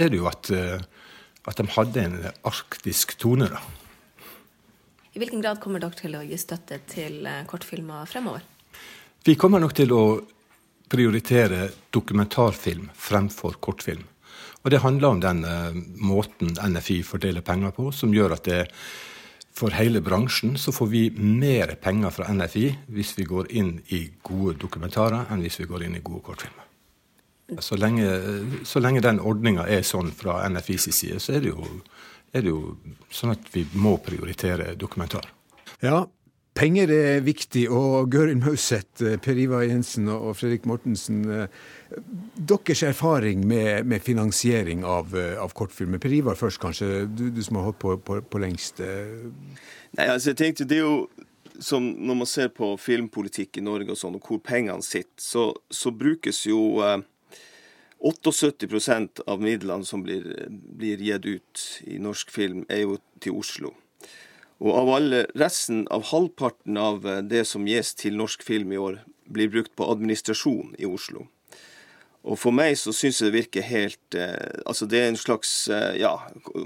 er 0.00 0.08
det 0.08 0.16
jo 0.16 0.30
at, 0.30 0.48
at 0.48 1.60
de 1.60 1.66
hadde 1.76 2.06
en 2.06 2.16
arktisk 2.48 3.18
tone. 3.20 3.50
da. 3.52 3.60
I 5.12 5.20
hvilken 5.20 5.42
grad 5.44 5.60
kommer 5.60 5.82
dere 5.82 5.98
til 5.98 6.16
å 6.16 6.24
gi 6.24 6.38
støtte 6.40 6.80
til 6.88 7.26
eh, 7.26 7.42
kortfilmer 7.50 8.08
fremover? 8.08 8.46
Vi 9.26 9.36
kommer 9.36 9.60
nok 9.60 9.74
til 9.76 9.92
å 9.92 10.04
prioritere 10.90 11.66
dokumentarfilm 11.92 12.88
fremfor 12.96 13.60
kortfilm. 13.60 14.06
Og 14.64 14.72
det 14.72 14.80
handler 14.80 15.08
om 15.08 15.20
den 15.20 15.44
måten 16.00 16.56
NFI 16.56 17.02
fordeler 17.04 17.44
penger 17.44 17.72
på, 17.76 17.90
som 17.92 18.12
gjør 18.14 18.36
at 18.36 18.48
det 18.48 18.64
for 19.60 19.76
hele 19.76 20.00
bransjen 20.00 20.56
så 20.58 20.72
får 20.72 20.88
vi 20.88 21.02
mer 21.20 21.74
penger 21.82 22.12
fra 22.14 22.28
NFI 22.32 22.66
hvis 22.94 23.12
vi 23.18 23.26
går 23.28 23.50
inn 23.60 23.74
i 23.92 24.06
gode 24.24 24.56
dokumentarer, 24.62 25.28
enn 25.30 25.44
hvis 25.44 25.60
vi 25.60 25.68
går 25.68 25.84
inn 25.86 25.98
i 25.98 26.04
gode 26.04 26.24
kortfilmer. 26.24 26.66
Så 27.60 27.76
lenge, 27.76 28.06
så 28.64 28.80
lenge 28.80 29.02
den 29.04 29.18
ordninga 29.20 29.66
er 29.66 29.82
sånn 29.86 30.12
fra 30.14 30.38
NFIs 30.48 30.86
side, 30.94 31.18
så 31.20 31.34
er 31.34 31.44
det, 31.44 31.50
jo, 31.50 31.66
er 32.32 32.46
det 32.46 32.52
jo 32.52 32.76
sånn 33.10 33.34
at 33.34 33.50
vi 33.52 33.64
må 33.74 33.96
prioritere 34.04 34.76
dokumentar. 34.78 35.26
Ja, 35.82 36.04
Penger 36.54 36.90
er 36.92 37.20
viktig, 37.24 37.68
og 37.70 38.10
Gørin 38.10 38.42
Mauseth, 38.42 39.04
Per 39.22 39.38
Ivar 39.38 39.62
Jensen 39.64 40.10
og 40.12 40.34
Fredrik 40.36 40.66
Mortensen 40.66 41.22
deres 42.36 42.82
erfaring 42.82 43.46
med, 43.46 43.86
med 43.86 44.02
finansiering 44.02 44.84
av, 44.84 45.16
eh, 45.16 45.42
av, 45.42 45.52
kortfilmer. 45.54 45.98
Per 45.98 46.12
Ivar 46.12 46.38
først, 46.38 46.60
kanskje. 46.62 47.06
Du, 47.06 47.28
du 47.30 47.42
som 47.42 47.58
har 47.58 47.70
holdt 47.70 47.80
på, 47.82 47.96
på, 47.96 48.20
på 48.22 48.42
lengst. 48.42 48.80
Eh. 48.80 49.30
Nei, 49.98 50.06
altså 50.06 50.30
jeg 50.30 50.40
tenkte 50.40 50.68
det 50.68 50.80
er 50.80 50.86
jo 50.86 51.08
som 51.60 51.84
Når 51.92 52.16
man 52.16 52.28
ser 52.30 52.48
på 52.56 52.70
filmpolitikk 52.80 53.58
i 53.60 53.62
Norge 53.66 53.92
og 53.92 53.98
sånn, 54.00 54.14
og 54.16 54.24
hvor 54.24 54.38
pengene 54.40 54.80
sitter, 54.80 55.20
så, 55.20 55.42
så 55.68 55.90
brukes 55.92 56.46
jo 56.48 56.80
eh, 56.80 57.02
78% 58.00 59.20
av 59.28 59.42
midlene 59.44 59.84
som 59.84 60.00
blir, 60.00 60.24
blir 60.48 61.02
gitt 61.04 61.26
ut 61.28 61.64
i 61.84 61.98
norsk 62.00 62.32
film, 62.32 62.62
er 62.72 62.86
jo 62.86 62.96
til 63.20 63.36
Oslo. 63.36 63.74
Og 64.60 64.76
av 64.76 64.90
alle, 64.92 65.24
resten 65.40 65.86
av 65.88 66.04
halvparten 66.10 66.76
av 66.76 67.06
eh, 67.08 67.22
det 67.24 67.46
som 67.48 67.66
gis 67.68 67.94
til 67.96 68.18
norsk 68.20 68.44
film 68.44 68.72
i 68.72 68.80
år, 68.80 69.00
blir 69.30 69.48
brukt 69.52 69.72
på 69.78 69.86
administrasjon 69.88 70.74
i 70.78 70.88
Oslo. 70.88 71.28
Og 72.20 72.36
for 72.36 72.52
meg 72.52 72.74
så 72.76 72.92
syns 72.92 73.20
jeg 73.20 73.30
det 73.30 73.38
virker 73.38 73.64
helt 73.64 74.16
eh, 74.18 74.60
Altså 74.68 74.84
det 74.90 74.98
er 75.00 75.06
en 75.08 75.16
slags 75.16 75.52
eh, 75.72 76.02
ja, 76.02 76.12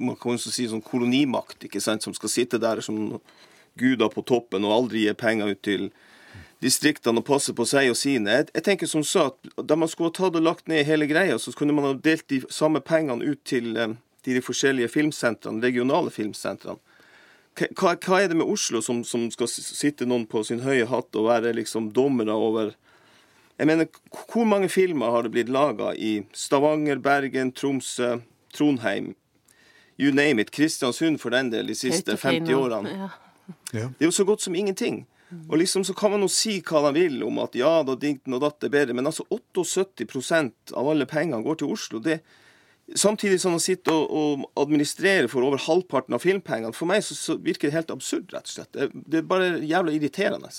man 0.02 0.16
kan 0.18 0.40
si 0.40 0.66
sånn 0.66 0.82
kolonimakt 0.82 1.68
ikke 1.68 1.82
sant, 1.82 2.02
som 2.02 2.16
skal 2.16 2.32
sitte 2.32 2.58
der 2.58 2.82
som 2.82 3.20
guder 3.78 4.10
på 4.10 4.24
toppen 4.26 4.66
og 4.66 4.74
aldri 4.74 5.04
gi 5.04 5.14
penger 5.18 5.54
ut 5.54 5.62
til 5.66 5.86
distriktene 6.64 7.20
og 7.20 7.26
passe 7.28 7.54
på 7.54 7.66
seg 7.68 7.92
og 7.92 7.98
sine. 7.98 8.40
Jeg, 8.40 8.48
jeg 8.54 8.66
tenker 8.66 8.90
som 8.90 9.04
så 9.06 9.28
at 9.30 9.54
Da 9.68 9.76
man 9.78 9.90
skulle 9.90 10.10
ha 10.10 10.16
tatt 10.16 10.38
og 10.38 10.46
lagt 10.46 10.66
ned 10.70 10.86
hele 10.88 11.06
greia, 11.10 11.38
så 11.38 11.54
kunne 11.54 11.76
man 11.76 11.86
ha 11.86 11.94
delt 11.94 12.26
de 12.32 12.42
samme 12.50 12.82
pengene 12.82 13.22
ut 13.22 13.44
til, 13.46 13.76
eh, 13.78 13.94
til 14.26 14.40
de 14.40 14.42
forskjellige 14.42 14.90
filmsentrene, 14.90 15.62
regionale 15.62 16.10
filmsentrene. 16.10 16.80
Hva, 17.54 17.94
hva, 17.94 18.18
er 18.18 18.30
det 18.32 18.38
med 18.38 18.48
Oslo 18.50 18.80
som, 18.82 19.04
som 19.06 19.28
skal 19.30 19.46
sitte 19.48 20.08
noen 20.10 20.24
på 20.26 20.42
sin 20.46 20.64
høye 20.64 20.88
hatt 20.90 21.14
og 21.14 21.28
være 21.28 21.54
liksom 21.54 21.92
dommere 21.94 22.34
over 22.34 22.74
jeg 23.54 23.68
mener, 23.70 23.86
hvor 24.10 24.48
mange 24.50 24.66
filmer 24.66 25.12
har 25.14 25.22
det 25.22 25.30
blitt 25.30 25.50
laga 25.54 25.92
i 25.94 26.24
Stavanger, 26.34 26.98
Bergen, 26.98 27.52
Tromsø, 27.54 28.16
Trondheim 28.50 29.12
you 29.96 30.12
name 30.12 30.42
it. 30.42 30.50
Kristiansund 30.50 31.20
for 31.20 31.30
den 31.30 31.50
del 31.50 31.66
de 31.66 31.74
siste 31.74 32.16
50 32.16 32.54
årene. 32.54 32.94
Ja. 33.72 33.88
Det 33.90 34.00
er 34.00 34.08
jo 34.08 34.14
så 34.14 34.24
godt 34.24 34.42
som 34.42 34.54
ingenting. 34.54 35.04
Og 35.48 35.58
liksom 35.58 35.84
så 35.84 35.94
kan 35.94 36.10
man 36.10 36.22
jo 36.22 36.28
si 36.30 36.60
hva 36.62 36.82
man 36.84 36.94
vil 36.94 37.22
om 37.26 37.40
at 37.42 37.56
ja, 37.58 37.82
da 37.82 37.96
dinten 37.98 38.36
og 38.36 38.42
datt 38.44 38.64
er 38.64 38.70
bedre, 38.70 38.94
men 38.94 39.06
altså 39.06 39.24
78% 39.32 40.74
av 40.76 40.90
alle 40.90 41.06
pengene 41.10 41.42
går 41.42 41.58
til 41.60 41.72
Oslo. 41.74 41.98
Det, 41.98 42.20
samtidig 42.94 43.40
som 43.40 43.54
man 43.56 43.62
sitter 43.62 43.92
og, 43.94 44.44
og 44.44 44.62
administrerer 44.66 45.28
for 45.32 45.46
over 45.46 45.60
halvparten 45.64 46.16
av 46.16 46.22
filmpengene. 46.24 46.74
For 46.76 46.90
meg 46.90 47.04
så, 47.06 47.16
så 47.16 47.36
virker 47.40 47.70
det 47.70 47.78
helt 47.78 47.92
absurd, 47.94 48.28
rett 48.34 48.48
og 48.48 48.56
slett. 48.56 48.72
Det, 48.76 48.90
det 48.92 49.20
er 49.20 49.28
bare 49.28 49.52
jævla 49.64 49.94
irriterende. 49.94 50.50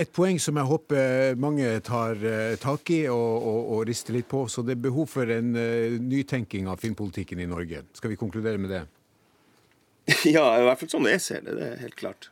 Et 0.00 0.12
poeng 0.16 0.38
som 0.40 0.56
jeg 0.56 0.70
håper 0.70 1.36
mange 1.40 1.72
tar 1.84 2.20
eh, 2.24 2.54
tak 2.62 2.92
i 2.94 3.02
og, 3.12 3.34
og, 3.50 3.60
og 3.74 3.84
rister 3.90 4.16
litt 4.16 4.30
på. 4.30 4.46
Så 4.48 4.64
det 4.64 4.78
er 4.78 4.84
behov 4.86 5.10
for 5.12 5.28
en 5.34 5.52
uh, 5.58 5.98
nytenking 6.00 6.70
av 6.70 6.80
filmpolitikken 6.80 7.42
i 7.42 7.48
Norge. 7.50 7.84
Skal 7.98 8.14
vi 8.14 8.20
konkludere 8.20 8.60
med 8.62 8.72
det? 8.72 8.84
ja, 10.36 10.46
i 10.56 10.64
hvert 10.64 10.80
fall 10.80 10.92
sånn 10.94 11.10
jeg 11.10 11.22
ser 11.24 11.44
det. 11.44 11.58
Det 11.58 11.66
er 11.66 11.82
helt 11.84 11.98
klart. 12.00 12.30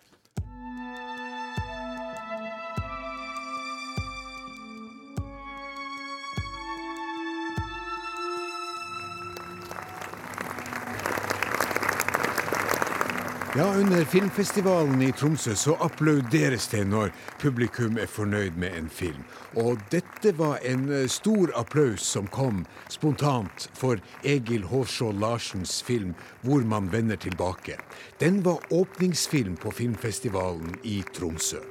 Ja, 13.57 13.77
under 13.77 14.05
filmfestivalen 14.05 15.03
i 15.03 15.13
Tromsø 15.13 15.55
så 15.57 15.73
applauderes 15.81 16.67
det 16.69 16.83
når 16.85 17.15
publikum 17.41 17.97
er 17.97 18.11
fornøyd 18.11 18.59
med 18.61 18.77
en 18.77 18.91
film. 18.93 19.23
Og 19.57 19.81
dette 19.89 20.35
var 20.37 20.61
en 20.69 20.85
eh, 20.93 21.07
stor 21.09 21.55
applaus 21.57 22.05
som 22.05 22.29
kom 22.29 22.67
spontant 22.93 23.71
for 23.73 24.05
Egil 24.21 24.69
Hårså 24.69 25.15
Larsens 25.17 25.81
film 25.83 26.13
'Hvor 26.43 26.61
man 26.69 26.93
vender 26.93 27.17
tilbake'. 27.17 27.81
Den 28.21 28.45
var 28.45 28.61
åpningsfilm 28.71 29.57
på 29.57 29.73
filmfestivalen 29.73 30.77
i 30.85 31.03
Tromsø. 31.17 31.65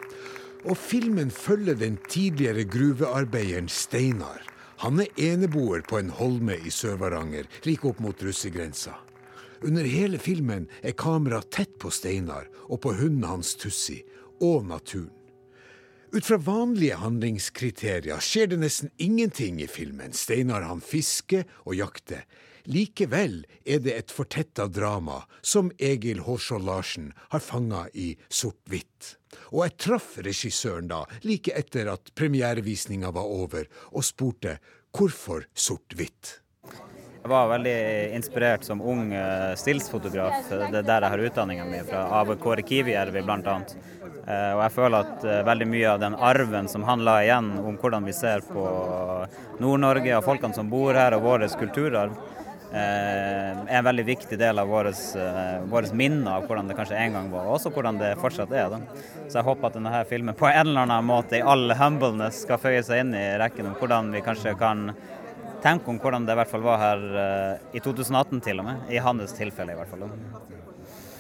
Og 0.65 0.77
filmen 0.77 1.31
følger 1.31 1.75
den 1.75 1.97
tidligere 2.09 2.63
gruvearbeideren 2.63 3.69
Steinar. 3.69 4.41
Han 4.77 4.99
er 4.99 5.13
eneboer 5.17 5.81
på 5.81 5.97
en 5.97 6.09
holme 6.09 6.57
i 6.57 6.69
Sør-Varanger, 6.69 7.45
like 7.65 7.85
opp 7.85 7.99
mot 7.99 8.23
russegrensa. 8.23 9.06
Under 9.61 9.83
hele 9.83 10.19
filmen 10.21 10.67
er 10.81 10.97
kameraet 10.97 11.51
tett 11.51 11.77
på 11.81 11.91
Steinar 11.93 12.49
og 12.67 12.81
på 12.85 12.93
hunden 12.99 13.25
hans 13.25 13.55
Tussi, 13.57 14.03
og 14.41 14.67
naturen. 14.69 15.13
Ut 16.13 16.23
fra 16.23 16.37
vanlige 16.39 16.95
handlingskriterier 17.01 18.21
skjer 18.23 18.53
det 18.53 18.61
nesten 18.61 18.91
ingenting 19.01 19.57
i 19.59 19.67
filmen. 19.67 20.13
Steinar 20.15 20.63
han 20.63 20.79
fisker 20.81 21.43
og 21.65 21.75
jakter. 21.75 22.23
Likevel 22.67 23.41
er 23.67 23.83
det 23.83 23.93
et 23.95 24.13
fortetta 24.15 24.65
drama 24.71 25.21
som 25.41 25.69
Egil 25.79 26.23
Hårså 26.23 26.59
Larsen 26.63 27.11
har 27.31 27.43
fanga 27.43 27.85
i 27.93 28.13
sort-hvitt. 28.27 29.13
Og 29.51 29.61
jeg 29.65 29.77
traff 29.83 30.09
regissøren 30.23 30.89
da, 30.91 31.03
like 31.27 31.51
etter 31.55 31.91
at 31.91 32.11
premierevisninga 32.15 33.11
var 33.15 33.27
over, 33.27 33.67
og 33.91 34.07
spurte 34.07 34.57
hvorfor 34.95 35.47
sort-hvitt. 35.55 36.37
Jeg 37.27 37.33
var 37.33 37.49
veldig 37.51 37.79
inspirert 38.15 38.63
som 38.63 38.79
ung 38.79 39.09
uh, 39.11 39.51
stillsfotograf. 39.59 40.45
Det 40.47 40.77
er 40.79 40.85
der 40.87 41.03
jeg 41.03 41.11
har 41.11 41.23
utdanningen 41.27 41.67
min 41.67 41.83
fra, 41.83 42.05
av 42.21 42.29
Kåre 42.39 42.63
Kivijärvi 42.63 43.19
bl.a. 43.19 43.55
Uh, 43.57 44.53
og 44.53 44.61
jeg 44.61 44.73
føler 44.77 44.95
at 45.01 45.25
uh, 45.27 45.41
veldig 45.49 45.67
mye 45.67 45.89
av 45.91 45.99
den 46.05 46.15
arven 46.15 46.71
som 46.71 46.85
han 46.87 47.03
la 47.03 47.17
igjen 47.25 47.49
om 47.59 47.75
hvordan 47.81 48.07
vi 48.07 48.15
ser 48.15 48.45
på 48.47 48.63
Nord-Norge 49.59 50.13
og 50.15 50.23
folkene 50.23 50.55
som 50.55 50.71
bor 50.71 50.95
her 50.95 51.17
og 51.17 51.27
vår 51.27 51.43
kulturarv, 51.59 52.15
er 52.77 53.61
en 53.63 53.85
veldig 53.87 54.03
viktig 54.03 54.35
del 54.39 54.59
av 54.59 54.67
våre 54.67 55.93
minner 55.95 56.33
av 56.33 56.49
hvordan 56.49 56.67
det 56.67 56.75
kanskje 56.75 56.97
en 56.99 57.13
gang 57.15 57.29
var, 57.31 57.45
og 57.47 57.55
også 57.55 57.71
hvordan 57.71 57.99
det 57.99 58.09
fortsatt 58.19 58.51
er. 58.51 58.73
Da. 58.73 59.05
Så 59.29 59.39
jeg 59.39 59.47
håper 59.47 59.69
at 59.69 59.77
denne 59.79 60.01
filmen 60.09 60.35
på 60.35 60.49
en 60.49 60.65
eller 60.65 60.83
annen 60.83 61.07
måte 61.07 61.39
i 61.39 61.43
all 61.43 61.71
humbleness 61.79 62.41
skal 62.43 62.59
føye 62.59 62.83
seg 62.83 63.05
inn 63.05 63.15
i 63.15 63.23
rekken 63.39 63.71
om 63.71 63.77
hvordan 63.79 64.11
vi 64.11 64.23
kanskje 64.25 64.57
kan 64.59 64.89
tenke 65.63 65.91
om 65.91 65.99
hvordan 66.01 66.25
det 66.27 66.35
i 66.35 66.39
hvert 66.39 66.51
fall 66.51 66.65
var 66.65 66.81
her 66.81 67.03
uh, 67.17 67.75
i 67.75 67.81
2018 67.83 68.41
til 68.45 68.61
og 68.61 68.69
med. 68.69 68.87
I 68.93 69.01
hans 69.03 69.35
tilfelle 69.37 69.73
i 69.73 69.79
hvert 69.79 69.91
fall. 69.91 70.07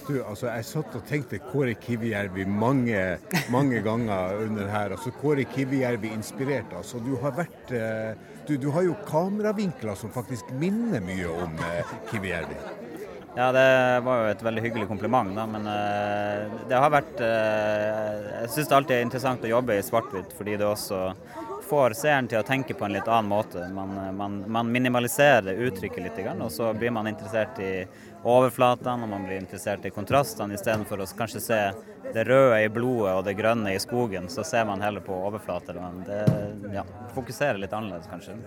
Du, 0.07 0.13
altså 0.23 0.47
Jeg 0.47 0.63
satt 0.69 0.93
og 0.95 1.03
tenkte 1.09 1.39
Kåre 1.49 1.73
Kivijärvi 1.75 2.45
mange, 2.47 3.01
mange 3.51 3.81
ganger 3.83 4.39
under 4.45 4.69
her. 4.71 4.95
altså 4.95 5.11
Kåre 5.11 5.43
Kivijärvi 5.43 6.13
inspirert. 6.15 6.71
altså 6.77 7.01
Du 7.03 7.15
har 7.21 7.35
vært 7.35 7.73
uh, 7.75 8.13
du, 8.47 8.55
du, 8.55 8.69
har 8.71 8.87
jo 8.87 8.95
kameravinkler 9.07 9.95
som 9.99 10.13
faktisk 10.13 10.51
minner 10.55 11.03
mye 11.03 11.27
om 11.27 11.57
uh, 11.59 11.95
Kivijärvi. 12.11 12.59
Ja, 13.37 13.51
det 13.53 13.65
var 14.01 14.21
jo 14.23 14.29
et 14.31 14.39
veldig 14.41 14.61
hyggelig 14.63 14.87
kompliment, 14.89 15.35
da. 15.37 15.43
Men 15.45 15.67
det 16.65 16.73
har 16.73 16.89
vært 16.89 17.19
Jeg 17.21 18.47
syns 18.49 18.71
det 18.71 18.77
alltid 18.79 18.95
er 18.95 19.03
interessant 19.05 19.45
å 19.45 19.51
jobbe 19.51 19.75
i 19.77 19.83
svart-hvitt, 19.85 20.31
fordi 20.33 20.55
det 20.57 20.65
også 20.65 21.11
får 21.69 21.95
seeren 21.99 22.27
til 22.31 22.39
å 22.39 22.45
tenke 22.47 22.75
på 22.77 22.85
en 22.87 22.95
litt 22.95 23.07
annen 23.07 23.29
måte. 23.31 23.65
Man, 23.73 23.93
man, 24.17 24.37
man 24.51 24.71
minimaliserer 24.71 25.59
uttrykket 25.67 26.03
litt, 26.03 26.19
og 26.35 26.51
så 26.51 26.71
blir 26.77 26.93
man 26.95 27.09
interessert 27.09 27.59
i 27.63 27.71
overflatene 28.27 29.05
og 29.05 29.11
man 29.11 29.25
blir 29.27 29.39
interessert 29.39 29.85
i 29.85 29.93
kontrastene 29.93 30.57
istedenfor 30.57 31.03
å 31.03 31.07
kanskje 31.17 31.43
se 31.43 31.61
det 32.13 32.25
røde 32.27 32.59
i 32.63 32.69
blodet 32.71 33.13
og 33.15 33.23
det 33.27 33.35
grønne 33.39 33.73
i 33.75 33.81
skogen. 33.81 34.29
Så 34.31 34.45
ser 34.47 34.67
man 34.67 34.83
heller 34.83 35.03
på 35.03 35.15
overflater. 35.27 35.79
Men 35.81 36.03
det 36.07 36.75
ja, 36.75 36.85
fokuserer 37.15 37.59
litt 37.61 37.75
annerledes, 37.75 38.09
kanskje. 38.11 38.37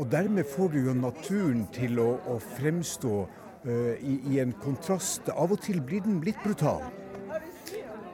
Og 0.00 0.08
dermed 0.10 0.48
får 0.48 0.72
du 0.72 0.80
jo 0.86 0.96
naturen 0.96 1.66
til 1.74 2.00
å, 2.00 2.10
å 2.32 2.38
fremstå 2.56 3.14
uh, 3.22 3.94
i, 4.00 4.18
i 4.32 4.40
en 4.42 4.54
kontrast. 4.62 5.28
Av 5.32 5.52
og 5.52 5.60
til 5.64 5.82
blir 5.84 6.04
den 6.04 6.22
litt 6.24 6.40
brutal. 6.44 6.84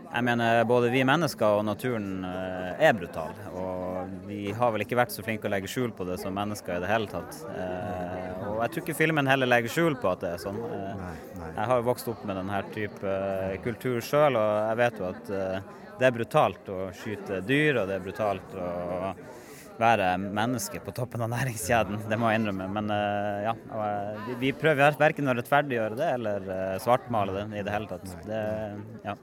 Jeg 0.09 0.25
mener 0.25 0.63
både 0.65 0.89
vi 0.89 1.03
mennesker 1.05 1.59
og 1.59 1.67
naturen 1.69 2.23
eh, 2.25 2.87
er 2.89 2.95
brutal. 2.97 3.35
Og 3.61 4.13
vi 4.29 4.55
har 4.57 4.73
vel 4.73 4.85
ikke 4.85 4.97
vært 4.97 5.13
så 5.13 5.25
flinke 5.25 5.49
å 5.49 5.53
legge 5.53 5.69
skjul 5.69 5.93
på 5.97 6.07
det 6.09 6.17
som 6.23 6.33
mennesker 6.37 6.79
i 6.79 6.83
det 6.85 6.89
hele 6.89 7.11
tatt. 7.11 7.43
Eh, 7.53 8.47
og 8.49 8.63
jeg 8.63 8.73
tror 8.73 8.85
ikke 8.85 8.99
filmen 9.03 9.29
heller 9.29 9.51
legger 9.51 9.75
skjul 9.75 9.99
på 10.01 10.13
at 10.13 10.25
det 10.25 10.31
er 10.35 10.41
sånn. 10.41 10.61
Eh, 10.65 11.03
jeg 11.51 11.67
har 11.71 11.75
jo 11.75 11.89
vokst 11.91 12.09
opp 12.09 12.23
med 12.29 12.41
denne 12.41 12.63
type 12.73 13.19
kultur 13.67 14.01
sjøl, 14.05 14.39
og 14.41 14.55
jeg 14.71 14.81
vet 14.81 15.03
jo 15.03 15.11
at 15.11 15.31
det 15.99 16.07
er 16.07 16.15
brutalt 16.15 16.73
å 16.73 16.79
skyte 16.95 17.43
dyr, 17.45 17.83
og 17.83 17.91
det 17.91 17.99
er 17.99 18.05
brutalt 18.05 18.57
å 18.57 18.71
være 19.79 20.09
menneske 20.23 20.81
på 20.83 20.95
toppen 20.95 21.23
av 21.27 21.31
næringskjeden. 21.35 22.07
Det 22.11 22.19
må 22.19 22.31
jeg 22.31 22.41
innrømme. 22.41 22.67
Men 22.79 22.91
ja, 23.45 23.55
vi 24.41 24.55
prøver 24.57 24.97
verken 24.99 25.31
å 25.31 25.37
rettferdiggjøre 25.39 25.99
det 25.99 26.11
eller 26.17 26.51
svartmale 26.83 27.37
det 27.37 27.47
i 27.61 27.65
det 27.67 27.75
hele 27.75 27.91
tatt. 27.91 28.15
Det, 28.27 28.43
ja 29.07 29.19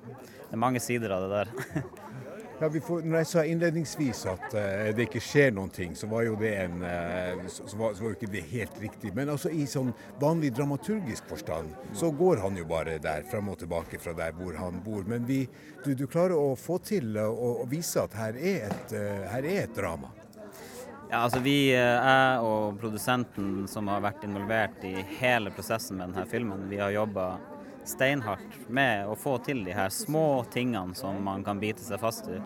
det 0.49 0.57
er 0.57 0.61
mange 0.61 0.81
sider 0.83 1.13
av 1.15 1.25
det 1.25 1.37
der. 1.37 1.85
ja, 2.59 2.69
får, 2.69 3.01
når 3.03 3.17
jeg 3.21 3.29
sa 3.29 3.43
innledningsvis 3.49 4.23
at 4.31 4.45
uh, 4.53 4.89
det 4.95 5.07
ikke 5.07 5.21
skjer 5.23 5.53
noen 5.55 5.71
ting, 5.73 5.95
så 5.97 6.09
var 6.11 6.25
jo 6.27 6.35
det 6.39 6.51
en 6.63 6.83
uh, 6.83 7.45
så, 7.51 7.65
var, 7.75 7.95
så, 7.95 8.03
var, 8.03 8.11
jo 8.11 8.15
ikke 8.15 8.31
det 8.35 8.43
helt 8.51 8.81
riktig. 8.81 9.13
Men 9.17 9.31
altså 9.33 9.51
i 9.51 9.65
sånn 9.69 9.91
vanlig 10.21 10.53
dramaturgisk 10.55 11.27
forstand 11.31 11.73
så 11.97 12.11
går 12.15 12.43
han 12.45 12.59
jo 12.59 12.67
bare 12.69 12.99
der, 13.03 13.25
fram 13.31 13.49
og 13.51 13.59
tilbake 13.63 13.99
fra 14.01 14.15
der 14.17 14.35
hvor 14.37 14.57
han 14.59 14.83
bor. 14.85 15.07
Men 15.09 15.25
vi, 15.27 15.43
du, 15.85 15.93
du, 15.93 16.05
klarer 16.07 16.37
å 16.37 16.53
få 16.59 16.79
til 16.85 17.17
å, 17.19 17.31
å 17.63 17.65
vise 17.71 18.03
at 18.03 18.15
her 18.19 18.37
er 18.39 18.69
et, 18.69 18.95
her 19.31 19.49
er 19.49 19.65
et 19.65 19.75
drama. 19.75 20.13
Ja, 21.05 21.19
altså 21.21 21.39
vi, 21.39 21.69
Jeg 21.69 22.39
og 22.43 22.79
produsenten 22.81 23.67
som 23.69 23.87
har 23.91 24.01
vært 24.03 24.23
involvert 24.25 24.81
i 24.87 24.95
hele 25.19 25.51
prosessen 25.53 25.99
med 25.99 26.09
denne 26.09 26.25
filmen, 26.29 26.65
vi 26.71 26.79
har 26.81 26.93
jobba 26.95 27.27
steinhardt 27.89 28.69
med 28.69 29.07
å 29.09 29.17
få 29.19 29.37
til 29.45 29.63
de 29.65 29.75
her 29.75 29.91
små 29.93 30.43
tingene 30.53 30.95
som 30.97 31.17
man 31.23 31.43
kan 31.45 31.59
bite 31.61 31.83
seg 31.85 32.01
fast 32.01 32.29
i. 32.31 32.39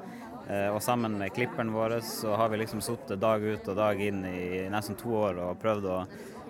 Eh, 0.50 0.68
og 0.74 0.82
sammen 0.82 1.18
med 1.20 1.34
klipperen 1.36 1.74
vår 1.74 2.00
så 2.06 2.34
har 2.40 2.50
vi 2.50 2.62
liksom 2.64 2.82
sittet 2.82 3.22
dag 3.22 3.44
ut 3.44 3.68
og 3.70 3.78
dag 3.78 4.02
inn 4.02 4.24
i 4.26 4.68
nesten 4.72 4.98
to 5.00 5.14
år 5.22 5.42
og 5.44 5.60
prøvd 5.62 5.90
å 5.90 6.00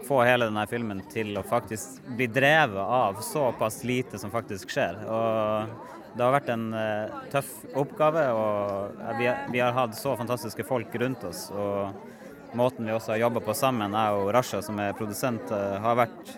få 0.07 0.21
hele 0.23 0.47
denne 0.47 0.65
filmen 0.71 1.01
til 1.11 1.35
å 1.37 1.43
faktisk 1.43 1.99
bli 2.15 2.29
drevet 2.31 2.79
av 2.79 3.19
såpass 3.25 3.83
lite 3.83 4.19
som 4.21 4.31
faktisk 4.31 4.71
skjer. 4.71 5.01
Og 5.03 5.89
det 6.15 6.23
har 6.25 6.33
vært 6.33 6.51
en 6.53 6.69
uh, 6.73 7.19
tøff 7.31 7.49
oppgave, 7.77 8.23
og 8.33 9.01
vi, 9.19 9.59
har 9.59 9.75
hatt 9.75 9.97
så 9.97 10.15
fantastiske 10.17 10.65
folk 10.67 10.95
rundt 11.01 11.25
oss. 11.29 11.49
Og 11.51 12.55
måten 12.57 12.87
vi 12.87 12.95
også 12.95 13.13
har 13.13 13.25
jobba 13.25 13.43
på 13.45 13.57
sammen, 13.57 13.93
jeg 13.93 14.21
og 14.21 14.31
Rasha 14.33 14.63
som 14.65 14.79
er 14.81 14.97
produsent, 14.97 15.51
uh, 15.53 15.77
har 15.83 15.99
vært 15.99 16.33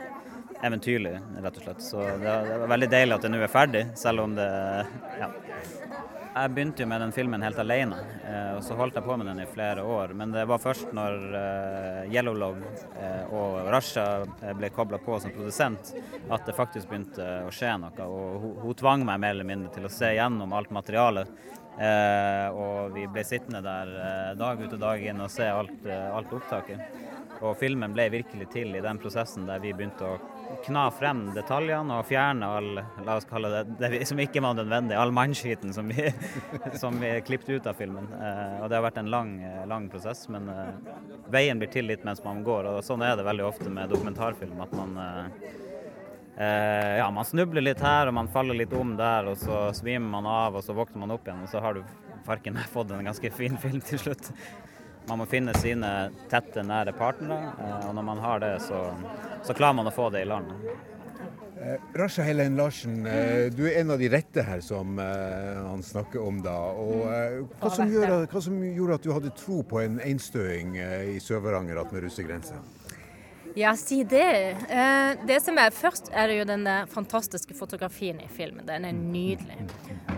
eventyrlig, 0.63 1.17
rett 1.41 1.57
og 1.57 1.65
slett. 1.65 1.83
Så 1.85 2.05
det, 2.21 2.31
er 2.31 2.67
veldig 2.69 2.89
deilig 2.91 3.17
at 3.17 3.25
det 3.25 3.33
nå 3.33 3.41
er 3.41 3.51
ferdig, 3.51 3.85
selv 3.99 4.27
om 4.27 4.37
det 4.37 4.49
ja. 5.19 5.31
Jeg 6.31 6.53
begynte 6.55 6.85
jo 6.85 6.87
med 6.87 7.01
den 7.03 7.11
filmen 7.11 7.43
helt 7.43 7.57
alene, 7.59 7.97
eh, 8.23 8.53
og 8.55 8.61
så 8.63 8.75
holdt 8.79 8.95
jeg 8.95 9.03
på 9.03 9.15
med 9.19 9.27
den 9.27 9.41
i 9.43 9.47
flere 9.51 9.83
år. 9.83 10.13
Men 10.15 10.31
det 10.31 10.45
var 10.47 10.61
først 10.63 10.93
når 10.95 11.17
eh, 11.35 12.13
Yellow 12.13 12.37
Love 12.39 12.69
eh, 12.95 13.33
og 13.35 13.67
Rasha 13.73 14.05
ble 14.55 14.69
kobla 14.71 15.01
på 15.03 15.17
som 15.19 15.33
produsent, 15.35 15.91
at 16.31 16.47
det 16.47 16.55
faktisk 16.55 16.87
begynte 16.87 17.25
å 17.49 17.51
skje 17.51 17.73
noe. 17.83 18.07
Og 18.07 18.47
hun 18.63 18.79
tvang 18.79 19.03
meg 19.09 19.19
mer 19.19 19.35
eller 19.35 19.49
mindre 19.49 19.73
til 19.75 19.89
å 19.89 19.91
se 19.91 20.13
gjennom 20.15 20.55
alt 20.55 20.71
materialet. 20.71 21.39
og 22.53 22.91
vi 22.93 23.07
ble 23.07 23.23
sittende 23.25 23.61
der 23.63 24.35
dag 24.37 24.59
ut 24.59 24.73
og 24.73 24.79
dag 24.79 25.03
inn 25.03 25.21
og 25.23 25.31
se 25.31 25.47
alt, 25.49 25.85
alt 25.87 26.33
opptaket. 26.37 26.79
Og 27.41 27.57
filmen 27.57 27.93
ble 27.95 28.09
virkelig 28.13 28.51
til 28.53 28.75
i 28.75 28.83
den 28.83 28.99
prosessen 29.01 29.47
der 29.47 29.59
vi 29.59 29.73
begynte 29.73 30.05
å 30.05 30.19
kna 30.65 30.83
frem 30.93 31.21
detaljene 31.35 31.97
og 31.99 32.07
fjerne 32.09 32.47
all 32.47 32.69
la 33.05 33.15
oss 33.17 33.27
kalle 33.29 33.49
det, 33.53 33.61
det 33.79 34.01
som 34.09 34.19
ikke 34.21 34.41
var 34.43 34.55
nødvendig, 34.57 34.95
all 34.97 35.13
mannskiten 35.15 35.73
som 35.75 35.89
vi, 35.91 36.09
som 36.81 36.97
vi 37.01 37.13
klippet 37.25 37.49
ut 37.49 37.69
av 37.69 37.79
filmen. 37.79 38.07
Eh, 38.13 38.57
og 38.61 38.69
Det 38.69 38.77
har 38.77 38.85
vært 38.85 39.01
en 39.01 39.11
lang, 39.13 39.33
lang 39.69 39.89
prosess, 39.91 40.27
men 40.33 40.49
eh, 40.51 40.73
veien 41.33 41.61
blir 41.61 41.71
til 41.71 41.89
litt 41.89 42.05
mens 42.07 42.23
man 42.25 42.43
går. 42.45 42.69
og 42.71 42.85
Sånn 42.85 43.03
er 43.05 43.17
det 43.19 43.27
veldig 43.27 43.47
ofte 43.47 43.69
med 43.73 43.91
dokumentarfilm. 43.91 44.61
at 44.61 44.73
man 44.77 44.97
eh, 46.37 46.97
ja, 46.97 47.09
man 47.11 47.27
snubler 47.27 47.61
litt 47.61 47.81
her 47.83 48.09
og 48.09 48.17
man 48.17 48.31
faller 48.31 48.57
litt 48.57 48.73
om 48.73 48.95
der, 48.97 49.31
og 49.31 49.37
så 49.37 49.67
svimer 49.77 50.09
man 50.19 50.29
av 50.29 50.57
og 50.57 50.65
så 50.65 50.75
våkner 50.77 51.05
man 51.05 51.15
opp 51.17 51.27
igjen, 51.27 51.43
og 51.45 51.51
så 51.51 51.61
har 51.63 51.77
du 51.77 51.83
farken 52.25 52.57
fått 52.75 52.91
en 52.91 53.09
ganske 53.11 53.33
fin 53.35 53.57
film 53.61 53.81
til 53.85 53.99
slutt. 54.05 54.31
Man 55.09 55.19
må 55.19 55.25
finne 55.29 55.53
sine 55.57 56.11
tette, 56.31 56.63
nære 56.63 56.93
partnere, 56.95 57.53
og 57.87 57.95
når 57.97 58.05
man 58.05 58.21
har 58.21 58.41
det, 58.43 58.55
så, 58.63 58.83
så 59.43 59.55
klarer 59.57 59.79
man 59.81 59.89
å 59.89 59.93
få 59.95 60.09
det 60.13 60.21
i 60.23 60.29
land. 60.29 60.53
Eh, 61.61 61.77
Rasha 61.93 62.23
Helen 62.25 62.55
Larsen, 62.57 63.05
eh, 63.05 63.51
du 63.53 63.67
er 63.69 63.81
en 63.81 63.91
av 63.93 63.99
de 64.01 64.07
rette 64.09 64.41
her 64.41 64.61
som 64.65 64.97
eh, 64.99 65.59
han 65.61 65.83
snakker 65.85 66.21
om 66.23 66.39
da. 66.41 66.55
Og, 66.73 67.03
eh, 67.13 67.35
hva, 67.61 67.69
som 67.75 67.91
gjør, 67.91 68.25
hva, 68.31 68.41
som 68.41 68.55
gjorde 68.65 68.97
at 68.97 69.05
du 69.05 69.11
hadde 69.13 69.33
tro 69.37 69.59
på 69.69 69.81
en 69.83 69.99
einstøing 70.01 70.77
eh, 70.81 71.11
i 71.15 71.19
Sør-Varanger 71.21 71.83
attmed 71.83 72.07
russegrensa? 72.07 72.57
Ja, 73.55 73.73
si 73.75 74.03
det. 74.07 74.55
Eh, 74.69 75.25
det 75.27 75.41
som 75.43 75.57
er 75.59 75.73
Først 75.75 76.07
er 76.15 76.29
det 76.31 76.37
jo 76.39 76.45
den 76.47 76.63
der 76.63 76.87
fantastiske 76.87 77.55
fotografien 77.57 78.21
i 78.23 78.29
filmen. 78.31 78.65
Den 78.67 78.85
er 78.87 78.95
nydelig. 78.95 79.57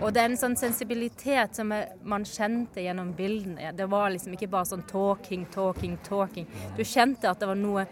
Og 0.00 0.12
det 0.14 0.22
er 0.22 0.30
en 0.30 0.38
sånn 0.38 0.56
sensibilitet 0.58 1.58
som 1.58 1.72
man 1.72 2.26
kjente 2.28 2.84
gjennom 2.84 3.10
bildene. 3.16 3.72
Det 3.74 3.88
var 3.90 4.12
liksom 4.14 4.36
ikke 4.36 4.50
bare 4.52 4.70
sånn 4.70 4.86
talking, 4.86 5.46
talking, 5.54 5.98
talking. 6.06 6.46
Du 6.76 6.84
kjente 6.86 7.30
at 7.30 7.42
det 7.42 7.50
var 7.50 7.58
noe 7.58 7.86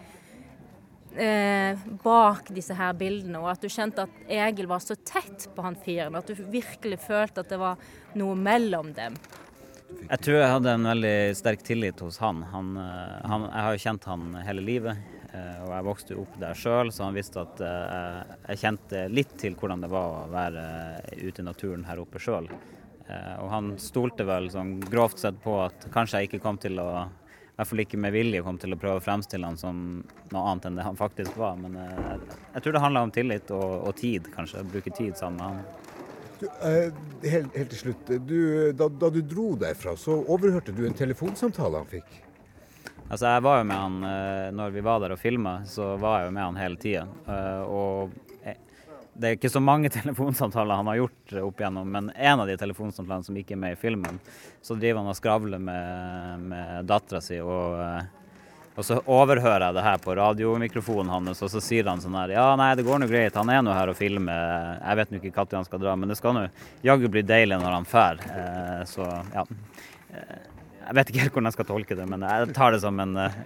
eh, 1.17 1.79
bak 2.05 2.53
disse 2.55 2.77
her 2.79 2.95
bildene, 2.99 3.41
og 3.43 3.51
at 3.53 3.63
du 3.63 3.71
kjente 3.73 4.07
at 4.07 4.27
Egil 4.31 4.71
var 4.71 4.83
så 4.85 4.97
tett 4.97 5.49
på 5.55 5.65
han 5.65 5.79
fyren. 5.79 6.19
At 6.19 6.31
du 6.31 6.39
virkelig 6.39 7.01
følte 7.03 7.43
at 7.43 7.51
det 7.51 7.59
var 7.61 7.83
noe 8.19 8.39
mellom 8.39 8.93
dem. 8.97 9.19
Jeg 9.93 10.23
tror 10.25 10.39
jeg 10.39 10.53
hadde 10.55 10.73
en 10.73 10.89
veldig 10.89 11.17
sterk 11.37 11.65
tillit 11.67 12.01
hos 12.01 12.19
han. 12.23 12.43
han, 12.53 12.77
eh, 12.81 13.19
han 13.29 13.49
jeg 13.49 13.67
har 13.67 13.75
jo 13.75 13.83
kjent 13.87 14.09
han 14.09 14.31
hele 14.47 14.65
livet, 14.65 15.11
og 15.33 15.71
jeg 15.73 15.87
vokste 15.87 16.19
opp 16.21 16.35
der 16.41 16.59
sjøl, 16.59 16.93
så 16.93 17.07
han 17.07 17.17
visste 17.17 17.41
at 17.41 17.63
eh, 17.65 18.37
jeg 18.51 18.61
kjente 18.65 19.07
litt 19.09 19.33
til 19.41 19.57
hvordan 19.57 19.85
det 19.85 19.91
var 19.93 20.19
å 20.19 20.29
være 20.33 20.65
ute 21.23 21.41
i 21.41 21.47
naturen 21.47 21.87
her 21.89 22.03
oppe 22.03 22.21
sjøl. 22.23 22.51
Og 23.13 23.49
han 23.51 23.73
stolte 23.83 24.25
vel 24.25 24.47
sånn 24.49 24.77
grovt 24.89 25.19
sett 25.21 25.37
på 25.43 25.57
at 25.61 25.89
kanskje 25.93 26.23
jeg 26.23 26.31
ikke 26.31 26.39
kom 26.45 26.57
til 26.63 26.79
å 26.81 26.87
i 27.53 27.57
hvert 27.61 27.69
fall 27.69 27.83
ikke 27.83 27.99
med 28.01 28.15
vilje 28.15 28.41
kom 28.47 28.57
til 28.57 28.73
å 28.73 28.79
prøve 28.81 28.97
å 28.97 29.05
fremstille 29.05 29.45
han 29.45 29.59
som 29.61 29.81
noe 30.33 30.43
annet 30.49 30.71
enn 30.71 30.79
det 30.79 30.87
han 30.87 30.97
faktisk 30.97 31.37
var. 31.37 31.59
Men 31.61 31.77
jeg, 31.77 32.39
jeg 32.55 32.65
tror 32.65 32.77
det 32.77 32.81
handler 32.81 33.09
om 33.09 33.13
tillit 33.13 33.53
og, 33.53 33.73
og, 33.83 33.93
tid, 33.99 34.31
kanskje. 34.33 34.63
Bruke 34.73 34.93
tid 34.97 35.19
sammen 35.21 35.37
med 35.37 35.51
han. 35.51 35.83
Du, 36.41 36.47
helt, 37.29 37.53
helt, 37.53 37.69
til 37.75 37.81
slutt. 37.83 38.15
Du, 38.25 38.39
da, 38.73 38.89
da, 38.89 39.11
du 39.13 39.21
dro 39.21 39.51
derfra, 39.61 39.93
så 40.01 40.17
overhørte 40.33 40.73
du 40.73 40.87
en 40.89 40.97
telefonsamtale 40.97 41.85
han 41.85 41.93
fikk? 41.93 42.17
Altså, 43.13 43.29
jeg 43.29 43.45
var 43.45 43.59
jo 43.61 43.65
med 43.69 43.77
han 43.77 43.97
uh, 44.09 44.51
når 44.57 44.73
vi 44.73 44.85
var 44.85 45.03
der 45.03 45.13
og 45.13 45.21
filma, 45.21 45.59
så 45.69 45.95
var 46.01 46.23
jeg 46.23 46.31
jo 46.31 46.37
med 46.39 46.47
han 46.47 46.61
hele 46.63 46.79
tida. 46.81 47.03
Uh, 47.29 47.63
og 47.69 48.23
det 49.13 49.29
er 49.29 49.37
ikke 49.37 49.53
så 49.53 49.61
mange 49.61 49.91
telefonsamtaler 49.99 50.81
han 50.81 50.89
har 50.91 51.03
gjort 51.03 51.37
opp 51.43 51.61
igjennom, 51.61 51.93
men 51.93 52.11
en 52.17 52.41
av 52.41 52.49
de 52.49 52.57
telefonsamtalene 52.61 53.27
som 53.27 53.37
ikke 53.37 53.57
er 53.57 53.63
med 53.65 53.77
i 53.77 53.81
filmen, 53.81 54.19
så 54.63 54.77
driver 54.79 55.03
han 55.03 55.13
og 55.13 55.19
skravler 55.19 55.63
med, 55.63 56.49
med 56.49 56.89
dattera 56.89 57.21
si, 57.25 57.39
og, 57.45 57.77
eh, 57.83 58.71
og, 58.73 58.85
så 58.87 59.01
overhører 59.05 59.67
jeg 59.67 59.77
det 59.77 59.85
her 59.85 60.01
på 60.03 60.17
radiomikrofonen 60.17 61.13
hans, 61.13 61.43
og 61.45 61.53
så 61.53 61.61
sier 61.61 61.91
han 61.91 62.01
sånn 62.01 62.17
her 62.17 62.33
Ja, 62.37 62.47
nei, 62.57 62.71
det 62.79 62.87
går 62.87 63.03
nå 63.03 63.11
greit, 63.11 63.37
han 63.37 63.53
er 63.53 63.61
nå 63.65 63.75
her 63.77 63.93
og 63.93 63.99
filmer, 63.99 64.79
jeg 64.79 65.01
vet 65.03 65.13
nå 65.13 65.21
ikke 65.21 65.35
når 65.45 65.59
han 65.61 65.69
skal 65.69 65.85
dra, 65.85 65.99
men 65.99 66.13
det 66.13 66.17
skal 66.21 66.39
nå 66.39 66.47
jaggu 66.87 67.13
bli 67.13 67.27
deilig 67.27 67.61
når 67.61 67.77
han 67.81 67.91
drar. 67.93 68.25
Eh, 68.33 68.81
så 68.89 69.11
ja. 69.35 69.47
Jeg 70.83 70.97
vet 70.99 71.11
ikke 71.11 71.23
helt 71.23 71.35
hvordan 71.37 71.49
jeg 71.49 71.57
skal 71.57 71.69
tolke 71.69 71.97
det, 71.99 72.07
men 72.11 72.25
jeg 72.27 72.55
tar 72.57 72.75
det 72.75 72.81
som 72.83 72.99
en, 73.03 73.15
eh, 73.21 73.37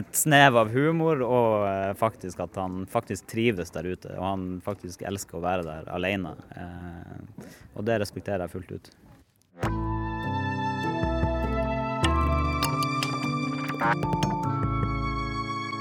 et 0.00 0.10
snev 0.16 0.56
av 0.62 0.70
humor, 0.72 1.20
og 1.26 1.66
eh, 1.68 1.92
faktisk 1.98 2.40
at 2.46 2.56
han 2.60 2.86
faktisk 2.90 3.28
trives 3.30 3.70
der 3.74 3.84
ute. 3.90 4.14
Og 4.16 4.24
han 4.24 4.46
faktisk 4.64 5.04
elsker 5.08 5.38
å 5.38 5.44
være 5.44 5.66
der 5.66 5.92
alene. 5.92 6.32
Eh, 6.56 7.46
og 7.76 7.84
det 7.88 8.00
respekterer 8.02 8.46
jeg 8.46 8.54
fullt 8.56 8.72
ut. 8.78 8.90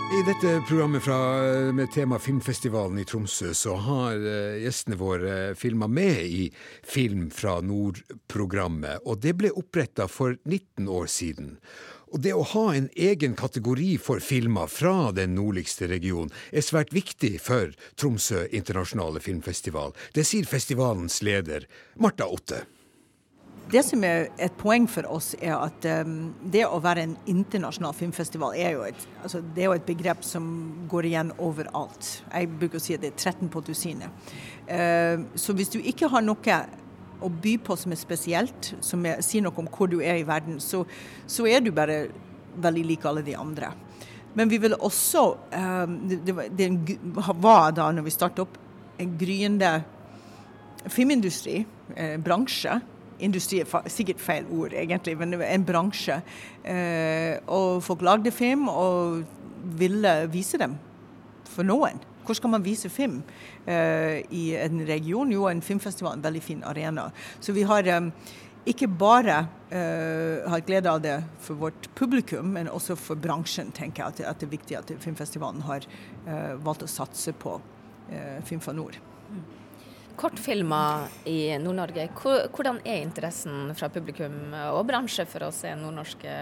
I 0.10 0.24
dette 0.26 0.64
programmet 0.68 1.04
fra, 1.04 1.18
med 1.72 1.92
tema 1.92 2.20
Filmfestivalen 2.20 2.98
i 3.00 3.04
Tromsø, 3.06 3.52
så 3.54 3.76
har 3.78 4.16
uh, 4.18 4.56
gjestene 4.58 4.98
våre 4.98 5.36
filma 5.54 5.86
med 5.86 6.24
i 6.26 6.48
Film 6.82 7.28
fra 7.30 7.60
nord-programmet. 7.62 9.06
Og 9.06 9.22
det 9.22 9.36
ble 9.38 9.52
oppretta 9.54 10.08
for 10.10 10.34
19 10.50 10.90
år 10.90 11.06
siden. 11.14 11.52
Og 12.10 12.24
det 12.26 12.34
å 12.34 12.48
ha 12.56 12.66
en 12.74 12.90
egen 12.98 13.38
kategori 13.38 14.00
for 14.02 14.18
filmer 14.18 14.66
fra 14.74 15.12
den 15.14 15.38
nordligste 15.38 15.92
regionen 15.94 16.34
er 16.50 16.66
svært 16.66 16.90
viktig 16.96 17.36
for 17.46 17.78
Tromsø 17.94 18.48
internasjonale 18.50 19.22
filmfestival. 19.22 19.94
Det 20.18 20.26
sier 20.26 20.50
festivalens 20.50 21.22
leder, 21.22 21.70
Marta 22.02 22.26
Otte. 22.26 22.66
Det 23.70 23.82
som 23.86 24.02
er 24.06 24.32
et 24.42 24.56
poeng 24.58 24.88
for 24.90 25.06
oss, 25.14 25.36
er 25.38 25.54
at 25.54 25.86
um, 26.02 26.32
det 26.42 26.64
å 26.66 26.80
være 26.82 27.04
en 27.06 27.16
internasjonal 27.30 27.94
filmfestival 27.94 28.56
er 28.58 28.72
jo, 28.74 28.86
et, 28.88 29.04
altså, 29.22 29.44
det 29.44 29.62
er 29.62 29.68
jo 29.68 29.76
et 29.78 29.86
begrep 29.86 30.24
som 30.26 30.48
går 30.90 31.10
igjen 31.12 31.30
overalt. 31.38 32.08
Jeg 32.32 32.50
bruker 32.50 32.80
å 32.80 32.82
si 32.82 32.96
at 32.98 33.04
det 33.04 33.12
er 33.12 33.20
13 33.20 33.52
på 33.54 33.62
dusinet. 33.68 34.32
Uh, 34.66 35.28
så 35.38 35.54
hvis 35.54 35.70
du 35.76 35.78
ikke 35.84 36.10
har 36.10 36.26
noe 36.26 36.58
å 37.20 37.30
by 37.30 37.56
på 37.62 37.78
som 37.78 37.94
er 37.94 38.02
spesielt, 38.02 38.74
som 38.86 39.06
er, 39.06 39.22
sier 39.26 39.46
noe 39.46 39.62
om 39.62 39.70
hvor 39.70 39.92
du 39.92 40.00
er 40.00 40.24
i 40.24 40.26
verden, 40.26 40.58
så, 40.64 40.82
så, 41.30 41.46
er 41.46 41.62
du 41.62 41.70
bare 41.76 42.08
veldig 42.58 42.88
lik 42.90 43.06
alle 43.06 43.26
de 43.28 43.38
andre. 43.38 43.74
Men 44.34 44.50
vi 44.50 44.58
vil 44.62 44.78
også 44.78 45.24
det, 46.08 46.34
det, 46.58 46.70
var 47.44 47.74
da, 47.76 47.90
når 47.94 48.06
vi 48.08 48.14
startet 48.14 48.48
opp, 48.48 48.58
en 49.00 49.18
gryende 49.20 49.74
filmindustri, 50.90 51.62
eh, 51.96 52.16
bransje 52.22 52.80
industri 53.20 53.62
er 53.64 53.90
sikkert 53.92 54.22
feil 54.24 54.48
ord, 54.56 54.74
egentlig, 54.74 55.16
men 55.20 55.38
en 55.42 55.66
bransje. 55.66 56.20
Eh, 56.64 57.38
og 57.48 57.84
folk 57.84 58.04
lagde 58.06 58.32
film 58.32 58.68
og 58.72 59.24
ville 59.80 60.14
vise 60.32 60.60
dem 60.62 60.78
for 61.50 61.68
noen. 61.68 62.00
Hvor 62.26 62.38
skal 62.38 62.52
man 62.54 62.66
vise 62.66 62.92
film 62.94 63.24
eh, 63.66 64.22
i 64.30 64.52
en 64.60 64.84
region? 64.88 65.32
Jo, 65.34 65.48
en 65.50 65.64
filmfestival 65.66 66.14
er 66.14 66.20
en 66.20 66.28
veldig 66.28 66.44
fin 66.46 66.64
arena. 66.68 67.10
Så 67.42 67.56
vi 67.56 67.66
har 67.66 67.88
um, 67.98 68.12
ikke 68.70 68.90
bare 68.92 69.40
uh, 69.72 70.50
har 70.52 70.66
glede 70.68 70.92
av 70.92 71.00
det 71.02 71.16
for 71.42 71.58
vårt 71.58 71.90
publikum, 71.98 72.54
men 72.54 72.70
også 72.70 72.98
for 73.00 73.18
bransjen, 73.18 73.72
tenker 73.74 74.04
jeg 74.04 74.20
at 74.20 74.36
at 74.36 74.42
det 74.44 74.50
er 74.50 74.58
viktig 74.58 74.78
at 74.78 74.94
filmfestivalen 75.00 75.66
har 75.66 75.88
uh, 76.28 76.54
valgt 76.62 76.86
å 76.86 76.92
satse 76.92 77.34
på 77.34 77.58
uh, 77.58 78.38
Film 78.46 78.62
fra 78.62 78.76
nord. 78.78 79.00
Mm 79.32 79.59
kortfilmer 80.20 81.08
i 81.30 81.40
Nord-Norge. 81.64 82.10
Hvordan 82.52 82.82
er 82.84 83.04
interessen 83.06 83.72
fra 83.78 83.88
publikum 83.94 84.52
og 84.74 84.82
bransje 84.90 85.24
for 85.30 85.48
å 85.48 85.52
se 85.56 85.72
nordnorske 85.80 86.34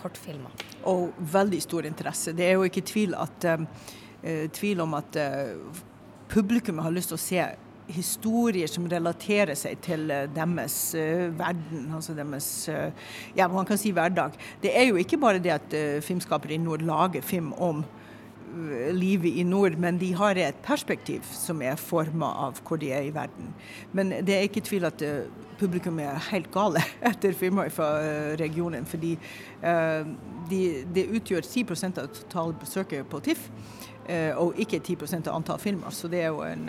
kortfilmer? 0.00 0.64
Og 0.90 1.14
veldig 1.34 1.60
stor 1.62 1.86
interesse. 1.86 2.34
Det 2.34 2.48
er 2.48 2.56
jo 2.58 2.66
ikke 2.66 2.84
tvil, 2.86 3.14
at, 3.14 3.46
uh, 3.46 4.48
tvil 4.58 4.82
om 4.84 4.96
at 4.98 5.20
uh, 5.20 5.84
publikum 6.32 6.82
har 6.82 6.94
lyst 6.94 7.14
til 7.14 7.20
å 7.20 7.24
se 7.24 7.46
historier 7.94 8.70
som 8.72 8.86
relaterer 8.88 9.54
seg 9.60 9.78
til 9.84 10.08
deres 10.34 10.78
uh, 10.96 11.28
verden, 11.36 11.90
altså 11.94 12.16
deres 12.16 12.48
ja, 13.36 13.46
man 13.52 13.68
kan 13.68 13.78
si 13.78 13.92
hverdag. 13.94 14.34
Det 14.62 14.72
er 14.74 14.88
jo 14.88 14.98
ikke 14.98 15.20
bare 15.20 15.42
det 15.42 15.54
at 15.60 15.76
filmskapere 16.02 16.56
i 16.56 16.62
nord 16.64 16.82
lager 16.82 17.22
film 17.22 17.52
om 17.54 17.84
livet 18.94 19.38
i 19.40 19.42
nord, 19.46 19.76
men 19.80 19.98
de 19.98 20.12
har 20.14 20.38
et 20.38 20.58
perspektiv 20.64 21.24
som 21.30 21.62
er 21.62 21.80
forma 21.80 22.28
av 22.46 22.60
hvor 22.64 22.80
de 22.80 22.92
er 22.94 23.08
i 23.08 23.12
verden. 23.14 23.52
Men 23.92 24.12
det 24.24 24.36
er 24.36 24.46
ikke 24.48 24.64
tvil 24.64 24.86
at 24.88 25.02
uh, 25.02 25.24
publikum 25.58 25.98
er 26.02 26.20
helt 26.30 26.50
gale 26.54 26.82
etter 27.10 27.36
filmer 27.38 27.72
fra 27.74 27.90
uh, 28.00 28.34
regionen. 28.40 28.86
Fordi 28.86 29.14
de, 30.50 30.60
det 30.94 31.06
utgjør 31.16 31.46
10% 31.46 32.00
av 32.02 32.10
totale 32.12 32.56
besøket 32.60 33.06
på 33.08 33.20
TIFF, 33.24 33.46
og 34.36 34.58
ikke 34.60 34.82
10 34.84 34.96
av 35.22 35.30
antall 35.32 35.58
filmer. 35.58 35.88
Så 35.90 36.10
det 36.12 36.20
er 36.20 36.34
jo 36.34 36.42
en, 36.44 36.68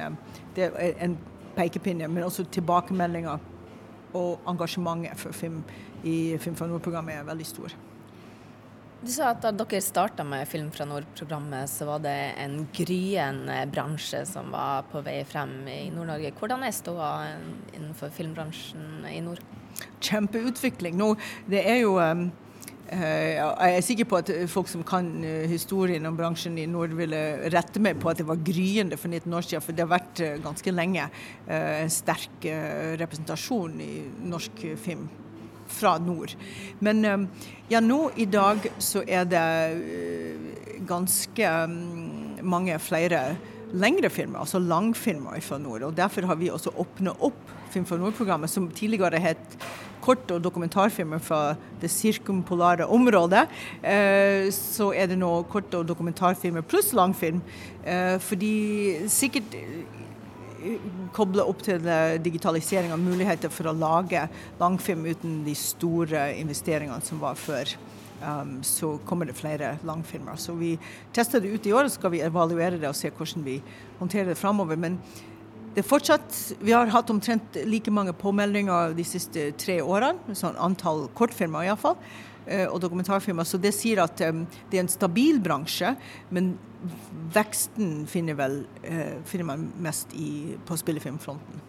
er 0.56 0.94
en 1.04 1.18
pekepinne, 1.58 2.08
men 2.08 2.24
også 2.24 2.46
tilbakemeldinger 2.52 3.42
og 4.16 4.48
engasjementet 4.48 5.20
for 5.20 5.36
film 5.36 5.64
i 6.06 6.38
Film 6.40 6.56
fra 6.56 6.68
nord-programmet 6.70 7.18
er 7.18 7.28
veldig 7.28 7.46
stor. 7.46 7.76
Du 9.06 9.12
sa 9.14 9.28
at 9.36 9.44
da 9.44 9.52
dere 9.54 9.78
starta 9.86 10.24
med 10.26 10.48
Film 10.50 10.72
fra 10.74 10.86
nord-programmet, 10.90 11.70
så 11.70 11.86
var 11.86 12.00
det 12.02 12.14
en 12.42 12.56
gryende 12.74 13.58
bransje 13.70 14.24
som 14.26 14.48
var 14.50 14.88
på 14.90 15.04
vei 15.06 15.20
frem 15.30 15.68
i 15.70 15.92
Nord-Norge. 15.94 16.32
Hvordan 16.40 16.64
er 16.66 16.74
ståa 16.74 17.10
innenfor 17.76 18.10
filmbransjen 18.16 19.06
i 19.12 19.20
nord? 19.22 19.44
Kjempeutvikling. 20.02 20.98
Nå, 20.98 21.12
det 21.46 21.62
er 21.70 21.78
jo 21.84 22.00
um, 22.02 22.24
jeg 22.90 23.76
er 23.76 23.86
sikker 23.86 24.10
på 24.10 24.24
at 24.24 24.32
folk 24.50 24.72
som 24.74 24.82
kan 24.86 25.12
eh, 25.26 25.46
historien 25.50 26.06
om 26.10 26.18
bransjen 26.18 26.58
i 26.62 26.66
nord, 26.70 26.96
ville 26.98 27.20
rette 27.54 27.82
meg 27.82 28.02
på 28.02 28.10
at 28.10 28.24
det 28.24 28.26
var 28.30 28.42
gryende 28.46 28.98
for 28.98 29.14
19 29.14 29.38
år 29.38 29.46
siden, 29.46 29.66
for 29.68 29.78
det 29.78 29.86
har 29.86 29.94
vært 29.94 30.24
eh, 30.26 30.42
ganske 30.42 30.74
lenge 30.74 31.06
en 31.46 31.94
sterk 31.94 32.50
representasjon 33.02 33.78
i 33.86 33.92
norsk 34.34 34.66
film 34.82 35.06
fra 35.76 35.98
nord. 36.02 36.36
Men 36.80 37.28
ja, 37.70 37.82
nå 37.84 38.00
i 38.16 38.28
dag 38.30 38.66
så 38.80 39.04
er 39.08 39.28
det 39.30 39.44
ganske 40.88 41.52
mm, 41.70 42.46
mange 42.46 42.78
flere 42.80 43.26
lengre 43.76 44.10
filmer, 44.14 44.40
altså 44.44 44.62
langfilmer 44.62 45.40
fra 45.44 45.58
nord. 45.60 45.84
og 45.84 45.98
Derfor 45.98 46.28
har 46.30 46.40
vi 46.40 46.52
også 46.54 46.74
åpnet 46.80 47.20
opp 47.20 47.56
Film 47.76 47.84
fra 47.84 47.98
nord-programmet, 48.00 48.48
som 48.48 48.70
tidligere 48.72 49.20
het 49.20 49.56
kort- 50.06 50.32
og 50.32 50.44
dokumentarfilmer 50.44 51.20
fra 51.20 51.56
det 51.82 51.90
sirkumpolare 51.92 52.86
området. 52.88 53.48
Eh, 53.84 54.48
så 54.54 54.94
er 54.96 55.10
det 55.12 55.18
nå 55.20 55.44
kort- 55.52 55.74
og 55.74 55.88
dokumentarfilmer 55.88 56.62
pluss 56.62 56.94
langfilm. 56.94 57.42
Eh, 57.84 58.18
fordi 58.20 59.10
sikkert 59.10 59.58
koble 61.16 61.44
opp 61.46 61.62
til 61.66 61.84
digitalisering 62.24 62.94
av 62.96 63.02
muligheter 63.02 63.52
for 63.54 63.70
å 63.70 63.76
lage 63.76 64.28
langfilm 64.60 65.06
uten 65.06 65.44
de 65.46 65.54
store 65.58 66.30
investeringene 66.40 67.04
som 67.06 67.22
var 67.22 67.38
før. 67.40 67.76
Um, 68.24 68.64
så 68.64 68.98
kommer 69.06 69.26
det 69.26 69.36
flere 69.36 69.78
langfilmer. 69.84 70.36
Så 70.36 70.56
vi 70.56 70.78
tester 71.14 71.42
det 71.42 71.52
ut 71.52 71.66
i 71.68 71.74
år, 71.74 71.86
og 71.86 71.92
så 71.92 72.00
skal 72.00 72.14
vi 72.14 72.24
evaluere 72.24 72.80
det 72.80 72.88
og 72.90 72.96
se 72.98 73.12
hvordan 73.12 73.44
vi 73.46 73.60
håndterer 74.00 74.32
det 74.32 74.40
framover. 74.40 74.80
Men 74.80 74.98
det 75.76 75.84
er 75.84 75.90
fortsatt, 75.90 76.56
Vi 76.60 76.72
har 76.72 76.88
hatt 76.88 77.10
omtrent 77.10 77.58
like 77.66 77.92
mange 77.92 78.14
påmeldinger 78.14 78.96
de 78.96 79.04
siste 79.04 79.52
tre 79.60 79.82
årene, 79.82 80.34
sånn 80.34 80.56
antall 80.56 81.10
kortfilmer 81.14 81.68
iallfall, 81.68 81.98
eh, 82.48 82.66
og 82.66 82.80
dokumentarfilmer. 82.80 83.44
Så 83.44 83.60
det 83.60 83.74
sier 83.76 84.00
at 84.04 84.22
um, 84.22 84.48
det 84.72 84.80
er 84.80 84.86
en 84.86 84.88
stabil 84.88 85.40
bransje, 85.44 85.96
men 86.32 86.58
veksten 87.36 88.06
finner, 88.10 88.38
vel, 88.40 88.62
uh, 88.88 89.16
finner 89.28 89.50
man 89.54 89.70
mest 89.84 90.14
i, 90.14 90.58
på 90.68 90.78
spillefilmfronten. 90.80 91.64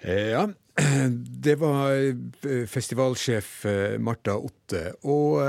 Ja, 0.00 0.46
det 1.44 1.58
var 1.60 1.92
festivalsjef 2.72 3.50
Marta 4.00 4.38
Otte. 4.40 4.86
Og 5.04 5.42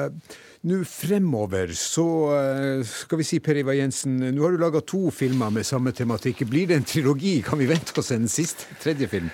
nå 0.70 0.84
fremover 0.86 1.72
så 1.74 2.06
eh, 2.36 2.84
skal 2.86 3.18
vi 3.18 3.26
si, 3.26 3.40
Per 3.42 3.58
Ivar 3.64 3.80
Jensen, 3.80 4.20
nå 4.22 4.44
har 4.44 4.54
du 4.54 4.62
laga 4.62 4.84
to 4.86 5.08
filmer 5.10 5.50
med 5.54 5.66
samme 5.66 5.90
tematikk. 5.98 6.44
Blir 6.50 6.70
det 6.70 6.78
en 6.78 6.86
trilogi? 6.86 7.40
Kan 7.46 7.58
vi 7.58 7.70
vente 7.72 7.98
oss 7.98 8.12
en 8.14 8.30
siste, 8.30 8.70
tredje 8.84 9.10
film? 9.10 9.32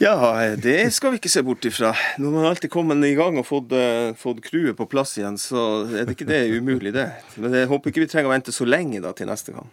Ja, 0.00 0.16
det 0.56 0.94
skal 0.96 1.12
vi 1.12 1.20
ikke 1.20 1.32
se 1.32 1.42
bort 1.44 1.66
ifra. 1.68 1.90
Når 2.16 2.32
man 2.32 2.46
alltid 2.48 2.72
kommet 2.72 3.04
i 3.04 3.12
gang 3.18 3.36
og 3.36 3.44
fått, 3.44 3.74
uh, 3.76 4.16
fått 4.16 4.40
crewet 4.46 4.78
på 4.78 4.86
plass 4.88 5.12
igjen, 5.18 5.36
så 5.36 5.84
er 5.84 6.08
det 6.08 6.16
ikke 6.16 6.28
det 6.30 6.40
umulig, 6.56 6.94
det. 6.96 7.10
Men 7.36 7.58
jeg 7.58 7.68
håper 7.68 7.92
ikke 7.92 8.06
vi 8.06 8.08
trenger 8.08 8.30
å 8.30 8.32
vente 8.32 8.54
så 8.56 8.64
lenge 8.64 9.02
da 9.04 9.12
til 9.16 9.28
neste 9.28 9.52
gang. 9.52 9.68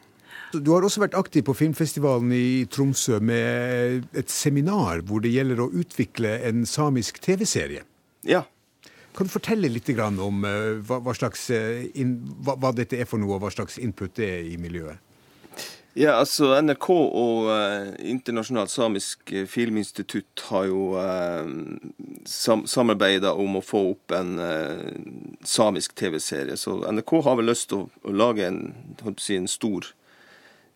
Du 0.52 0.74
har 0.74 0.84
også 0.84 1.04
vært 1.04 1.16
aktiv 1.20 1.46
på 1.48 1.56
filmfestivalen 1.56 2.32
i 2.36 2.68
Tromsø 2.72 3.22
med 3.24 4.06
et 4.16 4.32
seminar 4.32 5.02
hvor 5.08 5.24
det 5.24 5.32
gjelder 5.32 5.64
å 5.64 5.72
utvikle 5.72 6.38
en 6.48 6.68
samisk 6.68 7.20
TV-serie. 7.24 7.88
Ja, 8.28 8.44
kan 9.18 9.26
du 9.26 9.34
fortelle 9.34 9.70
litt 9.72 9.90
om 9.98 10.44
eh, 10.46 10.78
hva, 10.86 11.00
hva, 11.02 11.14
slags, 11.18 11.50
eh, 11.50 11.88
hva, 12.46 12.54
hva, 12.54 12.70
dette 12.76 13.00
er 13.02 13.08
for 13.10 13.18
noe, 13.18 13.40
og 13.40 13.42
hva 13.42 13.50
slags 13.50 13.80
input 13.82 14.14
det 14.14 14.28
er 14.30 14.50
i 14.52 14.60
miljøet? 14.62 15.02
Ja, 15.98 16.12
altså 16.22 16.52
NRK 16.62 16.92
og 16.94 17.48
uh, 17.50 17.88
Internasjonalt 18.06 18.70
samisk 18.70 19.32
filminstitutt 19.50 20.44
har 20.52 20.68
jo 20.70 20.92
uh, 20.94 21.48
sam 22.30 22.68
samarbeida 22.70 23.32
om 23.34 23.58
å 23.58 23.64
få 23.66 23.82
opp 23.96 24.14
en 24.14 24.36
uh, 24.38 24.84
samisk 25.42 25.96
TV-serie. 25.98 26.54
Så 26.54 26.76
NRK 26.86 27.16
har 27.26 27.40
vel 27.40 27.50
lyst 27.50 27.72
til 27.72 27.88
å, 27.88 27.88
å 28.06 28.14
lage 28.14 28.46
en, 28.46 28.62
si, 29.18 29.40
en 29.40 29.50
stor 29.50 29.90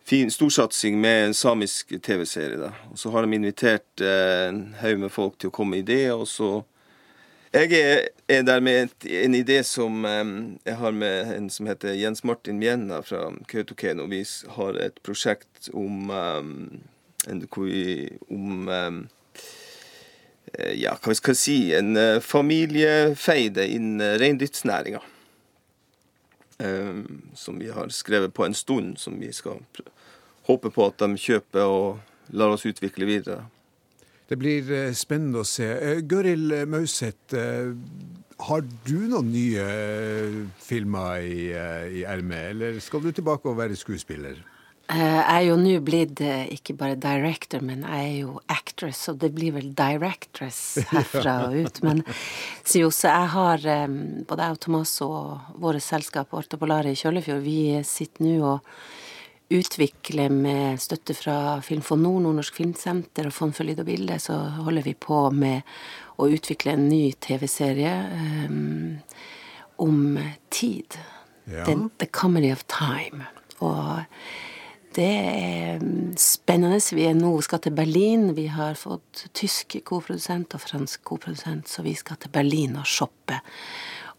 fin 0.02 0.32
storsatsing 0.34 0.98
med 0.98 1.28
en 1.28 1.38
samisk 1.38 1.94
TV-serie. 2.02 2.72
Og 2.90 2.98
Så 2.98 3.14
har 3.14 3.22
de 3.22 3.38
invitert 3.38 4.02
en 4.02 4.64
haug 4.80 5.04
med 5.04 5.14
folk 5.14 5.38
til 5.38 5.52
å 5.52 5.54
komme 5.54 5.78
i 5.78 5.86
det, 5.86 6.08
og 6.16 6.26
så 6.26 6.64
jeg 7.52 7.72
er, 7.78 8.06
er 8.28 8.42
der 8.42 8.60
med 8.60 8.88
en 9.04 9.34
idé 9.34 9.62
som 9.62 10.04
jeg 10.04 10.76
har 10.76 10.94
med 10.96 11.34
en 11.36 11.50
som 11.52 11.66
heter 11.68 11.98
Jens 11.98 12.24
Martin 12.24 12.58
Mjenna 12.58 13.02
fra 13.04 13.26
Kautokeino. 13.48 14.06
Vi 14.08 14.24
har 14.56 14.78
et 14.80 15.02
prosjekt 15.04 15.68
om, 15.72 16.10
om 16.10 16.80
um, 18.68 19.08
ja, 20.76 20.92
hva 21.00 21.14
skal 21.16 21.32
jeg 21.32 21.40
si, 21.40 21.56
en 21.76 21.96
uh, 21.96 22.20
familiefeide 22.24 23.66
innen 23.72 24.02
uh, 24.02 24.18
reindriftsnæringa. 24.20 25.00
Um, 26.58 27.22
som 27.34 27.58
vi 27.58 27.70
har 27.72 27.88
skrevet 27.88 28.34
på 28.34 28.44
en 28.44 28.54
stund, 28.54 28.98
som 28.98 29.20
vi 29.20 29.32
skal 29.32 29.62
håpe 30.46 30.70
på 30.70 30.86
at 30.86 31.00
de 31.00 31.18
kjøper 31.18 31.64
og 31.64 31.98
lar 32.34 32.52
oss 32.54 32.66
utvikle 32.68 33.08
videre. 33.08 33.46
Det 34.32 34.38
blir 34.40 34.68
eh, 34.72 34.94
spennende 34.96 35.42
å 35.42 35.44
se. 35.44 35.66
Eh, 35.68 35.98
Gøril 36.08 36.62
Mauseth, 36.72 37.34
eh, 37.36 37.74
har 38.46 38.62
du 38.86 39.02
noen 39.10 39.28
nye 39.28 39.66
filmer 40.56 41.20
i, 41.20 41.50
i 41.52 42.04
ermet, 42.08 42.54
eller 42.54 42.78
skal 42.80 43.04
du 43.04 43.10
tilbake 43.12 43.50
og 43.50 43.58
være 43.60 43.76
skuespiller? 43.76 44.40
Jeg 44.88 45.20
er 45.20 45.44
jo 45.46 45.58
nå 45.60 45.76
blitt 45.84 46.20
ikke 46.24 46.74
bare 46.80 46.96
director, 47.00 47.62
men 47.64 47.84
jeg 47.84 48.08
er 48.08 48.16
jo 48.24 48.40
actress, 48.50 49.04
og 49.12 49.20
det 49.22 49.30
blir 49.36 49.54
vel 49.54 49.70
directress 49.78 50.80
herfra 50.90 51.36
og 51.46 51.60
ut. 51.60 51.82
Men 51.86 52.02
så 52.08 52.82
jeg 52.88 53.30
har 53.36 53.68
både 54.26 54.48
jeg 54.48 54.56
og 54.56 54.60
Tomas 54.64 54.96
og 55.06 55.54
våre 55.62 55.80
selskap 55.80 56.34
Orta 56.34 56.58
Polare 56.60 56.96
i 56.96 56.98
Kjøllefjord, 56.98 57.44
vi 57.46 57.60
sitter 57.86 58.26
nå 58.26 58.36
og 58.56 58.74
utvikle 59.58 60.28
med 60.32 60.80
støtte 60.82 61.14
fra 61.16 61.36
Film 61.64 61.82
for 61.84 62.00
Nord, 62.00 62.22
Nordnorsk 62.24 62.58
Filmsenter 62.60 63.28
og 63.28 63.34
Fond 63.36 63.56
for 63.56 63.68
lyd 63.68 63.82
og 63.82 63.88
bilde, 63.88 64.18
så 64.22 64.36
holder 64.62 64.86
vi 64.86 64.94
på 64.98 65.24
med 65.34 65.68
å 66.20 66.28
utvikle 66.30 66.76
en 66.76 66.86
ny 66.90 67.12
TV-serie 67.22 67.92
um, 68.48 68.98
om 69.82 70.18
tid. 70.52 70.98
Ja. 71.44 71.66
The, 71.66 71.76
the, 71.98 72.06
Comedy 72.06 72.52
of 72.54 72.64
Time. 72.70 73.26
Og 73.64 74.02
det 74.96 75.08
er 75.08 75.82
spennende. 76.20 76.78
Vi 76.92 77.06
er 77.08 77.16
nå 77.16 77.32
skal 77.44 77.62
til 77.64 77.74
Berlin. 77.76 78.30
Vi 78.36 78.46
har 78.52 78.78
fått 78.78 79.26
tysk 79.36 79.78
koprodusent 79.88 80.54
og 80.54 80.62
fransk 80.62 81.02
koprodusent, 81.08 81.70
så 81.70 81.84
vi 81.86 81.96
skal 81.98 82.20
til 82.20 82.32
Berlin 82.34 82.76
og 82.80 82.88
shoppe. 82.88 83.40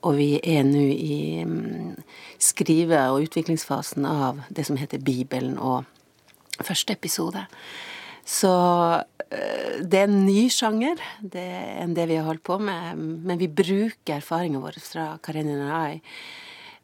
Og 0.03 0.17
vi 0.19 0.29
er 0.39 0.65
nå 0.67 0.83
i 0.91 1.17
mm, 1.47 1.95
skrive- 2.41 3.07
og 3.13 3.29
utviklingsfasen 3.29 4.05
av 4.09 4.43
det 4.49 4.67
som 4.67 4.79
heter 4.79 5.03
Bibelen 5.03 5.57
og 5.57 5.85
første 6.59 6.93
episode. 6.93 7.45
Så 8.23 8.53
eh, 9.29 9.81
det 9.81 10.03
er 10.03 10.07
en 10.07 10.23
ny 10.27 10.47
sjanger 10.51 10.99
det 11.19 11.49
enn 11.79 11.95
det 11.95 12.07
vi 12.11 12.19
har 12.19 12.27
holdt 12.27 12.45
på 12.47 12.59
med. 12.59 12.99
Men 12.99 13.39
vi 13.39 13.51
bruker 13.51 14.19
erfaringene 14.19 14.63
våre 14.63 14.83
fra 14.83 15.13
Karenina 15.23 15.85
og 15.87 16.01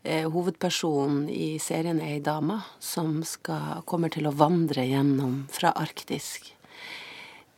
Eh, 0.04 0.30
hovedpersonen 0.32 1.26
i 1.30 1.58
serien 1.60 2.00
er 2.00 2.14
ei 2.16 2.22
dame 2.24 2.62
som 2.80 3.20
skal, 3.28 3.82
kommer 3.84 4.12
til 4.14 4.30
å 4.30 4.36
vandre 4.36 4.86
gjennom 4.88 5.42
fra 5.52 5.74
arktisk 5.76 6.54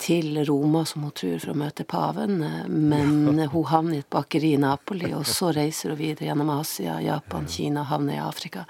til 0.02 0.46
Roma, 0.46 0.84
som 0.86 1.06
hun 1.06 1.14
tror, 1.16 1.38
for 1.44 1.54
å 1.54 1.58
møte 1.62 1.86
paven. 1.86 2.42
Men 2.68 3.40
ja. 3.40 3.48
hun 3.54 3.68
havner 3.70 4.00
i 4.00 4.02
et 4.02 4.10
bakeri 4.12 4.56
i 4.56 4.62
Napoli, 4.62 5.12
og 5.14 5.28
så 5.30 5.52
reiser 5.56 5.94
hun 5.94 6.02
videre 6.02 6.32
gjennom 6.32 6.50
Asia, 6.56 6.98
Japan, 7.06 7.48
Kina, 7.50 7.86
havner 7.90 8.18
i 8.18 8.24
Afrika. 8.24 8.66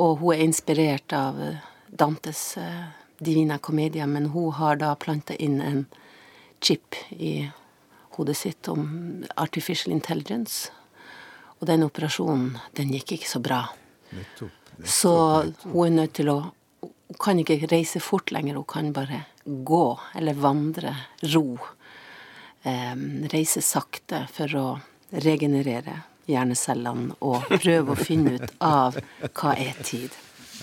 Og 0.00 0.22
hun 0.22 0.34
er 0.34 0.46
inspirert 0.46 1.12
av 1.14 1.38
Dantes 1.86 2.56
uh, 2.58 2.86
Divina 3.18 3.58
Comedia, 3.58 4.08
men 4.10 4.32
hun 4.32 4.52
har 4.56 4.80
da 4.80 4.94
planta 4.98 5.36
inn 5.36 5.60
en 5.62 5.84
chip 6.64 6.96
i 7.10 7.50
hodet 8.16 8.36
sitt 8.36 8.68
om 8.68 8.88
artificial 9.36 9.92
intelligence. 9.92 10.72
Og 11.60 11.68
den 11.70 11.84
operasjonen, 11.86 12.56
den 12.74 12.92
gikk 12.96 13.18
ikke 13.18 13.30
så 13.30 13.40
bra. 13.44 13.62
Nettopp, 14.10 14.50
nettopp, 14.76 14.90
så 14.90 15.14
hun 15.68 15.86
er 15.86 15.96
nødt 16.00 16.16
til 16.18 16.32
å 16.32 16.38
Hun 17.14 17.20
kan 17.22 17.38
ikke 17.38 17.68
reise 17.70 18.00
fort 18.02 18.32
lenger, 18.34 18.56
hun 18.58 18.66
kan 18.66 18.88
bare 18.92 19.20
gå 19.44 19.84
eller 20.18 20.34
vandre, 20.34 20.96
ro. 21.30 21.46
Um, 22.64 23.04
reise 23.30 23.62
sakte 23.62 24.24
for 24.34 24.56
å 24.58 24.66
regenerere 25.22 26.00
hjernecellene 26.26 27.14
og 27.22 27.46
prøve 27.52 27.94
å 27.94 27.98
finne 28.00 28.38
ut 28.40 28.54
av 28.64 28.98
hva 29.30 29.54
er 29.54 29.78
tid. 29.86 30.10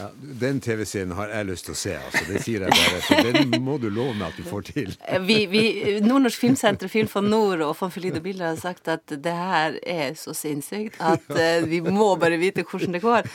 Ja, 0.01 0.07
den 0.17 0.57
TV-serien 0.61 1.11
har 1.13 1.29
jeg 1.29 1.45
lyst 1.45 1.67
til 1.67 1.75
å 1.75 1.77
se, 1.77 1.91
altså. 1.99 2.21
Det 2.25 2.39
sier 2.41 2.63
jeg 2.65 2.73
bare. 2.73 3.01
Så 3.05 3.17
den 3.27 3.51
må 3.61 3.75
du 3.77 3.85
love 3.93 4.15
meg 4.17 4.31
at 4.31 4.39
du 4.39 4.47
får 4.47 4.65
til. 4.71 4.95
Eh, 5.05 5.21
vi, 5.21 5.43
vi, 5.51 5.61
Nordnorsk 6.01 6.41
Filmsenter, 6.41 6.89
Film 6.89 7.09
for 7.11 7.21
Nord 7.21 7.61
og 7.61 7.77
lyd 8.01 8.17
og 8.17 8.23
bilder 8.25 8.47
har 8.47 8.57
sagt 8.57 8.89
at 8.89 9.13
det 9.13 9.35
her 9.37 9.77
er 9.85 10.15
så 10.17 10.33
sinnssykt 10.37 10.97
at 10.97 11.27
uh, 11.29 11.67
vi 11.69 11.83
må 11.85 12.15
bare 12.17 12.39
vite 12.41 12.65
hvordan 12.65 12.97
det 12.97 13.03
går. 13.03 13.29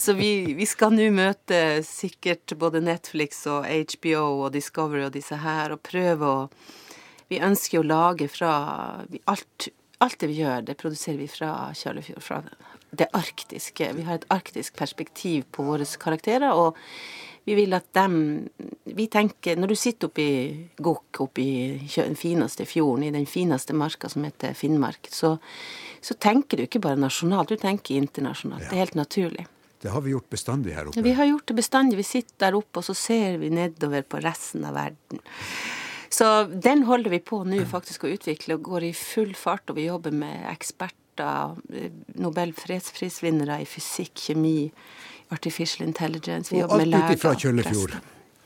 Så 0.00 0.16
vi, 0.16 0.54
vi 0.56 0.68
skal 0.68 0.96
nå 0.96 1.10
møte 1.12 1.82
sikkert 1.84 2.56
både 2.56 2.80
Netflix 2.80 3.44
og 3.50 3.68
HBO 3.68 4.46
og 4.46 4.54
Discovery 4.56 5.04
og 5.04 5.12
disse 5.18 5.36
her, 5.44 5.76
og 5.76 5.84
prøve 5.84 6.32
å 6.32 6.38
Vi 7.30 7.38
ønsker 7.38 7.78
å 7.78 7.86
lage 7.86 8.26
fra 8.26 8.54
alt 9.30 9.68
alt 10.00 10.20
det 10.20 10.30
vi 10.30 10.40
gjør, 10.40 10.62
det 10.64 10.78
produserer 10.80 11.18
vi 11.20 11.28
fra 11.28 11.50
Kjølefjord, 11.76 12.22
fra 12.24 12.42
det 12.90 13.08
arktiske. 13.16 13.92
Vi 13.96 14.04
har 14.06 14.20
et 14.20 14.30
arktisk 14.32 14.76
perspektiv 14.76 15.44
på 15.52 15.64
våre 15.66 15.86
karakterer, 16.00 16.52
og 16.52 16.78
vi 17.48 17.54
vil 17.56 17.72
at 17.72 17.86
dem 17.96 18.48
Vi 18.84 19.06
tenker 19.08 19.56
Når 19.56 19.72
du 19.72 19.76
sitter 19.78 20.10
oppe 20.10 20.22
i 20.22 20.66
Gokk, 20.76 21.22
oppe 21.24 21.40
i 21.40 21.78
den 21.94 22.16
fineste 22.18 22.66
fjorden, 22.68 23.06
i 23.06 23.14
den 23.14 23.26
fineste 23.26 23.72
marka 23.72 24.10
som 24.12 24.26
heter 24.26 24.52
Finnmark, 24.54 25.08
så, 25.10 25.38
så 26.00 26.14
tenker 26.14 26.58
du 26.58 26.66
ikke 26.66 26.82
bare 26.84 27.00
nasjonalt, 27.00 27.48
du 27.48 27.56
tenker 27.56 27.96
internasjonalt. 27.96 28.66
Ja. 28.66 28.68
Det 28.68 28.76
er 28.76 28.84
helt 28.84 28.98
naturlig. 28.98 29.46
Det 29.80 29.88
har 29.88 30.04
vi 30.04 30.12
gjort 30.12 30.28
bestandig 30.28 30.74
her 30.76 30.90
oppe. 30.90 31.02
Vi 31.02 31.12
har 31.16 31.24
gjort 31.24 31.46
det 31.48 31.56
bestandig. 31.56 31.96
Vi 31.96 32.04
sitter 32.04 32.34
der 32.44 32.58
oppe, 32.58 32.82
og 32.82 32.84
så 32.84 32.94
ser 32.94 33.38
vi 33.40 33.48
nedover 33.54 34.04
på 34.04 34.20
resten 34.20 34.66
av 34.68 34.76
verden. 34.76 35.22
Så 36.12 36.26
den 36.44 36.82
holder 36.84 37.14
vi 37.14 37.22
på 37.24 37.38
nå 37.48 37.62
faktisk 37.70 38.04
å 38.04 38.10
utvikle, 38.12 38.58
og 38.58 38.66
går 38.66 38.90
i 38.90 38.92
full 38.96 39.32
fart. 39.38 39.70
Og 39.70 39.78
vi 39.78 39.86
jobber 39.86 40.12
med 40.12 40.42
eksperter, 41.20 41.90
Nobel 42.20 42.52
fredsprisvinnere 42.56 43.60
i 43.62 43.68
fysikk, 43.68 44.16
kjemi, 44.28 44.70
artificial 45.30 45.86
intelligence. 45.86 46.52
Vi 46.52 46.60
og 46.62 46.68
jobber 46.68 46.84
med 46.84 46.92
leger. 46.92 47.04
Alt 47.04 47.12
ut 47.12 47.18
ifra 47.18 47.36
Kjøllefjord. 47.44 47.94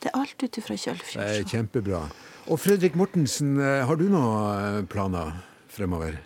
Det 0.03 0.11
er 0.11 0.21
alt 0.21 0.45
ut 0.45 0.61
ifra 0.61 0.77
Kjøllefjord. 0.77 1.25
Det 1.25 1.41
er 1.41 1.49
kjempebra. 1.49 2.05
Og 2.53 2.61
Fredrik 2.61 2.95
Mortensen, 2.95 3.57
eh, 3.57 3.87
har 3.87 3.97
du 3.97 4.09
noen 4.13 4.81
eh, 4.83 4.85
planer 4.85 5.33
fremover? 5.73 6.21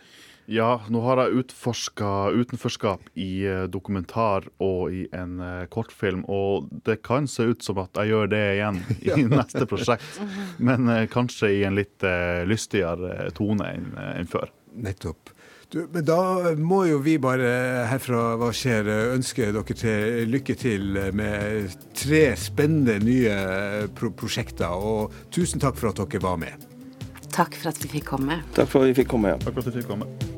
Ja, 0.49 0.81
nå 0.89 1.03
har 1.05 1.21
jeg 1.21 1.43
utforska 1.43 2.33
utenforskap 2.33 3.11
i 3.21 3.45
eh, 3.45 3.67
dokumentar 3.69 4.49
og 4.65 4.95
i 4.97 5.05
en 5.13 5.39
kortfilm, 5.71 6.25
og 6.25 6.71
det 6.89 7.03
kan 7.05 7.29
se 7.29 7.51
ut 7.53 7.63
som 7.63 7.79
at 7.85 8.01
jeg 8.01 8.15
gjør 8.15 8.33
det 8.33 8.45
igjen 8.57 8.81
i 9.21 9.29
neste 9.29 9.69
prosjekt. 9.69 10.23
Men 10.59 10.89
kanskje 11.13 11.53
i 11.61 11.65
en 11.69 11.79
litt 11.79 12.03
lystigere 12.49 13.29
tone 13.37 13.75
enn 13.77 14.33
før. 14.33 14.51
Nettopp. 14.75 15.38
Du, 15.69 15.83
men 15.93 16.05
da 16.05 16.55
må 16.57 16.79
jo 16.89 16.97
vi 17.05 17.19
bare 17.21 17.49
herfra 17.91 18.39
Hva 18.41 18.49
skjer? 18.57 18.89
ønske 19.13 19.51
dere 19.53 19.77
til 19.77 20.31
lykke 20.33 20.57
til 20.57 20.97
med 21.13 21.75
tre 21.93 22.23
spennende 22.41 22.97
nye 23.05 23.37
pro 23.93 24.09
prosjekter. 24.17 24.73
Og 24.73 25.13
tusen 25.35 25.61
takk 25.61 25.77
for 25.77 25.93
at 25.93 26.01
dere 26.01 26.25
var 26.25 26.41
med. 26.41 26.65
Takk 27.29 27.61
for 27.61 27.69
at 27.75 27.85
vi 27.85 27.93
fikk 27.99 28.09
komme. 28.15 28.41
Takk 28.57 28.73
for 28.73 28.81
at 28.81 28.95
vi 28.95 28.99
fikk 29.03 29.13
komme. 29.13 29.37
Ja. 29.37 29.45
Takk 29.45 29.61
for 29.61 29.67
at 29.67 29.75
vi 29.75 29.83
fikk 29.83 29.93
komme. 29.93 30.38